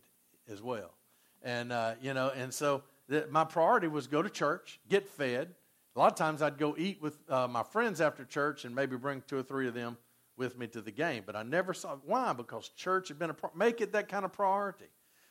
as 0.49 0.63
well. 0.63 0.95
And, 1.42 1.72
uh, 1.72 1.94
you 2.03 2.14
know, 2.14 2.31
and 2.35 2.53
so 2.53 2.83
the, 3.09 3.26
my 3.31 3.44
priority 3.44 3.88
was 3.88 4.07
go 4.07 4.22
to 4.22 4.31
church, 4.31 4.79
get 4.88 5.09
fed, 5.09 5.55
A 5.96 5.98
lot 5.98 6.12
of 6.12 6.18
times 6.18 6.42
I'd 6.42 6.59
go 6.59 6.74
eat 6.79 7.03
with 7.03 7.18
uh, 7.29 7.48
my 7.48 7.62
friends 7.62 8.00
after 8.00 8.24
church 8.24 8.64
and 8.64 8.74
maybe 8.74 8.96
bring 8.96 9.22
two 9.26 9.38
or 9.38 9.42
three 9.42 9.66
of 9.66 9.74
them 9.74 9.96
with 10.37 10.59
me 10.59 10.66
to 10.68 10.81
the 10.81 10.92
game. 10.92 11.24
But 11.26 11.37
I 11.37 11.42
never 11.42 11.74
saw 11.74 11.96
why 12.05 12.33
because 12.33 12.68
church 12.70 13.09
had 13.09 13.18
been 13.18 13.31
a 13.31 13.37
make 13.57 13.81
it 13.81 13.92
that 13.92 14.09
kind 14.09 14.24
of 14.24 14.33
priority. 14.33 14.87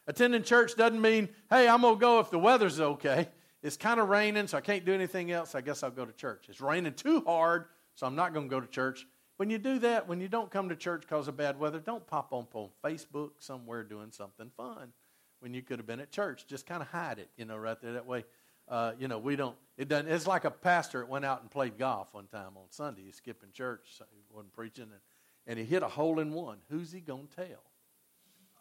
Attending 0.08 0.44
church 0.44 0.76
doesn't 0.76 1.02
mean 1.02 1.30
hey 1.50 1.68
I'm 1.68 1.82
gonna 1.82 1.96
go 1.96 2.20
if 2.20 2.30
the 2.30 2.40
weather's 2.40 2.80
okay. 2.80 3.30
It's 3.62 3.78
kind 3.78 4.00
of 4.00 4.08
raining, 4.08 4.48
so 4.48 4.58
I 4.58 4.62
can't 4.62 4.86
do 4.86 4.94
anything 4.94 5.32
else. 5.32 5.54
I 5.54 5.62
guess 5.62 5.84
I'll 5.84 5.92
go 5.92 6.06
to 6.06 6.14
church. 6.14 6.46
It's 6.48 6.62
raining 6.62 6.94
too 6.94 7.22
hard, 7.26 7.66
so 7.96 8.08
I'm 8.08 8.16
not 8.16 8.34
to 8.34 8.42
go 8.42 8.62
to 8.62 8.68
church. 8.68 9.06
When 9.36 9.50
you 9.50 9.58
do 9.58 9.80
that, 9.80 10.08
when 10.08 10.22
you 10.22 10.30
don't 10.30 10.50
come 10.50 10.70
to 10.70 10.78
church 10.78 11.02
because 11.02 11.28
of 11.28 11.36
bad 11.36 11.60
weather, 11.60 11.80
don't 11.80 12.06
pop 12.08 12.32
up 12.32 12.56
on 12.56 12.70
Facebook 12.84 13.32
somewhere 13.40 13.84
doing 13.84 14.12
something 14.12 14.50
fun 14.56 14.94
when 15.40 15.54
you 15.54 15.62
could 15.62 15.80
have 15.80 15.88
been 15.88 16.00
at 16.00 16.12
church. 16.12 16.46
Just 16.48 16.66
kind 16.66 16.82
of 16.82 16.88
hide 16.88 17.20
it, 17.20 17.30
you 17.38 17.46
know, 17.46 17.58
right 17.58 17.80
there. 17.82 17.94
That 17.94 18.06
way, 18.06 18.26
uh, 18.68 18.94
you 19.00 19.08
know, 19.08 19.18
we 19.18 19.36
don't. 19.36 19.56
It 19.78 19.88
doesn't. 19.88 20.10
It's 20.10 20.28
like 20.28 20.46
a 20.46 20.52
pastor 20.52 21.00
that 21.00 21.10
went 21.10 21.26
out 21.26 21.42
and 21.42 21.50
played 21.50 21.78
golf 21.78 22.10
one 22.14 22.28
time 22.28 22.52
on 22.56 22.64
Sunday. 22.70 23.04
He's 23.06 23.16
skipping 23.16 23.50
church, 23.54 23.82
so 23.98 24.06
he 24.12 24.22
wasn't 24.32 24.54
preaching, 24.54 24.84
and, 24.84 25.02
and 25.48 25.60
he 25.60 25.66
hit 25.66 25.84
a 25.84 25.88
hole 25.88 26.20
in 26.20 26.34
one. 26.34 26.58
Who's 26.70 26.92
he 26.92 27.00
gonna 27.00 27.24
tell? 27.36 27.64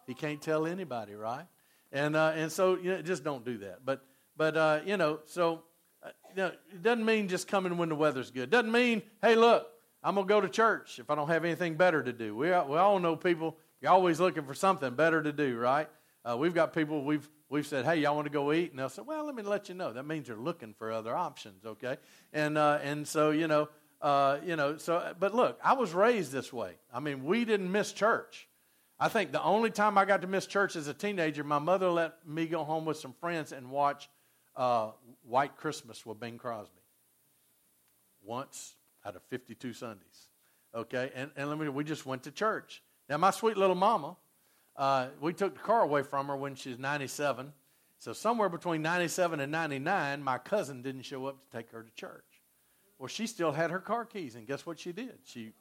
He 0.07 0.15
can't 0.15 0.41
tell 0.41 0.67
anybody, 0.67 1.15
right? 1.15 1.47
And 1.93 2.17
uh, 2.17 2.33
and 2.35 2.51
so 2.51 2.77
you 2.77 2.91
know, 2.91 3.03
just 3.03 3.25
don't 3.25 3.45
do 3.45 3.59
that. 3.59 3.85
But 3.85 4.05
but 4.37 4.57
uh, 4.57 4.81
you 4.87 4.97
know, 4.97 5.21
so 5.27 5.63
uh, 6.03 6.11
you 6.31 6.37
know, 6.37 6.47
it 6.47 6.83
doesn't 6.83 7.05
mean 7.05 7.29
just 7.29 7.49
coming 7.49 7.77
when 7.77 7.89
the 7.89 7.95
weather's 7.95 8.31
good. 8.31 8.45
It 8.45 8.51
doesn't 8.51 8.71
mean, 8.71 9.03
hey, 9.21 9.35
look, 9.35 9.67
I'm 10.03 10.15
to 10.15 10.23
go 10.23 10.41
to 10.41 10.49
church 10.49 10.99
if 10.99 11.11
I 11.11 11.15
don't 11.15 11.29
have 11.29 11.45
anything 11.45 11.75
better 11.75 12.03
to 12.03 12.13
do. 12.13 12.37
We, 12.37 12.49
we 12.49 12.53
all 12.53 12.99
know 13.01 13.17
people, 13.17 13.57
you're 13.81 13.91
always 13.91 14.21
looking 14.21 14.45
for 14.45 14.55
something 14.55 14.95
better 14.95 15.23
to 15.23 15.33
do, 15.33 15.57
right? 15.57 15.89
Uh, 16.29 16.37
we've 16.37 16.55
got 16.55 16.75
people, 16.75 17.03
we've, 17.05 17.29
we've 17.49 17.67
said, 17.67 17.87
hey, 17.87 17.97
y'all 17.97 18.15
want 18.15 18.27
to 18.27 18.33
go 18.33 18.53
eat? 18.53 18.71
And 18.71 18.79
they'll 18.79 18.91
say, 18.91 19.03
well, 19.03 19.25
let 19.25 19.35
me 19.35 19.43
let 19.43 19.69
you 19.69 19.75
know. 19.75 19.93
That 19.93 20.07
means 20.07 20.29
you're 20.29 20.37
looking 20.37 20.75
for 20.75 20.93
other 20.93 21.17
options, 21.17 21.65
okay? 21.65 21.97
And, 22.35 22.59
uh, 22.59 22.81
and 22.83 23.09
so, 23.09 23.31
you 23.31 23.47
know, 23.47 23.71
uh, 24.03 24.39
you 24.45 24.55
know, 24.55 24.77
so, 24.77 25.15
but 25.19 25.35
look, 25.35 25.59
I 25.65 25.73
was 25.73 25.93
raised 25.95 26.31
this 26.31 26.53
way. 26.53 26.75
I 26.93 27.01
mean, 27.01 27.25
we 27.25 27.47
didn't 27.47 27.73
miss 27.73 27.93
church. 27.93 28.47
I 29.01 29.09
think 29.09 29.33
the 29.33 29.43
only 29.43 29.71
time 29.71 29.97
I 29.97 30.05
got 30.05 30.21
to 30.21 30.27
miss 30.27 30.47
church 30.47 30.77
as 30.77 30.87
a 30.87 30.95
teenager, 30.95 31.45
my 31.45 31.59
mother 31.59 31.89
let 31.89 32.27
me 32.27 32.47
go 32.47 32.63
home 32.63 32.85
with 32.85 32.99
some 32.99 33.15
friends 33.15 33.53
and 33.53 33.71
watch 33.71 34.11
uh, 34.55 34.91
White 35.23 35.57
Christmas 35.57 36.05
with 36.05 36.21
Bing 36.21 36.37
Crosby. 36.37 36.83
Once 38.23 38.75
out 39.07 39.17
of 39.17 39.23
52 39.31 39.73
Sundays. 39.73 40.29
Okay, 40.75 41.11
and, 41.15 41.31
and 41.37 41.49
let 41.49 41.59
me, 41.59 41.69
we 41.71 41.85
just 41.85 42.05
went 42.05 42.25
to 42.25 42.31
church. 42.31 42.83
Now, 43.09 43.17
my 43.17 43.31
sweet 43.31 43.57
little 43.57 43.77
mama, 43.77 44.17
uh, 44.79 45.09
we 45.21 45.35
took 45.35 45.55
the 45.55 45.61
car 45.61 45.83
away 45.83 46.03
from 46.03 46.29
her 46.29 46.37
when 46.37 46.55
she 46.55 46.71
was 46.71 46.79
97. 46.79 47.53
So, 47.99 48.13
somewhere 48.13 48.49
between 48.49 48.81
97 48.81 49.41
and 49.41 49.51
99, 49.51 50.23
my 50.23 50.39
cousin 50.39 50.83
didn't 50.83 51.03
show 51.03 51.27
up 51.27 51.41
to 51.43 51.57
take 51.57 51.73
her 51.73 51.83
to 51.83 51.91
church. 51.95 52.25
Well, 52.99 53.09
she 53.09 53.27
still 53.27 53.53
had 53.53 53.71
her 53.73 53.81
car 53.81 54.05
keys, 54.05 54.37
and 54.37 54.47
guess 54.47 54.65
what 54.65 54.79
she 54.79 54.93
did? 54.93 55.19
She 55.25 55.53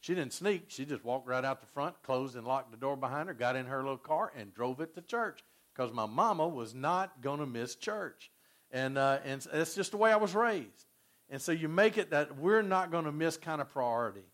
she 0.00 0.14
didn't 0.14 0.32
sneak. 0.32 0.64
She 0.68 0.86
just 0.86 1.04
walked 1.04 1.28
right 1.28 1.44
out 1.44 1.60
the 1.60 1.66
front, 1.66 2.02
closed 2.02 2.34
and 2.34 2.46
locked 2.46 2.70
the 2.70 2.78
door 2.78 2.96
behind 2.96 3.28
her, 3.28 3.34
got 3.34 3.54
in 3.54 3.66
her 3.66 3.82
little 3.82 3.98
car, 3.98 4.32
and 4.34 4.54
drove 4.54 4.80
it 4.80 4.94
to 4.94 5.02
church 5.02 5.44
because 5.74 5.92
my 5.92 6.06
mama 6.06 6.48
was 6.48 6.74
not 6.74 7.20
going 7.20 7.40
to 7.40 7.46
miss 7.46 7.74
church. 7.74 8.30
And, 8.70 8.96
uh, 8.96 9.18
and 9.24 9.42
that's 9.52 9.74
just 9.74 9.90
the 9.90 9.96
way 9.98 10.10
I 10.12 10.16
was 10.16 10.34
raised. 10.34 10.86
And 11.28 11.40
so 11.40 11.52
you 11.52 11.68
make 11.68 11.98
it 11.98 12.10
that 12.10 12.38
we're 12.38 12.62
not 12.62 12.90
going 12.90 13.04
to 13.04 13.12
miss 13.12 13.36
kind 13.36 13.60
of 13.60 13.68
priority 13.68 14.24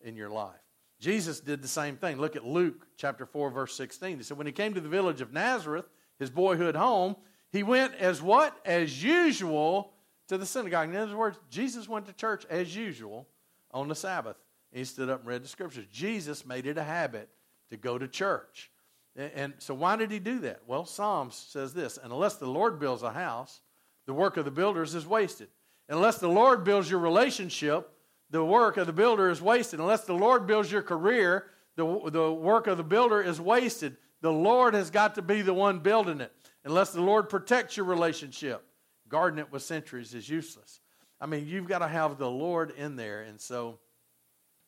in 0.00 0.16
your 0.16 0.30
life. 0.30 0.61
Jesus 1.02 1.40
did 1.40 1.62
the 1.62 1.68
same 1.68 1.96
thing. 1.96 2.18
Look 2.20 2.36
at 2.36 2.46
Luke 2.46 2.86
chapter 2.96 3.26
4, 3.26 3.50
verse 3.50 3.74
16. 3.74 4.18
He 4.18 4.22
said, 4.22 4.38
When 4.38 4.46
he 4.46 4.52
came 4.52 4.72
to 4.74 4.80
the 4.80 4.88
village 4.88 5.20
of 5.20 5.32
Nazareth, 5.32 5.86
his 6.20 6.30
boyhood 6.30 6.76
home, 6.76 7.16
he 7.50 7.64
went 7.64 7.96
as 7.96 8.22
what? 8.22 8.56
As 8.64 9.02
usual 9.02 9.94
to 10.28 10.38
the 10.38 10.46
synagogue. 10.46 10.90
In 10.90 10.96
other 10.96 11.16
words, 11.16 11.40
Jesus 11.50 11.88
went 11.88 12.06
to 12.06 12.12
church 12.12 12.46
as 12.48 12.76
usual 12.76 13.26
on 13.72 13.88
the 13.88 13.96
Sabbath. 13.96 14.36
He 14.70 14.84
stood 14.84 15.10
up 15.10 15.18
and 15.18 15.28
read 15.28 15.42
the 15.42 15.48
scriptures. 15.48 15.86
Jesus 15.90 16.46
made 16.46 16.68
it 16.68 16.78
a 16.78 16.84
habit 16.84 17.28
to 17.70 17.76
go 17.76 17.98
to 17.98 18.06
church. 18.06 18.70
And 19.16 19.54
so, 19.58 19.74
why 19.74 19.96
did 19.96 20.12
he 20.12 20.20
do 20.20 20.38
that? 20.38 20.60
Well, 20.68 20.86
Psalms 20.86 21.34
says 21.34 21.74
this 21.74 21.98
Unless 22.00 22.36
the 22.36 22.46
Lord 22.46 22.78
builds 22.78 23.02
a 23.02 23.10
house, 23.10 23.60
the 24.06 24.14
work 24.14 24.36
of 24.36 24.44
the 24.44 24.52
builders 24.52 24.94
is 24.94 25.04
wasted. 25.04 25.48
Unless 25.88 26.18
the 26.18 26.28
Lord 26.28 26.62
builds 26.62 26.88
your 26.88 27.00
relationship, 27.00 27.90
the 28.32 28.44
work 28.44 28.78
of 28.78 28.86
the 28.86 28.92
builder 28.92 29.30
is 29.30 29.40
wasted. 29.40 29.78
Unless 29.78 30.04
the 30.04 30.14
Lord 30.14 30.46
builds 30.46 30.72
your 30.72 30.82
career, 30.82 31.46
the, 31.76 32.10
the 32.10 32.32
work 32.32 32.66
of 32.66 32.78
the 32.78 32.82
builder 32.82 33.20
is 33.20 33.40
wasted. 33.40 33.96
The 34.22 34.32
Lord 34.32 34.74
has 34.74 34.90
got 34.90 35.14
to 35.16 35.22
be 35.22 35.42
the 35.42 35.54
one 35.54 35.80
building 35.80 36.20
it. 36.20 36.32
Unless 36.64 36.92
the 36.92 37.02
Lord 37.02 37.28
protects 37.28 37.76
your 37.76 37.84
relationship, 37.84 38.64
guarding 39.08 39.38
it 39.38 39.52
with 39.52 39.62
centuries 39.62 40.14
is 40.14 40.28
useless. 40.28 40.80
I 41.20 41.26
mean, 41.26 41.46
you've 41.46 41.68
got 41.68 41.80
to 41.80 41.88
have 41.88 42.16
the 42.16 42.30
Lord 42.30 42.72
in 42.76 42.96
there. 42.96 43.20
And 43.20 43.38
so, 43.38 43.78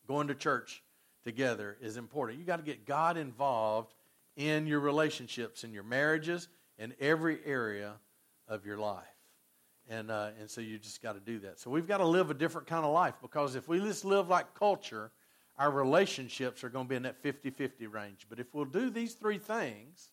going 0.06 0.28
to 0.28 0.34
church 0.34 0.82
together 1.24 1.78
is 1.80 1.96
important. 1.96 2.38
You've 2.38 2.46
got 2.46 2.58
to 2.58 2.62
get 2.62 2.84
God 2.84 3.16
involved 3.16 3.94
in 4.36 4.66
your 4.66 4.80
relationships, 4.80 5.64
in 5.64 5.72
your 5.72 5.84
marriages, 5.84 6.48
in 6.76 6.92
every 7.00 7.38
area 7.46 7.94
of 8.46 8.66
your 8.66 8.76
life. 8.76 9.13
And, 9.88 10.10
uh, 10.10 10.30
and 10.40 10.50
so 10.50 10.60
you 10.60 10.78
just 10.78 11.02
got 11.02 11.12
to 11.12 11.20
do 11.20 11.38
that. 11.40 11.60
So 11.60 11.70
we've 11.70 11.86
got 11.86 11.98
to 11.98 12.06
live 12.06 12.30
a 12.30 12.34
different 12.34 12.66
kind 12.66 12.84
of 12.84 12.92
life 12.92 13.14
because 13.20 13.54
if 13.54 13.68
we 13.68 13.80
just 13.80 14.04
live 14.04 14.28
like 14.28 14.54
culture, 14.54 15.10
our 15.58 15.70
relationships 15.70 16.64
are 16.64 16.68
going 16.68 16.86
to 16.86 16.88
be 16.88 16.96
in 16.96 17.02
that 17.02 17.22
50 17.22 17.50
50 17.50 17.86
range. 17.86 18.26
But 18.28 18.40
if 18.40 18.54
we'll 18.54 18.64
do 18.64 18.90
these 18.90 19.14
three 19.14 19.38
things, 19.38 20.10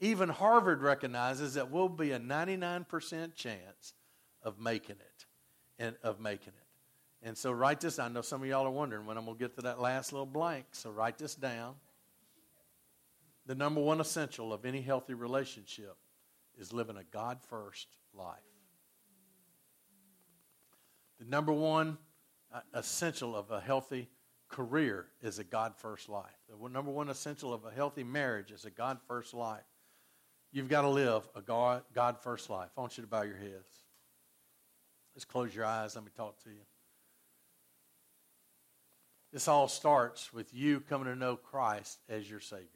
even 0.00 0.28
Harvard 0.28 0.82
recognizes 0.82 1.54
that 1.54 1.70
we'll 1.70 1.88
be 1.88 2.12
a 2.12 2.20
99% 2.20 3.34
chance 3.34 3.94
of 4.42 4.60
making 4.60 4.96
it 4.96 5.26
and 5.78 5.96
of 6.02 6.20
making 6.20 6.48
it. 6.48 7.26
And 7.26 7.36
so 7.36 7.50
write 7.50 7.80
this. 7.80 7.98
I 7.98 8.08
know 8.08 8.22
some 8.22 8.42
of 8.42 8.48
y'all 8.48 8.66
are 8.66 8.70
wondering 8.70 9.06
when 9.06 9.18
I'm 9.18 9.24
going 9.24 9.36
to 9.36 9.42
get 9.42 9.56
to 9.56 9.62
that 9.62 9.80
last 9.80 10.12
little 10.12 10.26
blank. 10.26 10.66
So 10.72 10.90
write 10.90 11.18
this 11.18 11.34
down. 11.34 11.74
The 13.46 13.54
number 13.54 13.80
one 13.80 14.00
essential 14.00 14.52
of 14.52 14.64
any 14.64 14.80
healthy 14.80 15.14
relationship 15.14 15.96
is 16.56 16.72
living 16.72 16.96
a 16.96 17.04
God 17.04 17.38
first 17.48 17.88
life. 18.14 18.36
The 21.18 21.26
number 21.26 21.52
one 21.52 21.98
uh, 22.52 22.60
essential 22.74 23.36
of 23.36 23.50
a 23.50 23.60
healthy 23.60 24.08
career 24.48 25.06
is 25.20 25.38
a 25.38 25.44
God 25.44 25.76
first 25.76 26.08
life. 26.08 26.36
The 26.48 26.68
number 26.68 26.90
one 26.90 27.08
essential 27.08 27.52
of 27.52 27.64
a 27.64 27.70
healthy 27.70 28.04
marriage 28.04 28.50
is 28.50 28.64
a 28.64 28.70
God 28.70 28.98
first 29.06 29.34
life. 29.34 29.64
You've 30.52 30.68
got 30.68 30.82
to 30.82 30.88
live 30.88 31.28
a 31.34 31.42
God, 31.42 31.82
first 32.22 32.48
life. 32.48 32.70
I 32.76 32.80
want 32.80 32.96
you 32.96 33.02
to 33.02 33.08
bow 33.08 33.22
your 33.22 33.36
heads. 33.36 33.82
Let's 35.14 35.26
close 35.26 35.54
your 35.54 35.66
eyes. 35.66 35.94
Let 35.94 36.04
me 36.04 36.10
talk 36.16 36.42
to 36.44 36.50
you. 36.50 36.64
This 39.32 39.46
all 39.46 39.68
starts 39.68 40.32
with 40.32 40.54
you 40.54 40.80
coming 40.80 41.06
to 41.06 41.16
know 41.16 41.36
Christ 41.36 41.98
as 42.08 42.30
your 42.30 42.40
Savior 42.40 42.68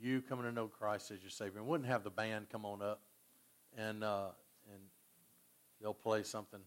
you 0.00 0.22
coming 0.22 0.44
to 0.44 0.52
know 0.52 0.66
Christ 0.66 1.10
as 1.10 1.22
your 1.22 1.30
Savior. 1.30 1.58
And 1.58 1.66
wouldn't 1.66 1.88
have 1.88 2.04
the 2.04 2.10
band 2.10 2.48
come 2.50 2.64
on 2.64 2.82
up, 2.82 3.00
and 3.76 4.04
uh, 4.04 4.28
they'll 5.86 5.94
play 5.94 6.24
something 6.24 6.58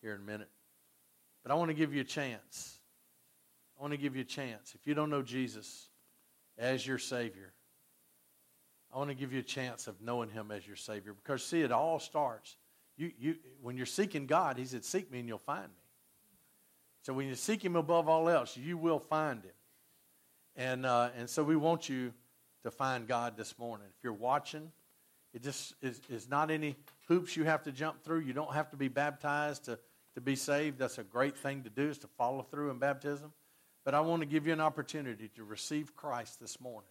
here 0.00 0.14
in 0.14 0.22
a 0.22 0.24
minute. 0.24 0.48
But 1.42 1.52
I 1.52 1.54
want 1.56 1.68
to 1.68 1.74
give 1.74 1.92
you 1.92 2.00
a 2.00 2.04
chance. 2.04 2.78
I 3.78 3.82
want 3.82 3.92
to 3.92 3.98
give 3.98 4.16
you 4.16 4.22
a 4.22 4.24
chance. 4.24 4.74
If 4.74 4.86
you 4.86 4.94
don't 4.94 5.10
know 5.10 5.20
Jesus 5.20 5.90
as 6.56 6.86
your 6.86 6.96
Savior, 6.96 7.52
I 8.90 8.96
want 8.96 9.10
to 9.10 9.14
give 9.14 9.34
you 9.34 9.40
a 9.40 9.42
chance 9.42 9.86
of 9.86 10.00
knowing 10.00 10.30
Him 10.30 10.50
as 10.50 10.66
your 10.66 10.76
Savior. 10.76 11.12
Because 11.12 11.44
see, 11.44 11.60
it 11.60 11.72
all 11.72 11.98
starts. 11.98 12.56
You, 12.96 13.12
you, 13.18 13.36
when 13.60 13.76
you're 13.76 13.84
seeking 13.84 14.26
God, 14.26 14.56
He 14.56 14.64
said, 14.64 14.82
"Seek 14.82 15.12
Me, 15.12 15.18
and 15.18 15.28
you'll 15.28 15.36
find 15.36 15.68
Me." 15.68 15.82
So 17.02 17.12
when 17.12 17.28
you 17.28 17.34
seek 17.34 17.62
Him 17.62 17.76
above 17.76 18.08
all 18.08 18.30
else, 18.30 18.56
you 18.56 18.78
will 18.78 18.98
find 18.98 19.44
Him. 19.44 19.52
And 20.56 20.86
uh, 20.86 21.10
and 21.18 21.28
so 21.28 21.44
we 21.44 21.56
want 21.56 21.90
you 21.90 22.14
to 22.62 22.70
find 22.70 23.06
God 23.06 23.36
this 23.36 23.58
morning. 23.58 23.88
If 23.98 24.02
you're 24.02 24.14
watching, 24.14 24.72
it 25.34 25.42
just 25.42 25.74
is, 25.82 26.00
is 26.08 26.30
not 26.30 26.50
any 26.50 26.76
hoops 27.08 27.36
you 27.36 27.44
have 27.44 27.62
to 27.64 27.72
jump 27.72 28.02
through. 28.02 28.20
You 28.20 28.32
don't 28.32 28.52
have 28.54 28.70
to 28.70 28.76
be 28.76 28.88
baptized 28.88 29.66
to, 29.66 29.78
to 30.14 30.20
be 30.20 30.36
saved. 30.36 30.78
That's 30.78 30.98
a 30.98 31.04
great 31.04 31.36
thing 31.36 31.62
to 31.62 31.70
do 31.70 31.88
is 31.88 31.98
to 31.98 32.06
follow 32.18 32.42
through 32.42 32.70
in 32.70 32.78
baptism. 32.78 33.32
But 33.84 33.94
I 33.94 34.00
want 34.00 34.22
to 34.22 34.26
give 34.26 34.46
you 34.46 34.52
an 34.52 34.60
opportunity 34.60 35.28
to 35.36 35.44
receive 35.44 35.94
Christ 35.94 36.40
this 36.40 36.60
morning. 36.60 36.88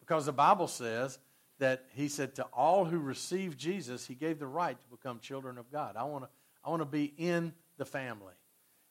Because 0.00 0.26
the 0.26 0.32
Bible 0.32 0.66
says 0.66 1.18
that 1.58 1.84
he 1.94 2.08
said 2.08 2.34
to 2.34 2.44
all 2.52 2.84
who 2.84 2.98
receive 2.98 3.56
Jesus, 3.56 4.06
he 4.06 4.14
gave 4.14 4.40
the 4.40 4.46
right 4.46 4.76
to 4.80 4.88
become 4.88 5.20
children 5.20 5.58
of 5.58 5.70
God. 5.70 5.96
I 5.96 6.04
want 6.04 6.24
to, 6.24 6.30
I 6.64 6.70
want 6.70 6.82
to 6.82 6.86
be 6.86 7.12
in 7.16 7.52
the 7.76 7.84
family. 7.84 8.34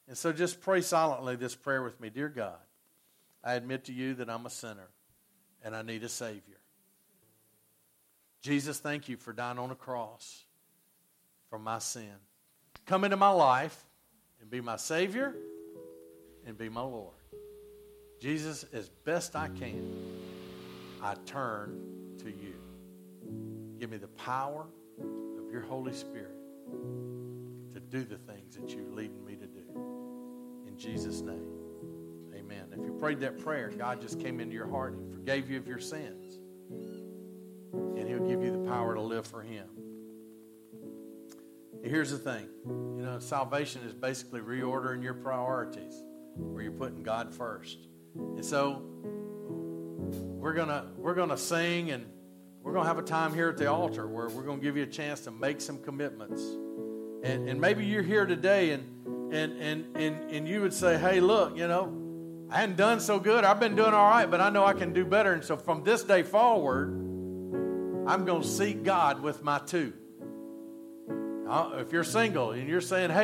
And 0.08 0.16
so 0.16 0.32
just 0.32 0.60
pray 0.62 0.80
silently 0.80 1.36
this 1.36 1.54
prayer 1.54 1.82
with 1.82 2.00
me. 2.00 2.08
Dear 2.08 2.28
God, 2.28 2.56
I 3.44 3.54
admit 3.54 3.84
to 3.84 3.92
you 3.92 4.14
that 4.14 4.30
I'm 4.30 4.46
a 4.46 4.50
sinner 4.50 4.88
and 5.62 5.76
I 5.76 5.82
need 5.82 6.02
a 6.02 6.08
Savior. 6.08 6.58
Jesus, 8.40 8.78
thank 8.78 9.08
you 9.08 9.16
for 9.16 9.32
dying 9.32 9.58
on 9.58 9.70
a 9.70 9.76
cross 9.76 10.44
for 11.52 11.58
my 11.58 11.78
sin. 11.78 12.08
Come 12.86 13.04
into 13.04 13.18
my 13.18 13.28
life 13.28 13.84
and 14.40 14.48
be 14.48 14.62
my 14.62 14.76
Savior 14.76 15.34
and 16.46 16.56
be 16.56 16.70
my 16.70 16.80
Lord. 16.80 17.12
Jesus, 18.18 18.64
as 18.72 18.88
best 18.88 19.36
I 19.36 19.48
can, 19.48 19.92
I 21.02 21.14
turn 21.26 22.16
to 22.20 22.30
you. 22.30 22.54
Give 23.78 23.90
me 23.90 23.98
the 23.98 24.08
power 24.08 24.64
of 24.98 25.52
your 25.52 25.60
Holy 25.60 25.92
Spirit 25.92 26.34
to 27.74 27.80
do 27.80 28.02
the 28.02 28.16
things 28.16 28.56
that 28.56 28.70
you're 28.70 28.90
leading 28.90 29.22
me 29.22 29.36
to 29.36 29.46
do. 29.46 30.64
In 30.66 30.78
Jesus' 30.78 31.20
name, 31.20 31.50
amen. 32.34 32.68
If 32.72 32.82
you 32.82 32.94
prayed 32.98 33.20
that 33.20 33.38
prayer, 33.38 33.68
God 33.68 34.00
just 34.00 34.18
came 34.18 34.40
into 34.40 34.54
your 34.54 34.70
heart 34.70 34.94
and 34.94 35.12
forgave 35.12 35.50
you 35.50 35.58
of 35.58 35.68
your 35.68 35.80
sins. 35.80 36.38
And 37.74 38.08
He'll 38.08 38.26
give 38.26 38.42
you 38.42 38.52
the 38.52 38.70
power 38.70 38.94
to 38.94 39.02
live 39.02 39.26
for 39.26 39.42
Him. 39.42 39.68
Here's 41.82 42.10
the 42.12 42.18
thing 42.18 42.46
you 42.64 43.02
know, 43.04 43.18
salvation 43.18 43.82
is 43.82 43.92
basically 43.92 44.40
reordering 44.40 45.02
your 45.02 45.14
priorities 45.14 45.94
where 46.36 46.62
you're 46.62 46.72
putting 46.72 47.02
God 47.02 47.34
first. 47.34 47.78
And 48.14 48.44
so 48.44 48.82
we're 50.06 50.54
gonna 50.54 50.86
we're 50.96 51.14
gonna 51.14 51.36
sing 51.36 51.90
and 51.90 52.06
we're 52.62 52.72
gonna 52.72 52.86
have 52.86 52.98
a 52.98 53.02
time 53.02 53.34
here 53.34 53.48
at 53.48 53.56
the 53.56 53.66
altar 53.66 54.06
where 54.06 54.28
we're 54.28 54.44
gonna 54.44 54.60
give 54.60 54.76
you 54.76 54.84
a 54.84 54.86
chance 54.86 55.22
to 55.22 55.32
make 55.32 55.60
some 55.60 55.82
commitments. 55.82 56.40
And 57.24 57.48
and 57.48 57.60
maybe 57.60 57.84
you're 57.84 58.02
here 58.02 58.26
today 58.26 58.70
and 58.70 59.32
and 59.34 59.60
and 59.60 59.96
and, 59.96 60.30
and 60.30 60.48
you 60.48 60.60
would 60.60 60.72
say, 60.72 60.98
Hey, 60.98 61.18
look, 61.18 61.56
you 61.56 61.66
know, 61.66 62.46
I 62.48 62.60
hadn't 62.60 62.76
done 62.76 63.00
so 63.00 63.18
good. 63.18 63.44
I've 63.44 63.58
been 63.58 63.74
doing 63.74 63.92
all 63.92 64.08
right, 64.08 64.30
but 64.30 64.40
I 64.40 64.50
know 64.50 64.64
I 64.64 64.74
can 64.74 64.92
do 64.92 65.04
better. 65.04 65.32
And 65.32 65.42
so 65.42 65.56
from 65.56 65.82
this 65.82 66.04
day 66.04 66.22
forward, 66.22 66.90
I'm 68.06 68.24
gonna 68.24 68.44
seek 68.44 68.84
God 68.84 69.20
with 69.20 69.42
my 69.42 69.58
two. 69.58 69.94
If 71.52 71.92
you're 71.92 72.04
single 72.04 72.52
and 72.52 72.66
you're 72.66 72.80
saying, 72.80 73.10
hey, 73.10 73.20